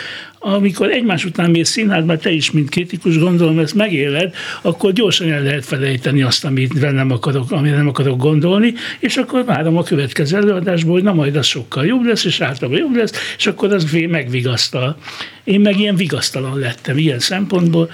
amikor 0.43 0.91
egymás 0.91 1.25
után 1.25 1.51
mész 1.51 1.69
színházba, 1.69 2.17
te 2.17 2.31
is, 2.31 2.51
mint 2.51 2.71
kritikus, 2.71 3.19
gondolom 3.19 3.59
ezt 3.59 3.75
megéled, 3.75 4.35
akkor 4.63 4.93
gyorsan 4.93 5.33
el 5.33 5.43
lehet 5.43 5.65
felejteni 5.65 6.23
azt, 6.23 6.45
amit 6.45 6.93
nem 6.93 7.11
akarok, 7.11 7.51
amire 7.51 7.77
nem 7.77 7.89
akarok 7.89 8.19
gondolni, 8.19 8.75
és 8.99 9.17
akkor 9.17 9.45
várom 9.45 9.77
a 9.77 9.83
következő 9.83 10.37
előadásból, 10.37 10.93
hogy 10.93 11.03
na 11.03 11.13
majd 11.13 11.37
az 11.37 11.47
sokkal 11.47 11.87
jobb 11.87 12.05
lesz, 12.05 12.25
és 12.25 12.41
általában 12.41 12.81
jobb 12.81 12.97
lesz, 12.97 13.35
és 13.37 13.47
akkor 13.47 13.73
az 13.73 13.97
megvigasztal. 14.09 14.97
Én 15.45 15.61
meg 15.61 15.79
ilyen 15.79 15.97
vigasztalan 15.97 16.59
lettem 16.59 16.99
ilyen 16.99 17.19
szempontból, 17.19 17.91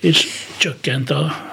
és 0.00 0.26
csökkent 0.56 1.10
a... 1.10 1.48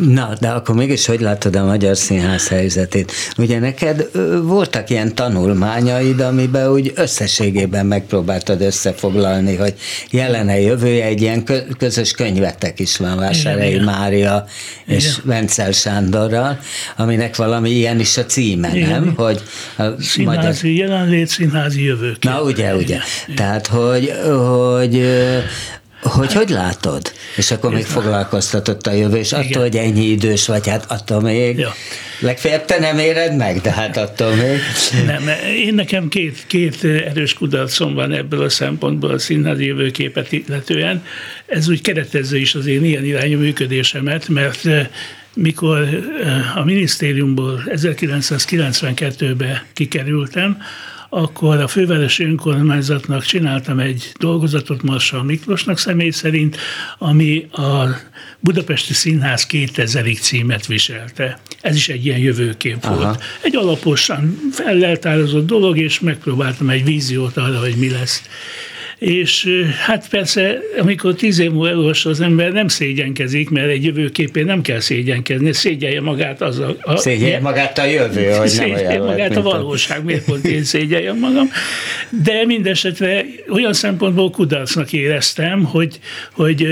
Na, 0.00 0.32
de 0.40 0.48
akkor 0.48 0.74
mégis 0.74 1.06
hogy 1.06 1.20
látod 1.20 1.56
a 1.56 1.64
magyar 1.64 1.96
színház 1.96 2.48
helyzetét? 2.48 3.12
Ugye 3.38 3.58
neked 3.58 4.08
voltak 4.42 4.90
ilyen 4.90 5.14
tanulmányaid, 5.14 6.20
amiben 6.20 6.70
úgy 6.70 6.92
összességében 6.94 7.86
megpróbáltad 7.86 8.60
összefoglalni, 8.60 9.56
hogy 9.56 9.74
jelene 10.10 10.60
jövője 10.60 11.04
egy 11.04 11.20
ilyen 11.20 11.44
közös 11.78 12.12
könyvetek 12.12 12.78
is 12.78 12.96
van 12.96 13.16
Vásárhelyi 13.16 13.78
Mária 13.78 14.44
és 14.86 15.04
Igen. 15.04 15.20
Vencel 15.24 15.72
Sándorral, 15.72 16.58
aminek 16.96 17.36
valami 17.36 17.70
ilyen 17.70 18.00
is 18.00 18.16
a 18.16 18.24
címe, 18.24 18.70
Igen. 18.74 18.88
nem? 18.88 19.14
Hogy 19.16 19.42
a 19.76 19.84
színházi 20.00 20.24
magyar... 20.24 20.88
jelenlét, 20.88 21.28
színházi 21.28 21.84
jövőkép. 21.84 22.24
Na 22.30 22.42
ugye, 22.42 22.74
ugye. 22.74 22.84
Igen. 22.84 23.36
Tehát, 23.36 23.66
hogy, 23.66 24.12
hogy 24.68 25.06
hogy 26.02 26.32
hogy 26.32 26.48
látod? 26.48 27.12
És 27.36 27.50
akkor 27.50 27.72
még 27.72 27.84
foglalkoztatott 27.84 28.86
a 28.86 28.92
jövő, 28.92 29.16
és 29.16 29.32
attól, 29.32 29.62
hogy 29.62 29.76
ennyi 29.76 30.04
idős 30.04 30.46
vagy, 30.46 30.68
hát 30.68 30.90
attól 30.90 31.20
még 31.20 31.58
ja. 31.58 31.74
legfeljebb 32.20 32.64
te 32.64 32.78
nem 32.78 32.98
éred 32.98 33.36
meg, 33.36 33.60
de 33.60 33.70
hát 33.70 33.96
attól 33.96 34.34
még. 34.34 34.58
Nem, 35.06 35.28
én 35.56 35.74
nekem 35.74 36.08
két, 36.08 36.44
két 36.46 36.84
erős 36.84 37.34
kudarcom 37.34 37.94
van 37.94 38.12
ebből 38.12 38.42
a 38.42 38.48
szempontból 38.48 39.10
a 39.10 39.18
színházi 39.18 39.64
jövőképet 39.64 40.32
illetően. 40.32 41.04
Ez 41.46 41.68
úgy 41.68 41.80
keretezze 41.80 42.38
is 42.38 42.54
az 42.54 42.66
én 42.66 42.84
ilyen 42.84 43.04
irányú 43.04 43.38
működésemet, 43.38 44.28
mert 44.28 44.66
eh, 44.66 44.86
mikor 45.34 45.88
eh, 46.22 46.56
a 46.56 46.64
minisztériumból 46.64 47.62
1992-ben 47.66 49.62
kikerültem, 49.72 50.62
akkor 51.14 51.60
a 51.60 51.68
fővárosi 51.68 52.24
önkormányzatnak 52.24 53.24
csináltam 53.24 53.78
egy 53.78 54.12
dolgozatot 54.18 54.82
Marsal 54.82 55.22
Miklósnak 55.22 55.78
személy 55.78 56.10
szerint, 56.10 56.56
ami 56.98 57.46
a 57.52 57.84
Budapesti 58.40 58.92
Színház 58.92 59.46
2000-ig 59.50 60.20
címet 60.20 60.66
viselte. 60.66 61.40
Ez 61.60 61.76
is 61.76 61.88
egy 61.88 62.06
ilyen 62.06 62.18
jövőkép 62.18 62.84
Aha. 62.84 62.96
volt. 62.96 63.22
Egy 63.42 63.56
alaposan 63.56 64.38
felleltározott 64.52 65.46
dolog, 65.46 65.78
és 65.78 66.00
megpróbáltam 66.00 66.70
egy 66.70 66.84
víziót 66.84 67.36
arra, 67.36 67.58
hogy 67.58 67.74
mi 67.76 67.90
lesz 67.90 68.22
és 69.02 69.48
hát 69.86 70.08
persze, 70.08 70.58
amikor 70.78 71.14
tíz 71.14 71.38
év 71.38 71.50
múlva 71.50 71.68
elolvassa 71.68 72.10
az 72.10 72.20
ember, 72.20 72.52
nem 72.52 72.68
szégyenkezik, 72.68 73.50
mert 73.50 73.68
egy 73.68 73.84
jövőképén 73.84 74.44
nem 74.44 74.60
kell 74.60 74.80
szégyenkezni, 74.80 75.52
szégyelje 75.52 76.00
magát 76.00 76.40
az 76.40 76.58
a... 76.58 76.76
a 76.80 76.96
szégyelje 76.96 77.40
magát 77.40 77.78
a 77.78 77.84
jövő, 77.84 78.30
hogy 78.30 78.48
szégyelje 78.48 78.82
nem 78.82 78.90
olyan 78.90 79.06
magát 79.06 79.36
a 79.36 79.42
valóság, 79.42 80.04
miért 80.04 80.24
pont 80.24 80.46
én 80.46 80.64
szégyeljem 80.64 81.18
magam. 81.18 81.50
De 82.24 82.46
mindesetre 82.46 83.24
olyan 83.48 83.72
szempontból 83.72 84.30
kudarcnak 84.30 84.92
éreztem, 84.92 85.64
hogy, 85.64 85.98
hogy 86.32 86.66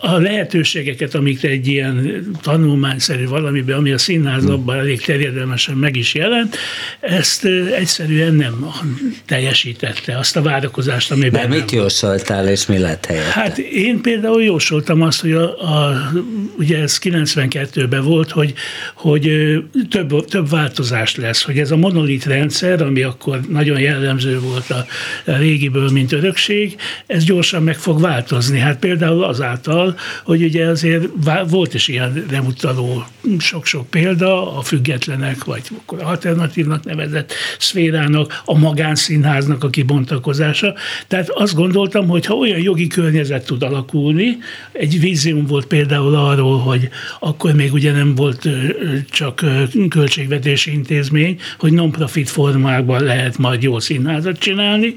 a 0.00 0.18
lehetőségeket, 0.18 1.14
amiket 1.14 1.50
egy 1.50 1.66
ilyen 1.66 2.26
tanulmányszerű 2.42 3.26
valamiben, 3.26 3.76
ami 3.76 3.90
a 3.90 3.98
színházabban 3.98 4.78
elég 4.78 5.00
terjedelmesen 5.00 5.76
meg 5.76 5.96
is 5.96 6.14
jelent, 6.14 6.56
ezt 7.00 7.44
egyszerűen 7.78 8.34
nem 8.34 8.72
teljesítette 9.26 10.18
azt 10.18 10.36
a 10.36 10.42
várakozást, 10.42 11.10
amiben 11.10 11.63
mit 11.70 11.80
jósoltál, 11.80 12.48
és 12.48 12.66
mi 12.66 12.78
lett 12.78 13.06
helyette? 13.06 13.30
Hát 13.30 13.58
én 13.58 14.00
például 14.00 14.42
jósoltam 14.42 15.02
azt, 15.02 15.20
hogy 15.20 15.32
a, 15.32 15.62
a, 15.62 16.10
ugye 16.58 16.78
ez 16.78 16.98
92-ben 17.02 18.04
volt, 18.04 18.30
hogy, 18.30 18.54
hogy 18.94 19.30
több, 19.90 20.24
több 20.24 20.48
változás 20.48 21.16
lesz, 21.16 21.42
hogy 21.42 21.58
ez 21.58 21.70
a 21.70 21.76
monolit 21.76 22.24
rendszer, 22.24 22.82
ami 22.82 23.02
akkor 23.02 23.40
nagyon 23.48 23.80
jellemző 23.80 24.40
volt 24.40 24.70
a, 24.70 24.86
a 25.26 25.36
régiből, 25.36 25.90
mint 25.90 26.12
örökség, 26.12 26.76
ez 27.06 27.24
gyorsan 27.24 27.62
meg 27.62 27.76
fog 27.76 28.00
változni. 28.00 28.58
Hát 28.58 28.78
például 28.78 29.24
azáltal, 29.24 29.96
hogy 30.24 30.42
ugye 30.42 30.66
azért 30.66 31.04
volt 31.48 31.74
is 31.74 31.88
ilyen 31.88 32.24
remutaló 32.30 33.06
sok-sok 33.38 33.90
példa, 33.90 34.56
a 34.56 34.62
függetlenek, 34.62 35.44
vagy 35.44 35.62
akkor 35.78 36.02
alternatívnak 36.02 36.84
nevezett 36.84 37.32
szférának, 37.58 38.42
a 38.44 38.58
magánszínháznak 38.58 39.64
a 39.64 39.70
kibontakozása. 39.70 40.74
Tehát 41.08 41.28
azt 41.28 41.53
gondoltam, 41.54 42.08
hogy 42.08 42.26
ha 42.26 42.34
olyan 42.34 42.60
jogi 42.60 42.86
környezet 42.86 43.46
tud 43.46 43.62
alakulni, 43.62 44.38
egy 44.72 45.00
vízium 45.00 45.46
volt 45.46 45.66
például 45.66 46.14
arról, 46.14 46.58
hogy 46.58 46.88
akkor 47.20 47.54
még 47.54 47.72
ugye 47.72 47.92
nem 47.92 48.14
volt 48.14 48.48
csak 49.10 49.44
költségvetési 49.88 50.72
intézmény, 50.72 51.38
hogy 51.58 51.72
non-profit 51.72 52.28
formákban 52.28 53.02
lehet 53.02 53.38
majd 53.38 53.62
jó 53.62 53.78
színházat 53.78 54.38
csinálni, 54.38 54.96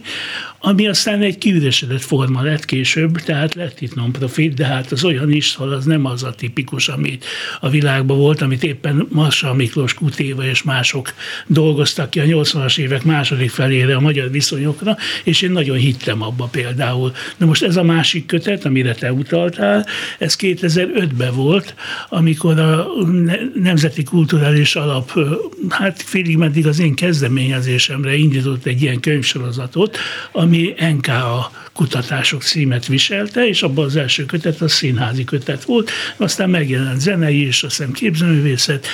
ami 0.59 0.87
aztán 0.87 1.21
egy 1.21 1.37
kiüresedett 1.37 2.01
forma 2.01 2.41
lett 2.41 2.65
később, 2.65 3.17
tehát 3.17 3.55
lett 3.55 3.81
itt 3.81 3.95
non-profit, 3.95 4.53
de 4.53 4.65
hát 4.65 4.91
az 4.91 5.03
olyan 5.03 5.31
is, 5.31 5.55
hogy 5.55 5.71
az 5.71 5.85
nem 5.85 6.05
az 6.05 6.23
a 6.23 6.31
tipikus, 6.31 6.87
amit 6.87 7.25
a 7.59 7.69
világban 7.69 8.17
volt, 8.17 8.41
amit 8.41 8.63
éppen 8.63 9.07
Marsa 9.09 9.53
Miklós 9.53 9.93
Kutéva 9.93 10.45
és 10.45 10.63
mások 10.63 11.13
dolgoztak 11.47 12.09
ki 12.09 12.19
a 12.19 12.23
80-as 12.23 12.77
évek 12.77 13.03
második 13.03 13.49
felére 13.49 13.95
a 13.95 13.99
magyar 13.99 14.31
viszonyokra, 14.31 14.97
és 15.23 15.41
én 15.41 15.51
nagyon 15.51 15.77
hittem 15.77 16.21
abba 16.21 16.45
például. 16.45 17.11
Na 17.37 17.45
most 17.45 17.63
ez 17.63 17.75
a 17.75 17.83
másik 17.83 18.25
kötet, 18.25 18.65
amire 18.65 18.93
te 18.93 19.13
utaltál, 19.13 19.85
ez 20.17 20.35
2005-ben 20.39 21.35
volt, 21.35 21.75
amikor 22.09 22.59
a 22.59 22.87
Nemzeti 23.53 24.03
Kulturális 24.03 24.75
Alap, 24.75 25.19
hát 25.69 26.01
félig 26.01 26.37
meddig 26.37 26.67
az 26.67 26.79
én 26.79 26.95
kezdeményezésemre 26.95 28.15
indított 28.15 28.65
egy 28.65 28.81
ilyen 28.81 28.99
könyvsorozatot, 28.99 29.97
ami 30.31 30.56
NKA 30.65 31.51
kutatások 31.73 32.41
címet 32.43 32.85
viselte, 32.85 33.47
és 33.47 33.63
abban 33.63 33.85
az 33.85 33.95
első 33.95 34.25
kötet 34.25 34.61
a 34.61 34.67
színházi 34.67 35.23
kötet 35.23 35.63
volt, 35.63 35.91
aztán 36.17 36.49
megjelent 36.49 36.99
zenei 36.99 37.45
és 37.45 37.63
azt 37.63 37.77
hiszem 37.77 37.91
képzőművészet, 37.91 38.87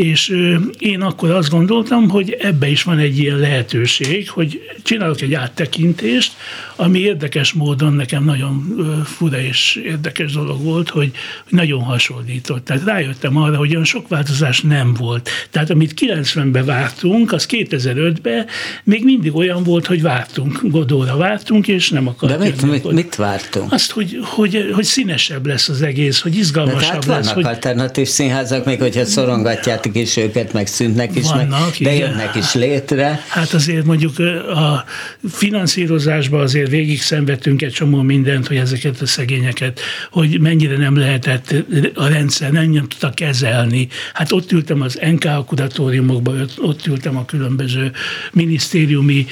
és 0.00 0.36
én 0.78 1.00
akkor 1.00 1.30
azt 1.30 1.50
gondoltam, 1.50 2.08
hogy 2.08 2.36
ebbe 2.40 2.68
is 2.68 2.82
van 2.82 2.98
egy 2.98 3.18
ilyen 3.18 3.38
lehetőség, 3.38 4.30
hogy 4.30 4.60
csinálok 4.82 5.20
egy 5.20 5.34
áttekintést, 5.34 6.32
ami 6.76 6.98
érdekes 6.98 7.52
módon 7.52 7.92
nekem 7.92 8.24
nagyon 8.24 8.76
fura 9.04 9.40
és 9.40 9.80
érdekes 9.84 10.32
dolog 10.32 10.62
volt, 10.62 10.88
hogy 10.88 11.10
nagyon 11.48 11.82
hasonlított. 11.82 12.64
Tehát 12.64 12.84
rájöttem 12.84 13.36
arra, 13.36 13.56
hogy 13.56 13.70
olyan 13.70 13.84
sok 13.84 14.08
változás 14.08 14.60
nem 14.60 14.94
volt. 14.94 15.30
Tehát 15.50 15.70
amit 15.70 15.94
90-ben 16.00 16.64
vártunk, 16.64 17.32
az 17.32 17.46
2005-ben 17.50 18.46
még 18.84 19.04
mindig 19.04 19.34
olyan 19.34 19.62
volt, 19.62 19.86
hogy 19.86 20.02
vártunk, 20.02 20.60
Godóra 20.62 21.16
vártunk, 21.16 21.68
és 21.68 21.90
nem 21.90 22.08
akart. 22.08 22.38
De 22.38 22.44
mit, 22.44 22.62
mit, 22.62 22.92
mit 22.92 23.14
vártunk? 23.14 23.72
Azt, 23.72 23.90
hogy, 23.90 24.18
hogy, 24.22 24.70
hogy 24.74 24.84
színesebb 24.84 25.46
lesz 25.46 25.68
az 25.68 25.82
egész, 25.82 26.20
hogy 26.20 26.36
izgalmasabb 26.36 26.80
De 26.80 26.86
hát 26.86 27.04
lesz. 27.04 27.16
vannak 27.16 27.34
hogy... 27.34 27.44
alternatív 27.44 28.08
színházak, 28.08 28.64
még 28.64 28.80
hogyha 28.80 29.04
szorongatjátok 29.90 29.96
is 29.96 30.16
őket, 30.16 30.52
meg 30.52 30.66
szűnnek 30.66 31.16
is, 31.16 31.26
vannak, 31.26 31.60
meg, 31.60 31.72
de 31.80 31.94
igen. 31.94 32.10
jönnek 32.10 32.34
is 32.34 32.54
létre. 32.54 33.24
Hát 33.28 33.52
azért 33.52 33.84
mondjuk 33.84 34.18
a 34.48 34.84
finanszírozásban 35.30 36.40
azért 36.40 36.70
végig 36.70 37.02
szenvedtünk 37.02 37.62
egy 37.62 37.72
csomó 37.72 38.02
mindent, 38.02 38.46
hogy 38.46 38.56
ezeket 38.56 39.00
a 39.00 39.06
szegényeket, 39.06 39.80
hogy 40.10 40.40
mennyire 40.40 40.76
nem 40.76 40.96
lehetett 40.96 41.54
a 41.94 42.06
rendszer, 42.06 42.50
nem, 42.50 42.70
nem 42.70 42.88
tudta 42.88 43.10
kezelni. 43.10 43.88
Hát 44.12 44.32
ott 44.32 44.52
ültem 44.52 44.80
az 44.80 44.98
NK 45.00 45.46
kuratóriumokban, 45.46 46.48
ott 46.58 46.86
ültem 46.86 47.16
a 47.16 47.24
különböző 47.24 47.92
minisztériumi 48.32 49.26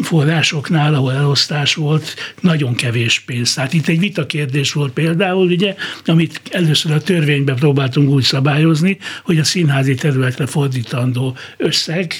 forrásoknál, 0.00 0.94
ahol 0.94 1.12
elosztás 1.12 1.74
volt, 1.74 2.14
nagyon 2.40 2.74
kevés 2.74 3.20
pénz. 3.20 3.54
Tehát 3.54 3.72
itt 3.72 3.88
egy 3.88 3.98
vita 3.98 4.26
kérdés 4.26 4.72
volt 4.72 4.92
például, 4.92 5.46
ugye, 5.46 5.74
amit 6.06 6.40
először 6.50 6.92
a 6.92 7.00
törvényben 7.00 7.56
próbáltunk 7.56 8.10
úgy 8.10 8.22
szabályozni, 8.22 8.98
hogy 9.24 9.38
a 9.38 9.44
színházi 9.88 9.94
területre 9.94 10.46
fordítandó 10.46 11.36
összeg 11.56 12.14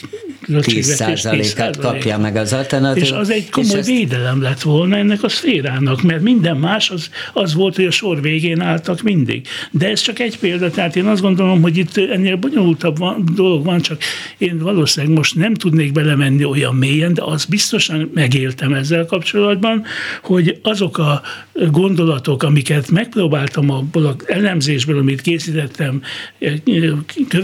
10%-át 0.46 1.76
kapja 1.76 2.18
meg 2.18 2.36
az 2.36 2.52
alternatív. 2.52 3.02
És 3.02 3.10
az 3.10 3.30
egy 3.30 3.50
komoly 3.50 3.78
ezt... 3.78 3.88
védelem 3.88 4.42
lett 4.42 4.62
volna 4.62 4.96
ennek 4.96 5.22
a 5.22 5.28
szférának, 5.28 6.02
mert 6.02 6.22
minden 6.22 6.56
más 6.56 6.90
az, 6.90 7.10
az 7.32 7.54
volt, 7.54 7.76
hogy 7.76 7.84
a 7.84 7.90
sor 7.90 8.20
végén 8.20 8.60
álltak 8.60 9.02
mindig. 9.02 9.46
De 9.70 9.88
ez 9.88 10.00
csak 10.00 10.18
egy 10.18 10.38
példa, 10.38 10.70
tehát 10.70 10.96
én 10.96 11.06
azt 11.06 11.20
gondolom, 11.20 11.62
hogy 11.62 11.76
itt 11.76 11.96
ennél 11.96 12.36
bonyolultabb 12.36 12.98
van, 12.98 13.28
dolog 13.34 13.64
van, 13.64 13.80
csak 13.80 14.02
én 14.38 14.58
valószínűleg 14.58 15.16
most 15.16 15.34
nem 15.34 15.54
tudnék 15.54 15.92
belemenni 15.92 16.44
olyan 16.44 16.74
mélyen, 16.74 17.14
de 17.14 17.22
azt 17.22 17.48
biztosan 17.48 18.10
megéltem 18.14 18.72
ezzel 18.72 19.06
kapcsolatban, 19.06 19.84
hogy 20.22 20.58
azok 20.62 20.98
a 20.98 21.22
gondolatok, 21.70 22.42
amiket 22.42 22.90
megpróbáltam 22.90 23.70
abból 23.70 24.06
az 24.06 24.14
elemzésből, 24.26 24.98
amit 24.98 25.20
készítettem, 25.20 26.02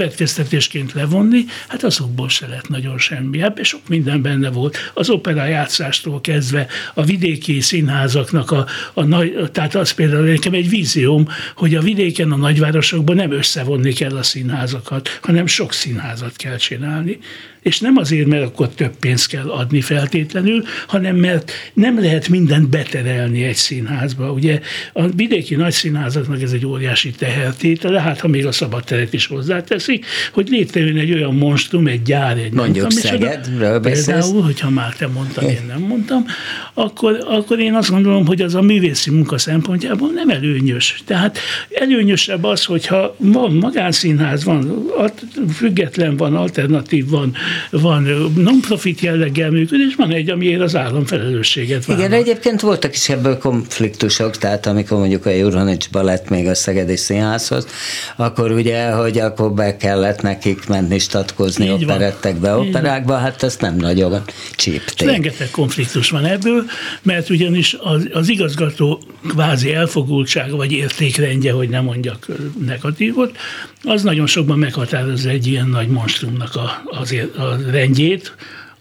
következtetésként 0.05 0.93
levonni, 0.93 1.45
hát 1.69 1.83
azokból 1.83 2.29
se 2.29 2.47
lett 2.47 2.69
nagyon 2.69 2.99
semmi. 2.99 3.43
Ebben 3.43 3.65
sok 3.65 3.89
minden 3.89 4.23
benne 4.23 4.51
volt. 4.51 4.77
Az 4.95 5.11
opera 5.11 5.45
játszástól 5.45 6.21
kezdve 6.21 6.67
a 6.95 7.03
vidéki 7.03 7.61
színházaknak 7.61 8.51
a, 8.51 8.67
a 8.95 9.03
nagy, 9.03 9.51
tehát 9.53 9.75
az 9.75 9.91
például 9.91 10.25
nekem 10.25 10.53
egy 10.53 10.69
vízióm, 10.69 11.29
hogy 11.57 11.75
a 11.75 11.81
vidéken, 11.81 12.33
a 12.33 12.37
nagyvárosokban 12.37 13.17
nem 13.17 13.33
összevonni 13.33 13.93
kell 13.93 14.17
a 14.17 14.23
színházakat, 14.23 15.19
hanem 15.23 15.47
sok 15.47 15.73
színházat 15.73 16.37
kell 16.37 16.57
csinálni 16.57 17.19
és 17.65 17.81
nem 17.81 17.97
azért, 17.97 18.27
mert 18.27 18.43
akkor 18.43 18.69
több 18.69 18.97
pénzt 19.01 19.29
kell 19.29 19.51
adni 19.51 19.81
feltétlenül, 19.81 20.65
hanem 20.87 21.17
mert 21.17 21.53
nem 21.75 22.01
lehet 22.01 22.29
mindent 22.29 22.69
beterelni 22.69 23.43
egy 23.43 23.55
színházba. 23.55 24.33
Ugye 24.33 24.61
a 24.93 25.09
vidéki 25.09 25.55
nagy 25.55 25.73
színházaknak 25.73 26.43
ez 26.43 26.53
egy 26.53 26.67
óriási 26.67 27.11
tehertétele, 27.11 28.01
hát 28.01 28.21
ha 28.21 28.29
még 28.29 28.47
a 28.47 28.53
szabad 28.53 28.85
teret 28.85 29.13
is 29.13 29.27
hozzáteszik, 29.27 30.07
hogy 30.33 30.49
létrejön 30.49 30.97
egy 30.97 31.13
olyan 31.13 31.35
monstrum, 31.35 31.87
egy 31.87 32.03
gyár, 32.03 32.37
egy 32.37 32.53
Mondjuk 32.53 32.91
Szegedről 32.91 33.81
Például, 33.81 34.43
hogyha 34.43 34.71
már 34.71 34.95
te 34.95 35.07
mondtad, 35.07 35.45
én 35.45 35.65
nem 35.69 35.81
mondtam, 35.81 36.25
akkor, 36.75 37.25
akkor 37.29 37.59
én 37.59 37.75
azt 37.75 37.91
gondolom, 37.91 38.27
hogy 38.27 38.43
az 38.43 38.55
a 38.55 38.63
művészi 38.63 39.11
munka 39.11 39.39
szempontjából 39.39 40.11
nem 40.11 40.29
előnyös. 40.29 41.03
Tehát 41.05 41.39
előnyösebb 41.71 42.45
az, 42.45 42.65
hogyha 42.65 43.15
van 43.19 43.53
magánszínház, 43.53 44.45
van 44.45 44.91
független, 45.55 46.17
van 46.17 46.37
alternatív, 46.37 47.09
van, 47.09 47.37
van 47.71 48.33
non-profit 48.37 49.01
jelleggel 49.01 49.51
működés, 49.51 49.95
van 49.95 50.11
egy, 50.11 50.31
amiért 50.31 50.61
az 50.61 50.77
állam 50.77 51.05
felelősséget 51.05 51.85
vállal. 51.85 52.05
Igen, 52.05 52.19
egyébként 52.19 52.61
voltak 52.61 52.95
is 52.95 53.09
ebből 53.09 53.39
konfliktusok, 53.39 54.37
tehát 54.37 54.67
amikor 54.67 54.99
mondjuk 54.99 55.27
a 55.27 55.31
Juranicsba 55.31 56.03
lett 56.03 56.29
még 56.29 56.47
a 56.47 56.55
Szegedi 56.55 56.97
Színházhoz, 56.97 57.67
akkor 58.17 58.51
ugye, 58.51 58.91
hogy 58.91 59.19
akkor 59.19 59.53
be 59.53 59.77
kellett 59.77 60.23
nekik 60.23 60.67
menni 60.67 60.99
statkozni 60.99 61.71
operettekbe, 61.71 62.57
operákba, 62.57 63.17
hát 63.17 63.43
ezt 63.43 63.61
nem 63.61 63.77
nagyon 63.77 64.23
csípték. 64.57 65.09
Rengeteg 65.09 65.51
konfliktus 65.51 66.11
van 66.11 66.25
ebből, 66.25 66.65
mert 67.03 67.31
ugyanis 67.31 67.77
az, 67.81 68.09
az 68.13 68.29
igazgató 68.29 69.03
kvázi 69.29 69.75
elfogultsága, 69.75 70.57
vagy 70.57 70.73
értékrendje, 70.73 71.53
hogy 71.53 71.69
nem 71.69 71.85
mondjak 71.85 72.27
negatívot, 72.67 73.37
az 73.83 74.03
nagyon 74.03 74.27
sokban 74.27 74.59
meghatározza 74.59 75.29
egy 75.29 75.47
ilyen 75.47 75.69
nagy 75.69 75.89
monstrumnak 75.89 76.55
a, 76.55 76.83
az, 76.85 77.15
a 77.37 77.44
rendjét, 77.71 78.35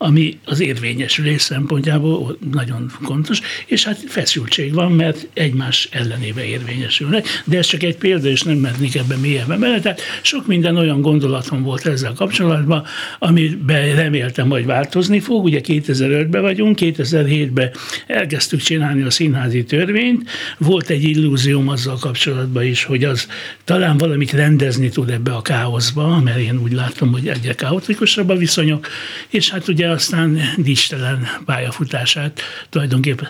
ami 0.04 0.38
az 0.46 0.60
érvényesülés 0.60 1.42
szempontjából 1.42 2.38
nagyon 2.52 2.92
fontos, 3.02 3.40
és 3.66 3.84
hát 3.84 4.04
feszültség 4.08 4.74
van, 4.74 4.92
mert 4.92 5.28
egymás 5.34 5.88
ellenébe 5.92 6.46
érvényesülnek, 6.46 7.28
de 7.46 7.58
ez 7.58 7.66
csak 7.66 7.84
egy 7.84 7.98
példa, 7.98 8.28
és 8.28 8.42
nem 8.42 8.58
mennék 8.58 8.96
ebben 8.96 9.20
mélyebben 9.20 9.60
bele, 9.60 9.80
tehát 9.80 10.02
sok 10.22 10.48
minden 10.48 10.78
olyan 10.78 11.02
gondolatom 11.02 11.64
volt 11.64 11.86
ezzel 11.86 12.14
kapcsolatban, 12.14 12.86
amiben 13.20 13.96
reméltem, 13.96 14.50
hogy 14.50 14.66
változni 14.66 15.20
fog, 15.20 15.44
ugye 15.44 15.62
2005-ben 15.64 16.42
vagyunk, 16.42 16.78
2007-ben 16.82 17.72
elkezdtük 18.08 18.62
csinálni 18.62 19.02
a 19.02 19.10
színházi 19.10 19.64
törvényt, 19.64 20.30
volt 20.58 20.90
egy 20.90 21.04
illúzióm 21.04 21.68
azzal 21.68 21.98
kapcsolatban 22.00 22.64
is, 22.64 22.84
hogy 22.84 23.04
az 23.04 23.28
talán 23.64 23.98
valamit 23.98 24.32
rendezni 24.32 24.90
tud 24.90 25.10
ebbe 25.10 25.32
a 25.32 25.42
káoszba, 25.42 26.20
mert 26.20 26.40
én 26.40 26.60
úgy 26.64 26.74
látom, 26.74 27.12
hogy 27.12 27.28
egyre 27.28 27.54
kaotikusabb 27.54 28.30
a 28.30 28.36
viszonyok, 28.36 28.88
és 29.30 29.50
hát 29.50 29.68
ugye 29.68 29.92
aztán 29.94 30.40
dicstelen 30.58 31.28
pályafutását 31.46 32.42
tulajdonképpen 32.70 33.30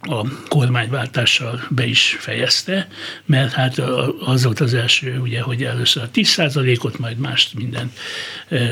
a 0.00 0.26
kormányváltással 0.48 1.60
be 1.68 1.86
is 1.86 2.16
fejezte, 2.20 2.88
mert 3.26 3.52
hát 3.52 3.78
az 4.24 4.44
volt 4.44 4.60
az 4.60 4.74
első, 4.74 5.18
ugye, 5.22 5.40
hogy 5.40 5.62
először 5.62 6.02
a 6.02 6.08
10%-ot, 6.14 6.98
majd 6.98 7.18
mást 7.18 7.54
mindent 7.54 7.92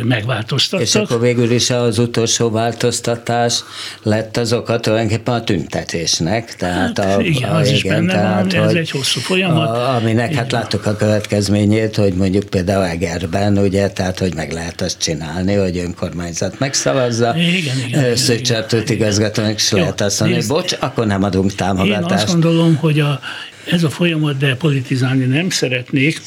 megváltoztattak. 0.02 0.86
És 0.86 0.94
akkor 0.94 1.20
végül 1.20 1.50
is 1.50 1.70
az 1.70 1.98
utolsó 1.98 2.50
változtatás 2.50 3.60
lett 4.02 4.36
az 4.36 4.52
oka 4.52 4.80
tulajdonképpen 4.80 5.34
a 5.34 5.44
tüntetésnek. 5.44 6.54
Tehát 6.54 6.98
hát, 6.98 7.16
a, 7.18 7.20
igen, 7.20 7.50
a, 7.50 7.56
az 7.56 7.66
igen, 7.66 7.76
is 7.76 7.82
benne 7.82 8.12
tehát, 8.12 8.52
van, 8.52 8.68
ez 8.68 8.74
egy 8.74 8.90
hosszú 8.90 9.20
folyamat. 9.20 9.68
A, 9.68 9.94
aminek 9.94 10.30
igen. 10.30 10.42
hát 10.42 10.52
láttuk 10.52 10.86
a 10.86 10.96
következményét, 10.96 11.96
hogy 11.96 12.12
mondjuk 12.12 12.44
például 12.44 12.84
Egerben, 12.84 13.58
ugye, 13.58 13.88
tehát 13.88 14.18
hogy 14.18 14.34
meg 14.34 14.52
lehet 14.52 14.80
azt 14.80 14.98
csinálni, 14.98 15.54
hogy 15.54 15.78
önkormányzat 15.78 16.58
megszavazza, 16.58 17.36
igen, 17.36 17.76
igen, 17.86 18.16
szőcsörtőt 18.16 18.90
igazgatónak, 18.90 19.54
és 19.54 19.70
lehet 19.70 20.00
azt 20.00 20.20
mondani, 20.20 20.46
bocs, 20.46 20.76
akkor 20.80 21.06
nem 21.06 21.15
adunk 21.22 21.54
támogatást. 21.54 22.10
Én 22.10 22.16
azt 22.16 22.32
gondolom, 22.32 22.76
hogy 22.76 23.00
a, 23.00 23.20
ez 23.70 23.84
a 23.84 23.90
folyamat, 23.90 24.36
de 24.38 24.56
politizálni 24.56 25.24
nem 25.24 25.50
szeretnék, 25.50 26.20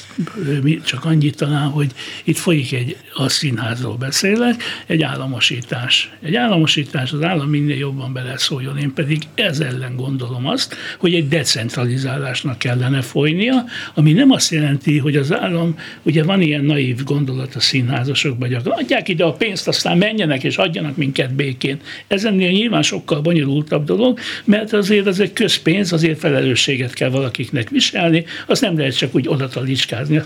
csak 0.85 1.05
annyit 1.05 1.35
talán, 1.35 1.67
hogy 1.67 1.91
itt 2.23 2.37
folyik 2.37 2.73
egy, 2.73 2.97
a 3.13 3.29
színházról 3.29 3.95
beszélek, 3.95 4.63
egy 4.85 5.01
államosítás. 5.01 6.11
Egy 6.21 6.35
államosítás, 6.35 7.11
az 7.11 7.23
állam 7.23 7.49
minél 7.49 7.77
jobban 7.77 8.13
beleszóljon, 8.13 8.77
én 8.77 8.93
pedig 8.93 9.17
ez 9.35 9.59
ellen 9.59 9.95
gondolom 9.95 10.47
azt, 10.47 10.75
hogy 10.97 11.13
egy 11.13 11.27
decentralizálásnak 11.27 12.57
kellene 12.57 13.01
folynia, 13.01 13.65
ami 13.93 14.13
nem 14.13 14.31
azt 14.31 14.51
jelenti, 14.51 14.97
hogy 14.97 15.15
az 15.15 15.33
állam, 15.33 15.79
ugye 16.03 16.23
van 16.23 16.41
ilyen 16.41 16.63
naív 16.63 17.03
gondolat 17.03 17.55
a 17.55 17.59
színházasokban, 17.59 18.53
hogy 18.53 18.61
adják 18.65 19.07
ide 19.07 19.23
a 19.23 19.33
pénzt, 19.33 19.67
aztán 19.67 19.97
menjenek 19.97 20.43
és 20.43 20.57
adjanak 20.57 20.97
minket 20.97 21.33
békén. 21.33 21.79
Ez 22.07 22.25
ennél 22.25 22.51
nyilván 22.51 22.81
sokkal 22.81 23.21
bonyolultabb 23.21 23.85
dolog, 23.85 24.19
mert 24.45 24.73
azért 24.73 25.07
az 25.07 25.19
egy 25.19 25.33
közpénz, 25.33 25.93
azért 25.93 26.19
felelősséget 26.19 26.93
kell 26.93 27.09
valaki 27.09 27.28
valakiknek 27.29 27.69
viselni, 27.69 28.25
azt 28.45 28.61
nem 28.61 28.77
lehet 28.77 28.97
csak 28.97 29.15
úgy 29.15 29.27
odatalicskázni 29.27 30.21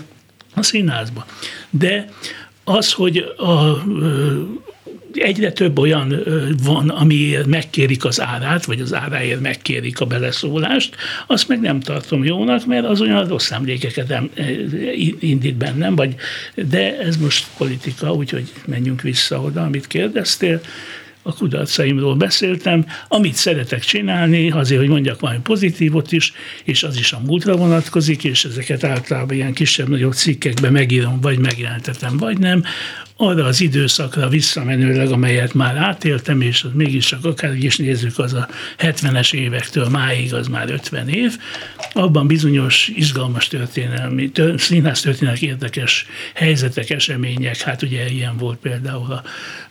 a 0.54 0.62
színházba. 0.62 1.26
De 1.70 2.08
az, 2.64 2.92
hogy 2.92 3.18
a, 3.36 3.84
egyre 5.14 5.52
több 5.52 5.78
olyan 5.78 6.22
van, 6.62 6.88
amiért 6.88 7.46
megkérik 7.46 8.04
az 8.04 8.20
árát, 8.20 8.64
vagy 8.64 8.80
az 8.80 8.94
áráért 8.94 9.40
megkérik 9.40 10.00
a 10.00 10.04
beleszólást, 10.04 10.96
azt 11.26 11.48
meg 11.48 11.60
nem 11.60 11.80
tartom 11.80 12.24
jónak, 12.24 12.66
mert 12.66 12.84
az 12.84 13.00
olyan 13.00 13.28
rossz 13.28 13.50
emlékeket 13.50 14.14
indít 15.18 15.54
bennem, 15.54 15.94
vagy, 15.94 16.14
de 16.54 16.98
ez 16.98 17.16
most 17.16 17.46
politika, 17.56 18.12
úgyhogy 18.12 18.52
menjünk 18.66 19.02
vissza 19.02 19.40
oda, 19.40 19.62
amit 19.62 19.86
kérdeztél 19.86 20.60
a 21.26 21.34
kudarcaimról 21.34 22.14
beszéltem, 22.14 22.86
amit 23.08 23.34
szeretek 23.34 23.84
csinálni, 23.84 24.50
azért, 24.50 24.80
hogy 24.80 24.88
mondjak 24.88 25.20
valami 25.20 25.40
pozitívot 25.42 26.12
is, 26.12 26.32
és 26.64 26.82
az 26.82 26.96
is 26.96 27.12
a 27.12 27.20
múltra 27.26 27.56
vonatkozik, 27.56 28.24
és 28.24 28.44
ezeket 28.44 28.84
általában 28.84 29.36
ilyen 29.36 29.52
kisebb-nagyobb 29.52 30.12
cikkekben 30.12 30.72
megírom, 30.72 31.20
vagy 31.20 31.38
megjelentetem, 31.38 32.16
vagy 32.16 32.38
nem, 32.38 32.64
arra 33.16 33.44
az 33.44 33.60
időszakra 33.60 34.28
visszamenőleg, 34.28 35.10
amelyet 35.10 35.54
már 35.54 35.76
átéltem, 35.76 36.40
és 36.40 36.62
az 36.62 36.70
mégiscsak 36.74 37.24
akár 37.24 37.54
is 37.54 37.76
nézzük, 37.76 38.18
az 38.18 38.32
a 38.32 38.48
70-es 38.78 39.34
évektől 39.34 39.88
máig, 39.88 40.34
az 40.34 40.48
már 40.48 40.70
50 40.70 41.08
év, 41.08 41.38
abban 41.92 42.26
bizonyos 42.26 42.90
izgalmas 42.96 43.48
történelmi, 43.48 44.30
színház 44.56 45.00
történelmi 45.00 45.38
érdekes 45.40 46.06
helyzetek, 46.34 46.90
események, 46.90 47.60
hát 47.60 47.82
ugye 47.82 48.06
ilyen 48.06 48.36
volt 48.36 48.58
például 48.58 49.12
a 49.12 49.22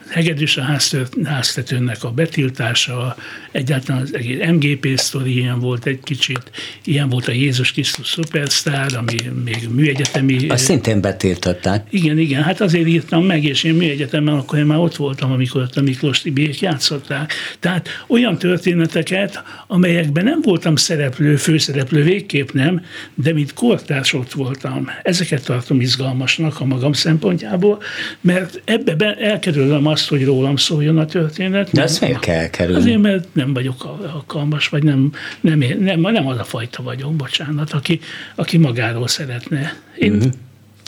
hegedűs 0.10 0.58
a 0.58 0.80
háztetőnek 1.24 2.04
a 2.04 2.12
betiltása, 2.12 3.16
egyáltalán 3.52 4.02
az 4.02 4.16
egész 4.16 4.48
MGP 4.48 5.00
sztori 5.00 5.38
ilyen 5.38 5.60
volt 5.60 5.86
egy 5.86 6.00
kicsit, 6.04 6.52
ilyen 6.84 7.10
volt 7.10 7.28
a 7.28 7.32
Jézus 7.32 7.72
Krisztus 7.72 8.08
szupersztár, 8.08 8.96
ami 8.96 9.16
még 9.44 9.70
műegyetemi... 9.70 10.50
Azt 10.50 10.64
szintén 10.64 11.02
betiltották. 11.02 11.88
Igen, 11.90 12.18
igen, 12.18 12.44
hát 12.44 12.62
azért 12.62 12.88
írtam 12.88 13.26
meg, 13.34 13.44
és 13.44 13.64
én 13.64 13.74
műegyetemben 13.74 14.36
akkor 14.36 14.60
én 14.60 14.66
már 14.66 14.78
ott 14.78 14.96
voltam, 14.96 15.32
amikor 15.32 15.62
ott 15.62 15.76
a 15.76 15.82
Miklós 15.82 16.22
Tibiék 16.22 16.60
játszották. 16.60 17.34
Tehát 17.60 17.88
olyan 18.08 18.38
történeteket, 18.38 19.44
amelyekben 19.68 20.24
nem 20.24 20.42
voltam 20.42 20.76
szereplő, 20.76 21.36
főszereplő, 21.36 22.04
végképp 22.04 22.50
nem, 22.52 22.82
de 23.14 23.34
mint 23.34 23.54
kortárs 23.54 24.14
ott 24.14 24.32
voltam. 24.32 24.90
Ezeket 25.04 25.46
tartom 25.46 25.82
izgalmasnak 25.82 26.60
a 26.60 26.66
magam 26.66 26.94
szempontjából, 26.94 27.82
mert 28.22 28.62
ebbe 28.66 29.16
elkerülöm 29.16 29.88
azt, 29.88 30.08
hogy 30.08 30.26
rólam 30.26 30.56
szóljon 30.56 30.98
a 30.98 31.06
történet. 31.06 31.72
De 31.72 31.82
ezt 31.82 32.02
miért 32.02 32.20
kell 32.20 32.48
kerülni? 32.50 32.82
Azért, 32.82 33.02
mert 33.02 33.28
nem 33.34 33.54
vagyok 33.54 33.86
alkalmas, 34.14 34.68
vagy 34.68 34.84
nem, 34.84 35.12
nem, 35.42 35.64
nem, 35.80 36.00
nem 36.00 36.28
az 36.28 36.38
a 36.38 36.44
fajta 36.44 36.84
vagyok, 36.84 37.16
bocsánat, 37.16 37.72
aki, 37.72 38.00
aki 38.36 38.58
magáról 38.58 39.08
szeretne. 39.08 39.76
Én, 39.98 40.14
uh-huh. 40.14 40.32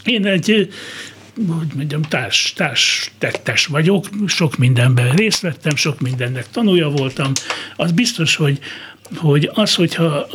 én 0.05 0.25
egy 0.25 0.69
hogy 1.35 1.67
mondjam, 1.75 2.01
társ, 2.01 2.53
társ 2.55 3.11
tettes 3.17 3.65
vagyok, 3.65 4.05
sok 4.25 4.57
mindenben 4.57 5.15
részt 5.15 5.41
vettem, 5.41 5.75
sok 5.75 5.99
mindennek 5.99 6.49
tanulja 6.51 6.89
voltam. 6.89 7.31
Az 7.75 7.91
biztos, 7.91 8.35
hogy 8.35 8.59
hogy 9.15 9.49
az, 9.53 9.75
hogyha 9.75 10.27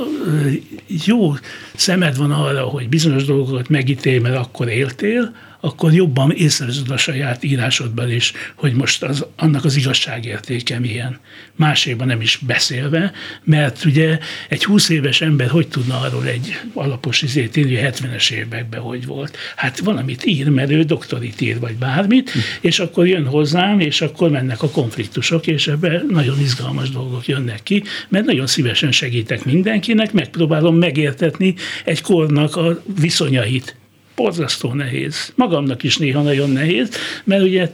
jó 1.04 1.34
szemed 1.74 2.16
van 2.16 2.30
arra, 2.30 2.62
hogy 2.62 2.88
bizonyos 2.88 3.24
dolgokat 3.24 3.68
megítélj, 3.68 4.18
mert 4.18 4.36
akkor 4.36 4.68
éltél, 4.68 5.34
akkor 5.60 5.92
jobban 5.92 6.30
észreveszed 6.30 6.90
a 6.90 6.96
saját 6.96 7.44
írásodban 7.44 8.10
is, 8.10 8.32
hogy 8.54 8.72
most 8.72 9.02
az, 9.02 9.26
annak 9.36 9.64
az 9.64 9.76
igazságértéke 9.76 10.78
milyen. 10.78 11.18
Máséban 11.56 12.06
nem 12.06 12.20
is 12.20 12.38
beszélve, 12.46 13.12
mert 13.44 13.84
ugye 13.84 14.18
egy 14.48 14.64
20 14.64 14.88
éves 14.88 15.20
ember 15.20 15.48
hogy 15.48 15.68
tudna 15.68 16.00
arról 16.00 16.26
egy 16.26 16.60
alapos 16.74 17.22
izét 17.22 17.56
írni, 17.56 17.78
70-es 17.82 18.30
években 18.30 18.80
hogy 18.80 19.06
volt. 19.06 19.36
Hát 19.56 19.78
valamit 19.78 20.24
ír, 20.24 20.48
mert 20.48 20.70
ő 20.70 20.82
doktorit 20.82 21.40
ír, 21.40 21.60
vagy 21.60 21.74
bármit, 21.74 22.32
és 22.60 22.78
akkor 22.78 23.06
jön 23.06 23.26
hozzám, 23.26 23.80
és 23.80 24.00
akkor 24.00 24.30
mennek 24.30 24.62
a 24.62 24.70
konfliktusok, 24.70 25.46
és 25.46 25.66
ebben 25.66 26.06
nagyon 26.10 26.40
izgalmas 26.40 26.90
dolgok 26.90 27.26
jönnek 27.26 27.62
ki, 27.62 27.82
mert 28.08 28.24
nagyon 28.24 28.46
szívesen 28.46 28.92
segítek 28.92 29.44
mindenkinek, 29.44 30.12
megpróbálom 30.12 30.76
megértetni 30.76 31.54
egy 31.84 32.00
kornak 32.00 32.56
a 32.56 32.82
viszonyait 33.00 33.79
borzasztó 34.20 34.72
nehéz. 34.72 35.32
Magamnak 35.34 35.82
is 35.82 35.96
néha 35.96 36.22
nagyon 36.22 36.50
nehéz, 36.50 36.90
mert 37.24 37.42
ugye, 37.42 37.70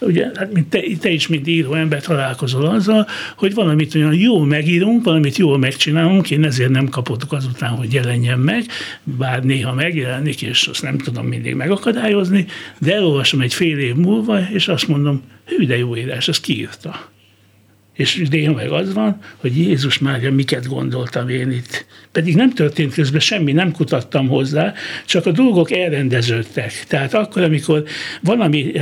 ugye 0.00 0.30
hát 0.34 0.52
mint 0.52 0.68
te, 0.68 0.80
te 1.00 1.10
is, 1.10 1.26
mint 1.26 1.46
író 1.46 1.74
ember 1.74 2.02
találkozol 2.02 2.66
azzal, 2.66 3.06
hogy 3.36 3.54
valamit 3.54 3.94
olyan 3.94 4.14
jól 4.14 4.46
megírunk, 4.46 5.04
valamit 5.04 5.36
jól 5.36 5.58
megcsinálunk, 5.58 6.30
én 6.30 6.44
ezért 6.44 6.70
nem 6.70 6.88
kapottuk 6.88 7.32
azután, 7.32 7.70
hogy 7.70 7.92
jelenjen 7.92 8.38
meg, 8.38 8.64
bár 9.02 9.44
néha 9.44 9.74
megjelenik, 9.74 10.42
és 10.42 10.66
azt 10.66 10.82
nem 10.82 10.98
tudom 10.98 11.26
mindig 11.26 11.54
megakadályozni, 11.54 12.46
de 12.78 12.94
elolvasom 12.94 13.40
egy 13.40 13.54
fél 13.54 13.78
év 13.78 13.94
múlva, 13.94 14.40
és 14.40 14.68
azt 14.68 14.88
mondom, 14.88 15.22
hű, 15.44 15.66
de 15.66 15.78
jó 15.78 15.96
írás, 15.96 16.28
ezt 16.28 16.40
kiírta. 16.40 17.10
És 17.98 18.22
néha 18.30 18.52
meg 18.52 18.70
az 18.70 18.92
van, 18.92 19.20
hogy 19.36 19.56
Jézus 19.56 19.98
már 19.98 20.30
miket 20.30 20.66
gondoltam 20.66 21.28
én 21.28 21.50
itt. 21.50 21.86
Pedig 22.12 22.34
nem 22.34 22.50
történt 22.54 22.94
közben 22.94 23.20
semmi, 23.20 23.52
nem 23.52 23.72
kutattam 23.72 24.28
hozzá, 24.28 24.74
csak 25.06 25.26
a 25.26 25.30
dolgok 25.30 25.70
elrendeződtek. 25.70 26.84
Tehát 26.88 27.14
akkor, 27.14 27.42
amikor 27.42 27.84
valami, 28.20 28.72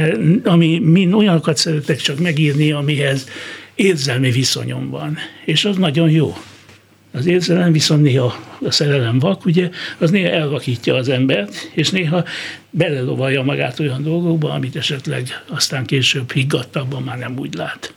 ami 0.45 0.79
min 0.79 1.13
olyanokat 1.13 1.57
szeretek 1.57 1.97
csak 1.97 2.19
megírni, 2.19 2.73
amihez 2.73 3.29
érzelmi 3.75 4.31
viszonyom 4.31 4.91
van. 4.91 5.17
És 5.45 5.65
az 5.65 5.77
nagyon 5.77 6.11
jó. 6.11 6.37
Az 7.13 7.27
érzelem 7.27 7.73
viszont 7.73 8.03
néha 8.03 8.59
a 8.63 8.71
szerelem 8.71 9.19
vak, 9.19 9.45
ugye, 9.45 9.71
az 9.99 10.11
néha 10.11 10.29
elvakítja 10.29 10.95
az 10.95 11.09
embert, 11.09 11.71
és 11.75 11.91
néha 11.91 12.25
belelovalja 12.71 13.43
magát 13.43 13.81
olyan 13.81 14.03
dolgokba, 14.03 14.53
amit 14.53 14.77
esetleg 14.77 15.43
aztán 15.47 15.85
később 15.85 16.33
higgadtabban 16.33 17.03
már 17.03 17.19
nem 17.19 17.39
úgy 17.39 17.55
lát. 17.55 17.95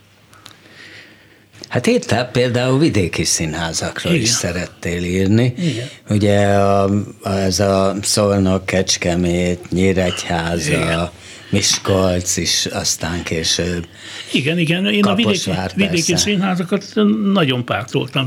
Hát 1.70 1.88
írtál 1.88 2.26
például 2.26 2.80
vidéki 2.80 3.24
színházakról 3.24 4.14
Igen. 4.14 4.26
is 4.26 4.30
szerettél 4.30 5.04
írni. 5.04 5.54
Igen. 5.58 5.88
Ugye 6.10 6.46
a, 6.48 6.90
ez 7.24 7.60
a 7.60 7.96
Szolnok, 8.02 8.66
Kecskemét, 8.66 9.70
Nyíregyháza, 9.70 10.72
Igen. 10.72 11.10
Miskolc 11.50 12.38
is 12.38 12.66
aztán 12.66 13.24
később. 13.24 13.88
Igen, 14.32 14.58
igen. 14.58 14.86
Én 14.86 15.04
a 15.04 15.16
vidéki, 15.16 15.52
vidéki 15.76 16.16
színházakat 16.16 16.86
nagyon 17.34 17.66
pártoltam 17.66 18.26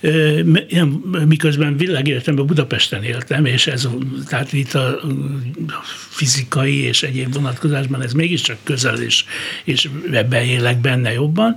világéletemben 0.00 1.26
miközben 1.26 1.76
világéletemben 1.76 2.46
Budapesten 2.46 3.02
éltem, 3.02 3.44
és 3.44 3.66
ez, 3.66 3.88
tehát 4.28 4.52
itt 4.52 4.74
a 4.74 5.00
fizikai 6.08 6.82
és 6.82 7.02
egyéb 7.02 7.34
vonatkozásban 7.34 8.02
ez 8.02 8.12
mégiscsak 8.12 8.56
közel, 8.62 8.98
és, 8.98 9.24
és 9.64 9.88
ebben 10.12 10.42
élek 10.42 10.80
benne 10.80 11.12
jobban, 11.12 11.54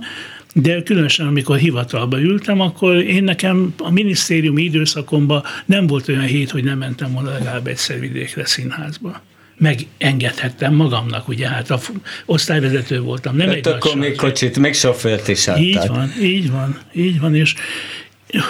de 0.54 0.82
különösen, 0.82 1.26
amikor 1.26 1.56
hivatalba 1.56 2.20
ültem, 2.20 2.60
akkor 2.60 2.96
én 2.96 3.24
nekem 3.24 3.74
a 3.78 3.90
minisztériumi 3.90 4.62
időszakomban 4.62 5.42
nem 5.64 5.86
volt 5.86 6.08
olyan 6.08 6.24
hét, 6.24 6.50
hogy 6.50 6.64
nem 6.64 6.78
mentem 6.78 7.12
volna 7.12 7.30
legalább 7.30 7.66
egyszer 7.66 8.00
vidékre 8.00 8.46
színházba 8.46 9.22
megengedhettem 9.56 10.74
magamnak, 10.74 11.28
ugye 11.28 11.48
hát 11.48 11.70
a 11.70 11.80
osztályvezető 12.24 13.00
voltam. 13.00 13.36
Nem 13.36 13.46
hát 13.46 13.56
egy 13.56 13.68
akkor 13.68 13.94
még 13.96 14.16
kocsit, 14.16 14.58
még 14.58 14.74
sofőrt 14.74 15.28
is 15.28 15.48
adtad. 15.48 15.62
Így 15.62 15.86
van, 15.86 16.12
így 16.20 16.50
van, 16.50 16.78
így 16.92 17.20
van, 17.20 17.34
és 17.34 17.54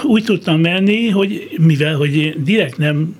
úgy 0.02 0.24
tudtam 0.24 0.60
menni, 0.60 1.08
hogy 1.08 1.48
mivel 1.58 1.96
hogy 1.96 2.42
direkt 2.42 2.76
nem 2.76 3.16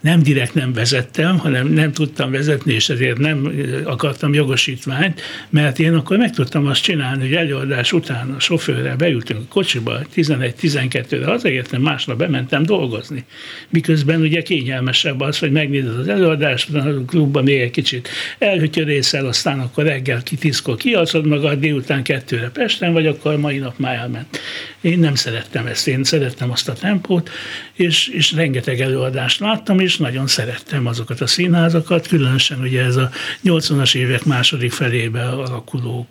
nem 0.00 0.22
direkt 0.22 0.54
nem 0.54 0.72
vezettem, 0.72 1.38
hanem 1.38 1.66
nem 1.66 1.92
tudtam 1.92 2.30
vezetni, 2.30 2.72
és 2.72 2.88
ezért 2.88 3.18
nem 3.18 3.52
akartam 3.84 4.34
jogosítványt, 4.34 5.20
mert 5.48 5.78
én 5.78 5.94
akkor 5.94 6.16
meg 6.16 6.30
tudtam 6.30 6.66
azt 6.66 6.82
csinálni, 6.82 7.22
hogy 7.22 7.34
előadás 7.34 7.92
után 7.92 8.30
a 8.30 8.40
sofőrrel 8.40 8.96
beültünk 8.96 9.40
a 9.40 9.44
kocsiba, 9.48 10.00
11-12-re 10.16 11.26
hazaértem, 11.26 11.82
másnap 11.82 12.18
bementem 12.18 12.62
dolgozni. 12.62 13.24
Miközben 13.68 14.20
ugye 14.20 14.42
kényelmesebb 14.42 15.20
az, 15.20 15.38
hogy 15.38 15.50
megnézed 15.50 15.98
az 15.98 16.08
előadást, 16.08 16.74
a 16.74 17.04
klubban 17.06 17.44
még 17.44 17.60
egy 17.60 17.70
kicsit 17.70 18.08
elhütyörészel, 18.38 19.26
aztán 19.26 19.60
akkor 19.60 19.84
reggel 19.84 20.22
kitiszkol, 20.22 20.76
kialszod 20.76 21.26
magad, 21.26 21.58
délután 21.58 22.02
kettőre 22.02 22.50
Pesten 22.50 22.92
vagy, 22.92 23.06
akkor 23.06 23.36
mai 23.36 23.58
nap 23.58 23.78
már 23.78 23.96
elment. 23.96 24.40
Én 24.80 24.98
nem 24.98 25.14
szerettem 25.14 25.66
ezt, 25.66 25.88
én 25.88 26.04
szerettem 26.04 26.50
azt 26.50 26.68
a 26.68 26.72
tempót, 26.72 27.30
és, 27.74 28.08
és 28.08 28.32
rengeteg 28.32 28.80
előadást 28.80 29.40
láttam, 29.40 29.80
és 29.80 29.89
nagyon 29.96 30.26
szerettem 30.26 30.86
azokat 30.86 31.20
a 31.20 31.26
színházakat, 31.26 32.06
különösen 32.06 32.60
ugye 32.60 32.84
ez 32.84 32.96
a 32.96 33.10
80-as 33.44 33.94
évek 33.94 34.24
második 34.24 34.72
felébe 34.72 35.28
alakuló 35.28 36.08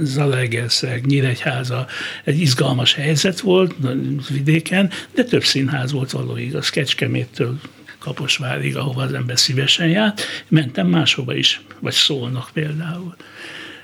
Zalaegerszeg, 0.00 1.06
Nyíregyháza, 1.06 1.86
egy 2.24 2.40
izgalmas 2.40 2.94
helyzet 2.94 3.40
volt 3.40 3.74
vidéken, 4.30 4.90
de 5.14 5.24
több 5.24 5.44
színház 5.44 5.92
volt 5.92 6.10
való 6.10 6.36
igaz, 6.36 6.68
Kecskeméttől 6.68 7.58
Kaposvárig, 7.98 8.76
ahova 8.76 9.02
az 9.02 9.12
ember 9.12 9.38
szívesen 9.38 9.88
járt, 9.88 10.22
mentem 10.48 10.86
máshova 10.86 11.34
is, 11.34 11.60
vagy 11.80 11.92
szólnak 11.92 12.50
például. 12.52 13.16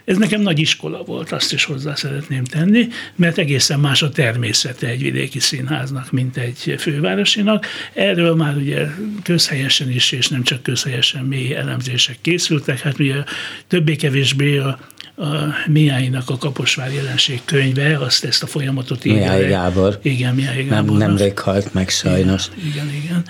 Ez 0.09 0.17
nekem 0.17 0.41
nagy 0.41 0.59
iskola 0.59 1.03
volt, 1.05 1.33
azt 1.33 1.53
is 1.53 1.65
hozzá 1.65 1.95
szeretném 1.95 2.45
tenni, 2.45 2.89
mert 3.17 3.39
egészen 3.39 3.81
más 3.81 4.03
a 4.03 4.09
természete 4.09 4.87
egy 4.87 5.03
vidéki 5.03 5.39
színháznak, 5.39 6.11
mint 6.11 6.37
egy 6.37 6.75
fővárosinak. 6.79 7.67
Erről 7.93 8.35
már 8.35 8.57
ugye 8.57 8.87
közhelyesen 9.23 9.91
is, 9.91 10.13
és 10.13 10.29
nem 10.29 10.43
csak 10.43 10.63
közhelyesen 10.63 11.25
mély 11.25 11.55
elemzések 11.55 12.17
készültek, 12.21 12.81
hát 12.81 12.99
ugye 12.99 13.15
többé-kevésbé 13.67 14.59
a 14.59 14.79
a 15.21 15.27
Miáinak 15.67 16.31
a 16.31 16.37
Kaposvár 16.37 16.93
jelenség 16.93 17.41
könyve, 17.45 17.99
azt 17.99 18.25
ezt 18.25 18.43
a 18.43 18.47
folyamatot 18.47 19.05
írja. 19.05 19.19
Miály 19.19 19.49
Gábor. 19.49 19.99
Igen, 20.03 20.35
Miály 20.35 20.65
Gábor. 20.65 20.99
Nem, 20.99 21.09
nemrég 21.09 21.39
halt 21.39 21.75
meg 21.75 21.89
sajnos. 21.89 22.47
Igen, 22.57 22.71
igen, 22.73 23.03
igen 23.03 23.25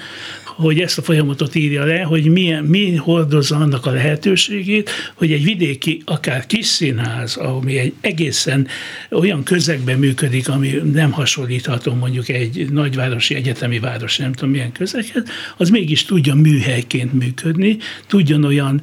hogy 0.59 0.81
ezt 0.81 0.99
a 0.99 1.03
folyamatot 1.03 1.55
írja 1.55 1.85
le, 1.85 2.01
hogy 2.01 2.25
milyen, 2.25 2.65
mi 2.65 2.95
hordozza 2.95 3.57
annak 3.57 3.87
a 3.87 3.91
lehetőségét, 3.91 4.91
hogy 5.15 5.33
egy 5.33 5.45
vidéki, 5.45 6.03
akár 6.05 6.47
kis 6.47 6.67
színház, 6.67 7.37
ami 7.37 7.79
egy 7.79 7.93
egészen 8.01 8.67
olyan 9.11 9.43
közegben 9.43 9.99
működik, 9.99 10.49
ami 10.49 10.69
nem 10.93 11.11
hasonlítható 11.11 11.95
mondjuk 11.95 12.29
egy 12.29 12.71
nagyvárosi 12.71 13.35
egyetemi 13.35 13.79
város, 13.79 14.17
nem 14.17 14.33
tudom 14.33 14.51
milyen 14.51 14.73
közeghez, 14.73 15.23
az 15.57 15.69
mégis 15.69 16.05
tudja 16.05 16.35
műhelyként 16.35 17.13
működni, 17.13 17.77
tudjon 18.07 18.45
olyan 18.45 18.83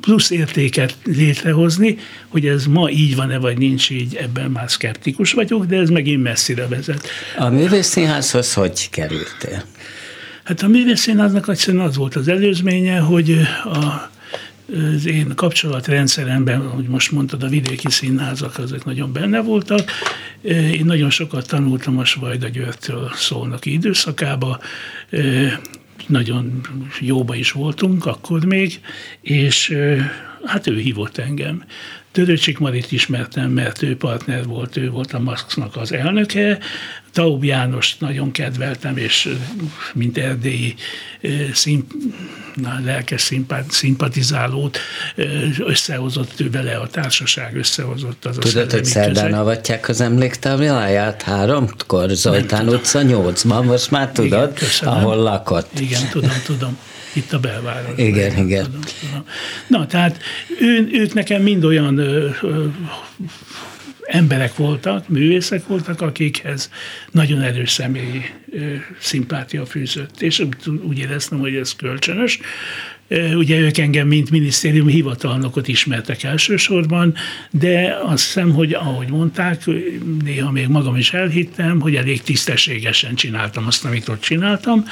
plusz 0.00 0.30
értéket 0.30 0.96
létrehozni, 1.04 1.98
hogy 2.28 2.46
ez 2.46 2.66
ma 2.66 2.90
így 2.90 3.16
van-e, 3.16 3.38
vagy 3.38 3.58
nincs 3.58 3.90
így, 3.90 4.14
ebben 4.14 4.50
már 4.50 4.70
szkeptikus 4.70 5.32
vagyok, 5.32 5.64
de 5.64 5.76
ez 5.76 5.88
megint 5.88 6.22
messzire 6.22 6.66
vezet. 6.66 7.08
A 7.38 7.48
művészszínházhoz 7.48 8.54
hogy 8.54 8.90
kerültél? 8.90 9.64
Hát 10.50 10.62
a 10.62 10.68
művészszínháznak 10.68 11.48
egyszerűen 11.48 11.84
az 11.84 11.96
volt 11.96 12.14
az 12.14 12.28
előzménye, 12.28 12.98
hogy 12.98 13.30
a 13.64 14.10
az 14.94 15.06
én 15.06 15.34
kapcsolatrendszeremben, 15.34 16.68
hogy 16.68 16.84
most 16.84 17.12
mondtad, 17.12 17.42
a 17.42 17.48
vidéki 17.48 17.90
színházak, 17.90 18.58
azok 18.58 18.84
nagyon 18.84 19.12
benne 19.12 19.40
voltak. 19.40 19.90
Én 20.42 20.84
nagyon 20.84 21.10
sokat 21.10 21.46
tanultam 21.46 21.98
a 21.98 22.04
Svajda 22.04 22.48
Györgytől 22.48 23.10
szólnak 23.14 23.66
időszakába, 23.66 24.60
nagyon 26.06 26.60
jóba 27.00 27.34
is 27.34 27.52
voltunk 27.52 28.06
akkor 28.06 28.44
még, 28.44 28.80
és 29.20 29.76
hát 30.44 30.66
ő 30.66 30.78
hívott 30.78 31.18
engem. 31.18 31.64
Törőcsik 32.12 32.58
Marit 32.58 32.92
ismertem, 32.92 33.50
mert 33.50 33.82
ő 33.82 33.96
partner 33.96 34.44
volt, 34.44 34.76
ő 34.76 34.90
volt 34.90 35.12
a 35.12 35.18
Maxnak 35.18 35.76
az 35.76 35.92
elnöke, 35.92 36.58
Taub 37.12 37.44
János 37.44 37.96
nagyon 37.98 38.30
kedveltem, 38.30 38.96
és 38.96 39.28
mint 39.94 40.18
erdélyi 40.18 40.74
szimp, 41.52 41.92
na, 42.54 42.80
lelkes 42.84 43.30
szimpatizálót 43.68 44.78
összehozott 45.58 46.40
ő 46.40 46.50
vele, 46.50 46.76
a 46.76 46.86
társaság 46.86 47.56
összehozott 47.56 48.24
az 48.24 48.36
Tudod, 48.40 48.70
hogy 48.70 48.84
szerdán 48.84 49.32
avatják 49.32 49.88
az 49.88 50.00
emléktábláját? 50.00 51.22
Háromkor, 51.22 52.10
Zoltán 52.10 52.68
utca 52.68 53.02
nyolcban, 53.02 53.64
most 53.64 53.90
már 53.90 54.12
tudod, 54.12 54.52
Igen, 54.56 54.92
ahol 54.94 55.16
lakott. 55.16 55.78
Igen, 55.78 56.08
tudom, 56.10 56.42
tudom 56.44 56.78
itt 57.12 57.32
a 57.32 57.38
belvárosban. 57.38 57.98
Igen, 57.98 58.36
igen. 58.36 58.64
Tudom, 58.64 58.80
tudom. 58.80 59.24
Na, 59.66 59.86
tehát 59.86 60.22
ő, 60.60 60.88
ők 60.92 61.12
nekem 61.12 61.42
mind 61.42 61.64
olyan 61.64 61.98
ö, 61.98 62.28
ö, 62.42 62.66
emberek 64.02 64.56
voltak, 64.56 65.08
művészek 65.08 65.66
voltak, 65.66 66.00
akikhez 66.00 66.70
nagyon 67.10 67.40
erős 67.40 67.70
személyi 67.70 68.24
ö, 68.52 68.74
szimpátia 68.98 69.66
fűzött, 69.66 70.22
és 70.22 70.44
úgy 70.82 70.98
éreztem, 70.98 71.38
hogy 71.38 71.54
ez 71.54 71.74
kölcsönös. 71.74 72.40
Ugye 73.34 73.58
ők 73.58 73.78
engem, 73.78 74.06
mint 74.06 74.30
minisztérium 74.30 74.86
hivatalnokot 74.86 75.68
ismertek 75.68 76.22
elsősorban, 76.22 77.14
de 77.50 77.98
azt 78.04 78.24
hiszem, 78.24 78.52
hogy 78.52 78.72
ahogy 78.72 79.08
mondták, 79.08 79.64
néha 80.24 80.50
még 80.50 80.68
magam 80.68 80.96
is 80.96 81.12
elhittem, 81.12 81.80
hogy 81.80 81.94
elég 81.94 82.22
tisztességesen 82.22 83.14
csináltam 83.14 83.66
azt, 83.66 83.84
amit 83.84 84.08
ott 84.08 84.20
csináltam, 84.20 84.84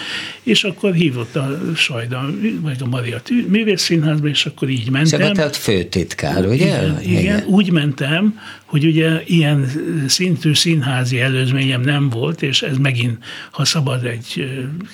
és 0.42 0.64
akkor 0.64 0.94
hívott 0.94 1.36
a 1.36 1.60
Sajda, 1.76 2.30
vagy 2.60 2.76
a 2.80 2.86
Maria 2.86 3.20
Művészszínházba, 3.48 4.28
és 4.28 4.46
akkor 4.46 4.68
így 4.68 4.90
mentem. 4.90 5.32
Tehát 5.32 5.56
főtitkár, 5.56 6.46
ugye? 6.46 6.54
Igen, 6.54 7.00
igen, 7.02 7.20
igen, 7.20 7.44
úgy 7.46 7.70
mentem, 7.70 8.40
hogy 8.64 8.84
ugye 8.84 9.22
ilyen 9.26 9.70
szintű 10.06 10.54
színházi 10.54 11.20
előzményem 11.20 11.80
nem 11.80 12.08
volt, 12.08 12.42
és 12.42 12.62
ez 12.62 12.76
megint, 12.76 13.24
ha 13.50 13.64
szabad 13.64 14.04
egy 14.04 14.48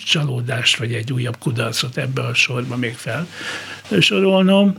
csalódást, 0.05 0.77
vagy 0.77 0.93
egy 0.93 1.13
újabb 1.13 1.37
kudarcot 1.39 1.97
ebbe 1.97 2.21
a 2.21 2.35
sorba 2.35 2.77
még 2.77 2.95
fel 2.95 3.14
sorolnom, 4.01 4.75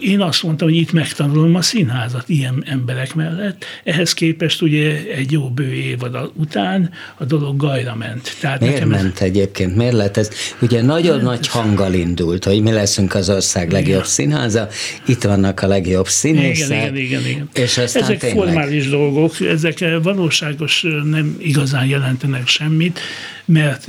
én 0.00 0.20
azt 0.20 0.42
mondtam, 0.42 0.68
hogy 0.68 0.76
itt 0.76 0.92
megtanulom 0.92 1.54
a 1.54 1.62
színházat 1.62 2.28
ilyen 2.28 2.64
emberek 2.66 3.14
mellett. 3.14 3.64
Ehhez 3.84 4.12
képest 4.12 4.62
ugye 4.62 5.06
egy 5.16 5.32
jó 5.32 5.50
bő 5.50 5.72
évad 5.72 6.30
után 6.34 6.90
a 7.16 7.24
dolog 7.24 7.56
gajra 7.56 7.94
ment. 7.94 8.36
Tehát 8.40 8.60
Miért 8.60 8.74
nekem 8.74 8.88
ment 8.88 9.20
ez... 9.20 9.26
egyébként? 9.26 9.76
Miért 9.76 9.92
lett 9.92 10.16
ez? 10.16 10.30
Ugye 10.60 10.82
nagyon 10.82 11.14
hát, 11.14 11.22
nagy 11.22 11.48
hanggal 11.48 11.94
indult, 11.94 12.44
hogy 12.44 12.62
mi 12.62 12.72
leszünk 12.72 13.14
az 13.14 13.30
ország 13.30 13.66
igen. 13.66 13.80
legjobb 13.80 14.04
színháza, 14.04 14.68
itt 15.06 15.22
vannak 15.22 15.62
a 15.62 15.66
legjobb 15.66 16.08
színészek. 16.08 16.68
Igen, 16.68 16.96
igen, 16.96 17.20
igen. 17.20 17.26
igen. 17.26 17.48
És 17.52 17.78
aztán 17.78 18.02
ezek 18.02 18.18
tényleg... 18.18 18.44
formális 18.44 18.88
dolgok, 18.88 19.40
ezek 19.40 19.84
valóságos 20.02 20.86
nem 21.04 21.36
igazán 21.38 21.86
jelentenek 21.86 22.46
semmit, 22.46 23.00
mert 23.44 23.84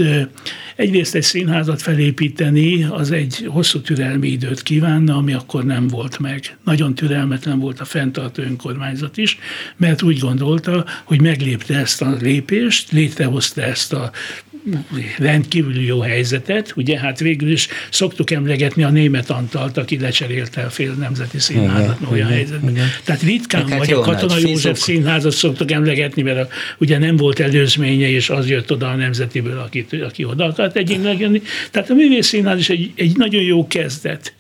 egyrészt 0.82 1.16
egy 1.16 1.24
színházat 1.24 1.82
felépíteni 1.82 2.84
az 2.84 3.12
egy 3.12 3.48
hosszú 3.48 3.82
türelmi 3.82 4.28
időt 4.28 4.64
kívánna, 4.64 5.16
ami 5.16 5.34
akkor 5.34 5.66
nem 5.66 5.88
volt 5.88 6.20
meg. 6.20 6.58
Nagyon 6.64 6.96
türelmetlen 6.96 7.60
volt 7.60 7.80
a 7.80 7.86
fenntartó 7.86 8.44
önkormányzat 8.44 9.18
is, 9.18 9.38
mert 9.78 10.02
úgy 10.02 10.20
gondolta, 10.20 10.86
hogy 11.04 11.22
meglépte 11.22 11.78
ezt 11.78 12.02
a 12.02 12.16
lépést, 12.20 12.92
létrehozta 12.92 13.62
ezt 13.62 13.94
a 13.94 14.12
rendkívül 15.18 15.82
jó 15.82 16.00
helyzetet, 16.00 16.74
ugye 16.76 17.00
hát 17.00 17.20
végül 17.20 17.52
is 17.52 17.68
szoktuk 17.90 18.32
emlegetni 18.32 18.84
a 18.84 18.90
német 18.90 19.30
Antalt, 19.30 19.78
aki 19.78 20.00
lecserélte 20.00 20.62
a 20.62 20.70
fél 20.70 20.94
nemzeti 20.94 21.40
színházat 21.40 21.98
igen, 22.00 22.12
olyan 22.12 22.28
igen, 22.28 22.38
helyzetben. 22.38 22.72
Igen. 22.72 22.88
Tehát 23.04 23.22
ritkán 23.22 23.68
hát 23.68 23.78
vagy 23.78 23.92
a 23.92 24.00
Katona 24.00 24.38
József 24.38 24.80
színházat 24.80 25.32
szoktuk 25.32 25.72
emlegetni, 25.72 26.22
mert 26.22 26.38
a, 26.38 26.48
ugye 26.78 26.98
nem 26.98 27.16
volt 27.16 27.40
előzménye, 27.40 28.10
és 28.10 28.30
az 28.30 28.50
jött 28.50 28.72
oda 28.72 28.90
a 28.90 28.96
nemzetiből, 28.96 29.60
akit, 29.60 29.94
aki 29.94 30.24
oda 30.24 30.46
akart 30.46 30.76
egyénileg 30.76 31.20
jönni. 31.20 31.42
Tehát 31.72 31.90
a 31.90 31.94
művész 31.94 32.28
színház 32.28 32.60
is 32.60 32.70
egy, 32.70 32.92
egy 32.96 33.18
nagyon 33.18 33.44
jó 33.44 33.68
kezdet, 33.68 34.34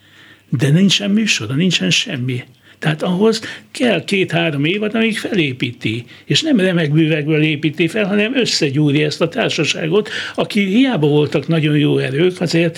de 0.49 0.69
nincsen 0.69 1.11
műsora, 1.11 1.53
nincsen 1.53 1.89
semmi. 1.89 2.43
Tehát 2.81 3.03
ahhoz 3.03 3.41
kell 3.71 4.03
két-három 4.03 4.65
évad, 4.65 4.95
amíg 4.95 5.19
felépíti. 5.19 6.05
És 6.25 6.41
nem 6.41 6.59
remek 6.59 6.91
bűvekből 6.91 7.43
építi 7.43 7.87
fel, 7.87 8.05
hanem 8.05 8.37
összegyúri 8.37 9.03
ezt 9.03 9.21
a 9.21 9.27
társaságot, 9.27 10.09
aki 10.35 10.65
hiába 10.65 11.07
voltak 11.07 11.47
nagyon 11.47 11.77
jó 11.77 11.97
erők, 11.97 12.41
azért... 12.41 12.77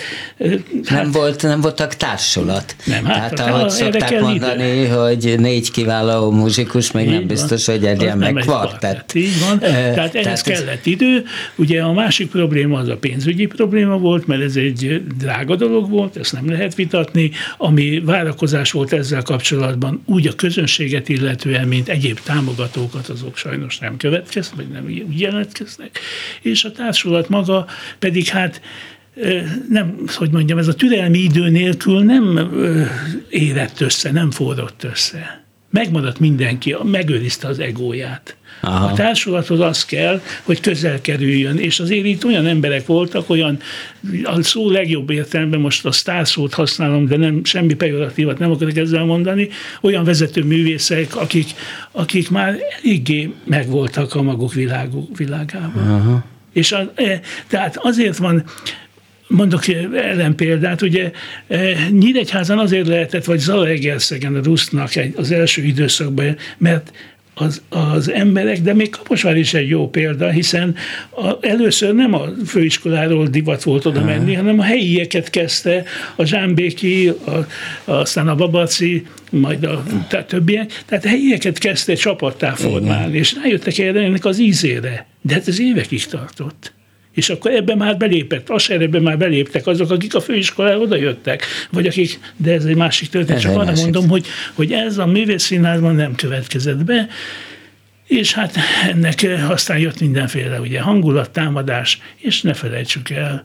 Hát, 0.85 1.01
nem, 1.03 1.11
volt, 1.11 1.41
nem 1.41 1.61
voltak 1.61 1.95
társulat. 1.95 2.75
Nem, 2.85 3.05
hát, 3.05 3.33
Tehát 3.33 3.53
ahogy 3.53 3.69
szokták 3.69 4.19
mondani, 4.19 4.63
idő. 4.63 4.87
hogy 4.87 5.35
négy 5.39 5.71
kiváló 5.71 6.31
muzsikus, 6.31 6.91
még 6.91 7.05
így 7.05 7.11
nem 7.11 7.27
biztos, 7.27 7.65
van. 7.65 7.75
hogy 7.75 7.85
egy 7.85 8.01
ilyen 8.01 8.17
meg 8.17 8.33
kvartett. 8.33 9.13
Így 9.13 9.39
van, 9.47 9.59
tehát 9.59 10.15
ehhez 10.15 10.41
tehát 10.41 10.59
kellett 10.59 10.85
idő. 10.85 11.23
Ugye 11.55 11.81
a 11.81 11.93
másik 11.93 12.29
probléma 12.29 12.79
az 12.79 12.87
a 12.87 12.97
pénzügyi 12.97 13.45
probléma 13.45 13.97
volt, 13.97 14.27
mert 14.27 14.41
ez 14.41 14.55
egy 14.55 15.01
drága 15.17 15.55
dolog 15.55 15.89
volt, 15.89 16.17
ezt 16.17 16.33
nem 16.33 16.49
lehet 16.49 16.75
vitatni. 16.75 17.31
Ami 17.57 18.01
várakozás 18.05 18.71
volt 18.71 18.93
ezzel 18.93 19.21
kapcsolatban, 19.21 19.92
úgy 20.05 20.27
a 20.27 20.35
közönséget 20.35 21.09
illetően, 21.09 21.67
mint 21.67 21.89
egyéb 21.89 22.19
támogatókat, 22.19 23.09
azok 23.09 23.37
sajnos 23.37 23.77
nem 23.77 23.97
következnek, 23.97 24.55
vagy 24.55 24.67
nem 24.67 24.85
úgy 24.85 25.19
jelentkeznek, 25.19 25.99
és 26.41 26.63
a 26.63 26.71
társulat 26.71 27.29
maga 27.29 27.65
pedig 27.99 28.27
hát 28.27 28.61
nem, 29.69 30.05
hogy 30.05 30.31
mondjam, 30.31 30.57
ez 30.57 30.67
a 30.67 30.73
türelmi 30.73 31.17
idő 31.17 31.49
nélkül 31.49 32.03
nem 32.03 32.49
érett 33.29 33.81
össze, 33.81 34.11
nem 34.11 34.31
forrott 34.31 34.83
össze. 34.83 35.42
Megmaradt 35.73 36.19
mindenki, 36.19 36.75
megőrizte 36.83 37.47
az 37.47 37.59
egóját. 37.59 38.35
Aha. 38.61 38.85
A 38.85 38.93
társulathoz 38.93 39.59
az 39.59 39.85
kell, 39.85 40.21
hogy 40.43 40.59
közel 40.59 41.01
kerüljön, 41.01 41.57
és 41.57 41.79
azért 41.79 42.05
itt 42.05 42.25
olyan 42.25 42.45
emberek 42.45 42.85
voltak, 42.85 43.29
olyan, 43.29 43.59
a 44.23 44.41
szó 44.41 44.69
legjobb 44.69 45.09
értelemben 45.09 45.59
most 45.59 45.85
a 45.85 45.91
sztárszót 45.91 46.53
használom, 46.53 47.05
de 47.05 47.17
nem 47.17 47.43
semmi 47.43 47.73
pejoratívat 47.73 48.39
nem 48.39 48.51
akarok 48.51 48.77
ezzel 48.77 49.03
mondani, 49.03 49.49
olyan 49.81 50.03
vezető 50.03 50.43
művészek, 50.43 51.15
akik, 51.15 51.47
akik 51.91 52.29
már 52.29 52.57
eléggé 52.81 53.33
megvoltak 53.43 54.15
a 54.15 54.21
maguk 54.21 54.53
világuk, 54.53 55.17
világában. 55.17 55.87
Aha. 55.87 56.25
És 56.51 56.71
a, 56.71 56.91
e, 56.95 57.19
tehát 57.47 57.77
azért 57.77 58.17
van 58.17 58.43
Mondok 59.33 59.67
ellenpéldát, 59.93 60.81
ugye 60.81 61.11
Nyíregyházan 61.89 62.59
azért 62.59 62.87
lehetett, 62.87 63.25
vagy 63.25 63.39
Zalaegerszegen 63.39 64.35
a 64.35 64.43
Rusznak 64.43 64.91
az 65.15 65.31
első 65.31 65.63
időszakban, 65.63 66.35
mert 66.57 66.91
az, 67.33 67.61
az 67.69 68.11
emberek, 68.11 68.61
de 68.61 68.73
még 68.73 68.89
Kaposvár 68.89 69.37
is 69.37 69.53
egy 69.53 69.69
jó 69.69 69.89
példa, 69.89 70.29
hiszen 70.29 70.75
a, 71.09 71.31
először 71.41 71.93
nem 71.93 72.13
a 72.13 72.25
főiskoláról 72.45 73.27
divat 73.27 73.63
volt 73.63 73.85
oda 73.85 74.03
menni, 74.03 74.33
hanem 74.33 74.59
a 74.59 74.63
helyieket 74.63 75.29
kezdte, 75.29 75.83
a 76.15 76.25
Zsámbéki, 76.25 77.07
a, 77.07 77.47
aztán 77.91 78.27
a 78.27 78.35
Babaci, 78.35 79.05
majd 79.29 79.63
a 79.63 79.83
tehát 80.07 80.27
többiek, 80.27 80.83
tehát 80.85 81.05
helyieket 81.05 81.57
kezdte 81.57 81.93
csapattá 81.93 82.51
formálni, 82.51 83.17
és 83.17 83.35
rájöttek 83.43 83.77
erre 83.77 83.99
ennek 83.99 84.25
az 84.25 84.39
ízére. 84.39 85.05
De 85.21 85.33
hát 85.33 85.47
ez 85.47 85.59
évekig 85.59 86.05
tartott. 86.05 86.73
És 87.13 87.29
akkor 87.29 87.51
ebben 87.51 87.77
már 87.77 87.97
belépett, 87.97 88.49
a 88.49 88.71
ebben 88.71 89.01
már 89.01 89.17
beléptek 89.17 89.67
azok, 89.67 89.91
akik 89.91 90.15
a 90.15 90.21
főiskolára 90.21 90.77
oda 90.77 90.95
jöttek, 90.95 91.45
vagy 91.71 91.87
akik, 91.87 92.19
de 92.37 92.53
ez 92.53 92.65
egy 92.65 92.75
másik 92.75 93.09
történet, 93.09 93.41
csak 93.41 93.57
arra 93.57 93.71
mondom, 93.75 94.09
hogy, 94.09 94.25
hogy 94.53 94.71
ez 94.71 94.97
a 94.97 95.05
művészszínházban 95.05 95.95
nem 95.95 96.15
következett 96.15 96.83
be, 96.83 97.07
és 98.07 98.33
hát 98.33 98.55
ennek 98.87 99.27
aztán 99.49 99.77
jött 99.77 99.99
mindenféle 99.99 100.59
ugye 100.59 100.81
hangulattámadás, 100.81 102.01
és 102.17 102.41
ne 102.41 102.53
felejtsük 102.53 103.09
el, 103.09 103.43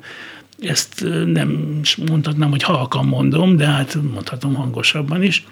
ezt 0.63 1.05
nem 1.27 1.81
mondhatnám, 2.09 2.51
hogy 2.51 2.63
halkan 2.63 3.07
mondom, 3.07 3.57
de 3.57 3.67
hát 3.67 3.99
mondhatom 4.13 4.55
hangosabban 4.55 5.23
is, 5.23 5.45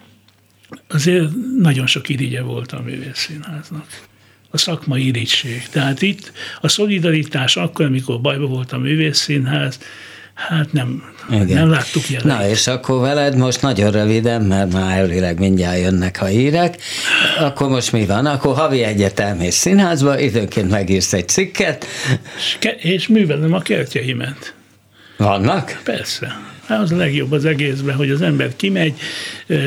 azért 0.89 1.29
nagyon 1.59 1.87
sok 1.87 2.09
irigye 2.09 2.43
volt 2.43 2.73
a 2.73 2.83
művészszínháznak 2.85 3.87
a 4.57 4.59
szakmai 4.59 5.07
irigység. 5.07 5.69
Tehát 5.71 6.03
itt 6.03 6.33
a 6.61 6.69
szolidaritás 6.69 7.57
akkor, 7.57 7.85
amikor 7.85 8.21
bajba 8.21 8.47
volt 8.47 8.73
a 8.73 8.79
művészszínház, 8.79 9.79
Hát 10.35 10.73
nem, 10.73 11.03
Igen. 11.31 11.47
nem 11.47 11.71
láttuk 11.71 12.09
jelenleg. 12.11 12.39
Na 12.39 12.49
és 12.49 12.67
akkor 12.67 13.01
veled 13.01 13.37
most 13.37 13.63
nagyon 13.63 13.91
röviden, 13.91 14.43
mert 14.43 14.73
már 14.73 14.99
elvileg 14.99 15.39
mindjárt 15.39 15.79
jönnek 15.81 16.23
a 16.23 16.25
hírek, 16.25 16.77
akkor 17.39 17.69
most 17.69 17.93
mi 17.93 18.07
van? 18.07 18.27
Akkor 18.27 18.55
havi 18.57 18.83
egyetem 18.83 19.41
és 19.41 19.55
színházba, 19.55 20.19
időnként 20.19 20.71
megírsz 20.71 21.13
egy 21.13 21.29
cikket. 21.29 21.87
És, 22.37 22.57
ke- 22.59 22.85
és 22.85 23.07
művelem 23.09 23.53
a 23.53 23.61
kertjeimet. 23.61 24.55
Vannak? 25.17 25.81
Persze. 25.85 26.41
Hát 26.67 26.81
az 26.81 26.93
a 26.93 26.97
legjobb 26.97 27.33
az 27.33 27.45
egészben, 27.45 27.97
hogy 27.97 28.11
az 28.11 28.23
ember 28.23 28.57
kimegy, 28.57 28.95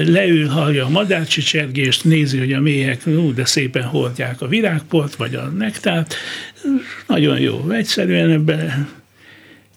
leül, 0.06 0.48
hallja 0.48 0.86
a 0.86 0.90
madárcsicsergést, 0.90 2.04
nézi, 2.04 2.38
hogy 2.38 2.54
a 2.54 2.60
méhek 2.60 3.02
ú, 3.06 3.34
de 3.34 3.46
szépen 3.46 3.84
hordják 3.84 4.42
a 4.42 4.48
virágport, 4.48 5.16
vagy 5.16 5.36
a 5.36 5.44
nektárt. 5.58 6.16
Nagyon 7.08 7.40
jó. 7.40 7.70
Egyszerűen 7.70 8.30
ebben 8.30 8.88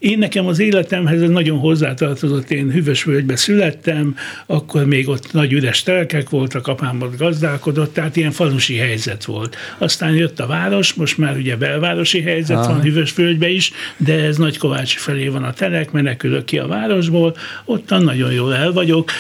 én 0.02 0.18
nekem 0.18 0.46
az 0.46 0.58
életemhez 0.58 1.22
ez 1.22 1.30
nagyon 1.30 1.58
hozzátartozott, 1.58 2.50
én 2.50 2.70
Hüvösvölgybe 2.70 3.36
születtem, 3.36 4.16
akkor 4.46 4.84
még 4.84 5.08
ott 5.08 5.32
nagy 5.32 5.52
üres 5.52 5.82
telkek 5.82 6.30
voltak, 6.30 6.66
apám 6.66 7.00
ott 7.00 7.16
gazdálkodott, 7.16 7.94
tehát 7.94 8.16
ilyen 8.16 8.30
falusi 8.30 8.76
helyzet 8.76 9.24
volt. 9.24 9.56
Aztán 9.78 10.14
jött 10.14 10.40
a 10.40 10.46
város, 10.46 10.94
most 10.94 11.18
már 11.18 11.36
ugye 11.36 11.56
belvárosi 11.56 12.20
helyzet 12.20 12.56
Aha. 12.56 12.72
van 12.72 12.80
Hüvösvölgybe 12.80 13.48
is, 13.48 13.72
de 13.96 14.14
ez 14.14 14.36
Nagykovácsi 14.36 14.96
felé 14.98 15.28
van 15.28 15.42
a 15.42 15.52
telek, 15.52 15.90
menekülök 15.90 16.44
ki 16.44 16.58
a 16.58 16.66
városból, 16.66 17.36
ottan 17.64 18.02
nagyon 18.02 18.32
jól 18.32 18.54
el 18.54 18.72
vagyok. 18.72 19.10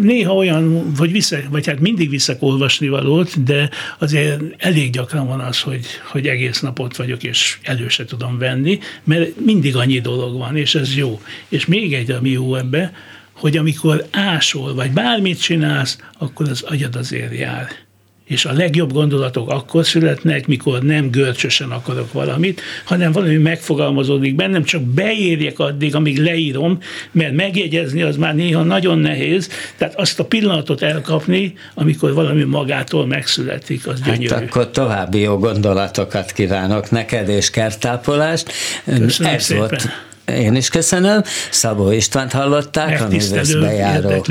Néha 0.00 0.34
olyan, 0.34 0.94
vagy, 0.96 1.12
vissza, 1.12 1.36
vagy 1.50 1.66
hát 1.66 1.80
mindig 1.80 2.10
visszak 2.10 2.42
olvasni 2.42 2.88
valót, 2.88 3.42
de 3.44 3.70
azért 3.98 4.40
elég 4.58 4.90
gyakran 4.90 5.26
van 5.26 5.40
az, 5.40 5.60
hogy, 5.60 5.86
hogy 6.10 6.26
egész 6.26 6.60
napot 6.60 6.96
vagyok, 6.96 7.22
és 7.22 7.58
elő 7.62 7.88
se 7.88 8.04
tudom 8.04 8.38
venni, 8.38 8.78
mert 9.04 9.40
mindig 9.44 9.74
annyi 9.76 10.00
dolog 10.00 10.38
van, 10.38 10.56
és 10.56 10.74
ez 10.74 10.96
jó. 10.96 11.20
És 11.48 11.66
még 11.66 11.94
egy, 11.94 12.10
ami 12.10 12.30
jó 12.30 12.54
ebbe, 12.54 12.92
hogy 13.32 13.56
amikor 13.56 14.06
ásol, 14.10 14.74
vagy 14.74 14.90
bármit 14.90 15.40
csinálsz, 15.40 15.98
akkor 16.18 16.48
az 16.48 16.62
agyad 16.62 16.96
azért 16.96 17.38
jár. 17.38 17.85
És 18.26 18.44
a 18.44 18.52
legjobb 18.52 18.92
gondolatok 18.92 19.50
akkor 19.50 19.86
születnek, 19.86 20.46
mikor 20.46 20.82
nem 20.82 21.10
görcsösen 21.10 21.70
akarok 21.70 22.12
valamit, 22.12 22.60
hanem 22.84 23.12
valami 23.12 23.36
megfogalmazódik 23.36 24.34
bennem, 24.34 24.64
csak 24.64 24.82
beérjek 24.82 25.58
addig, 25.58 25.94
amíg 25.94 26.18
leírom, 26.18 26.78
mert 27.12 27.32
megjegyezni 27.32 28.02
az 28.02 28.16
már 28.16 28.34
néha 28.34 28.62
nagyon 28.62 28.98
nehéz, 28.98 29.48
tehát 29.76 29.94
azt 29.98 30.20
a 30.20 30.24
pillanatot 30.24 30.82
elkapni, 30.82 31.54
amikor 31.74 32.14
valami 32.14 32.42
magától 32.42 33.06
megszületik, 33.06 33.86
az 33.86 34.00
gyönyörű. 34.00 34.28
Hát 34.28 34.42
akkor 34.42 34.70
további 34.70 35.18
jó 35.18 35.38
gondolatokat 35.38 36.32
kívánok 36.32 36.90
neked 36.90 37.28
és 37.28 37.50
kertápolást. 37.50 38.52
Köszönöm 38.84 39.32
Ez 39.32 39.42
szépen. 39.42 39.58
volt 39.58 39.88
én 40.26 40.54
is 40.54 40.68
köszönöm. 40.68 41.22
Szabó 41.50 41.90
Istvánt 41.90 42.32
hallották, 42.32 43.00
a 43.00 43.08
művészbejáró. 43.08 44.24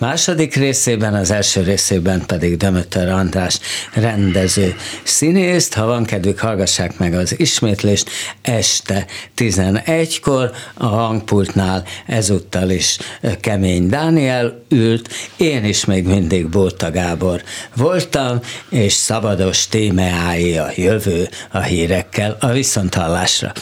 Második 0.00 0.54
részében, 0.54 1.14
az 1.14 1.30
első 1.30 1.62
részében 1.62 2.26
pedig 2.26 2.56
Demeter 2.56 3.08
András 3.08 3.58
rendező 3.94 4.74
színészt. 5.02 5.74
Ha 5.74 5.86
van 5.86 6.04
kedvük, 6.04 6.38
hallgassák 6.38 6.98
meg 6.98 7.14
az 7.14 7.38
ismétlést 7.38 8.10
este 8.42 9.06
11-kor. 9.36 10.50
A 10.74 10.86
hangpultnál 10.86 11.84
ezúttal 12.06 12.70
is 12.70 12.98
Kemény 13.40 13.88
Dániel 13.88 14.62
ült, 14.68 15.08
én 15.36 15.64
is 15.64 15.84
még 15.84 16.06
mindig 16.06 16.48
Bóta 16.48 16.90
Gábor 16.90 17.42
voltam, 17.76 18.40
és 18.68 18.92
szabados 18.92 19.68
témeái 19.68 20.56
a 20.56 20.70
jövő 20.74 21.28
a 21.50 21.60
hírekkel 21.60 22.36
a 22.40 22.46
viszonthallásra. 22.46 23.52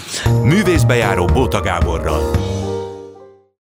Művészbejáró 0.42 1.24
Bóta 1.24 1.60
Gáborral. 1.60 2.30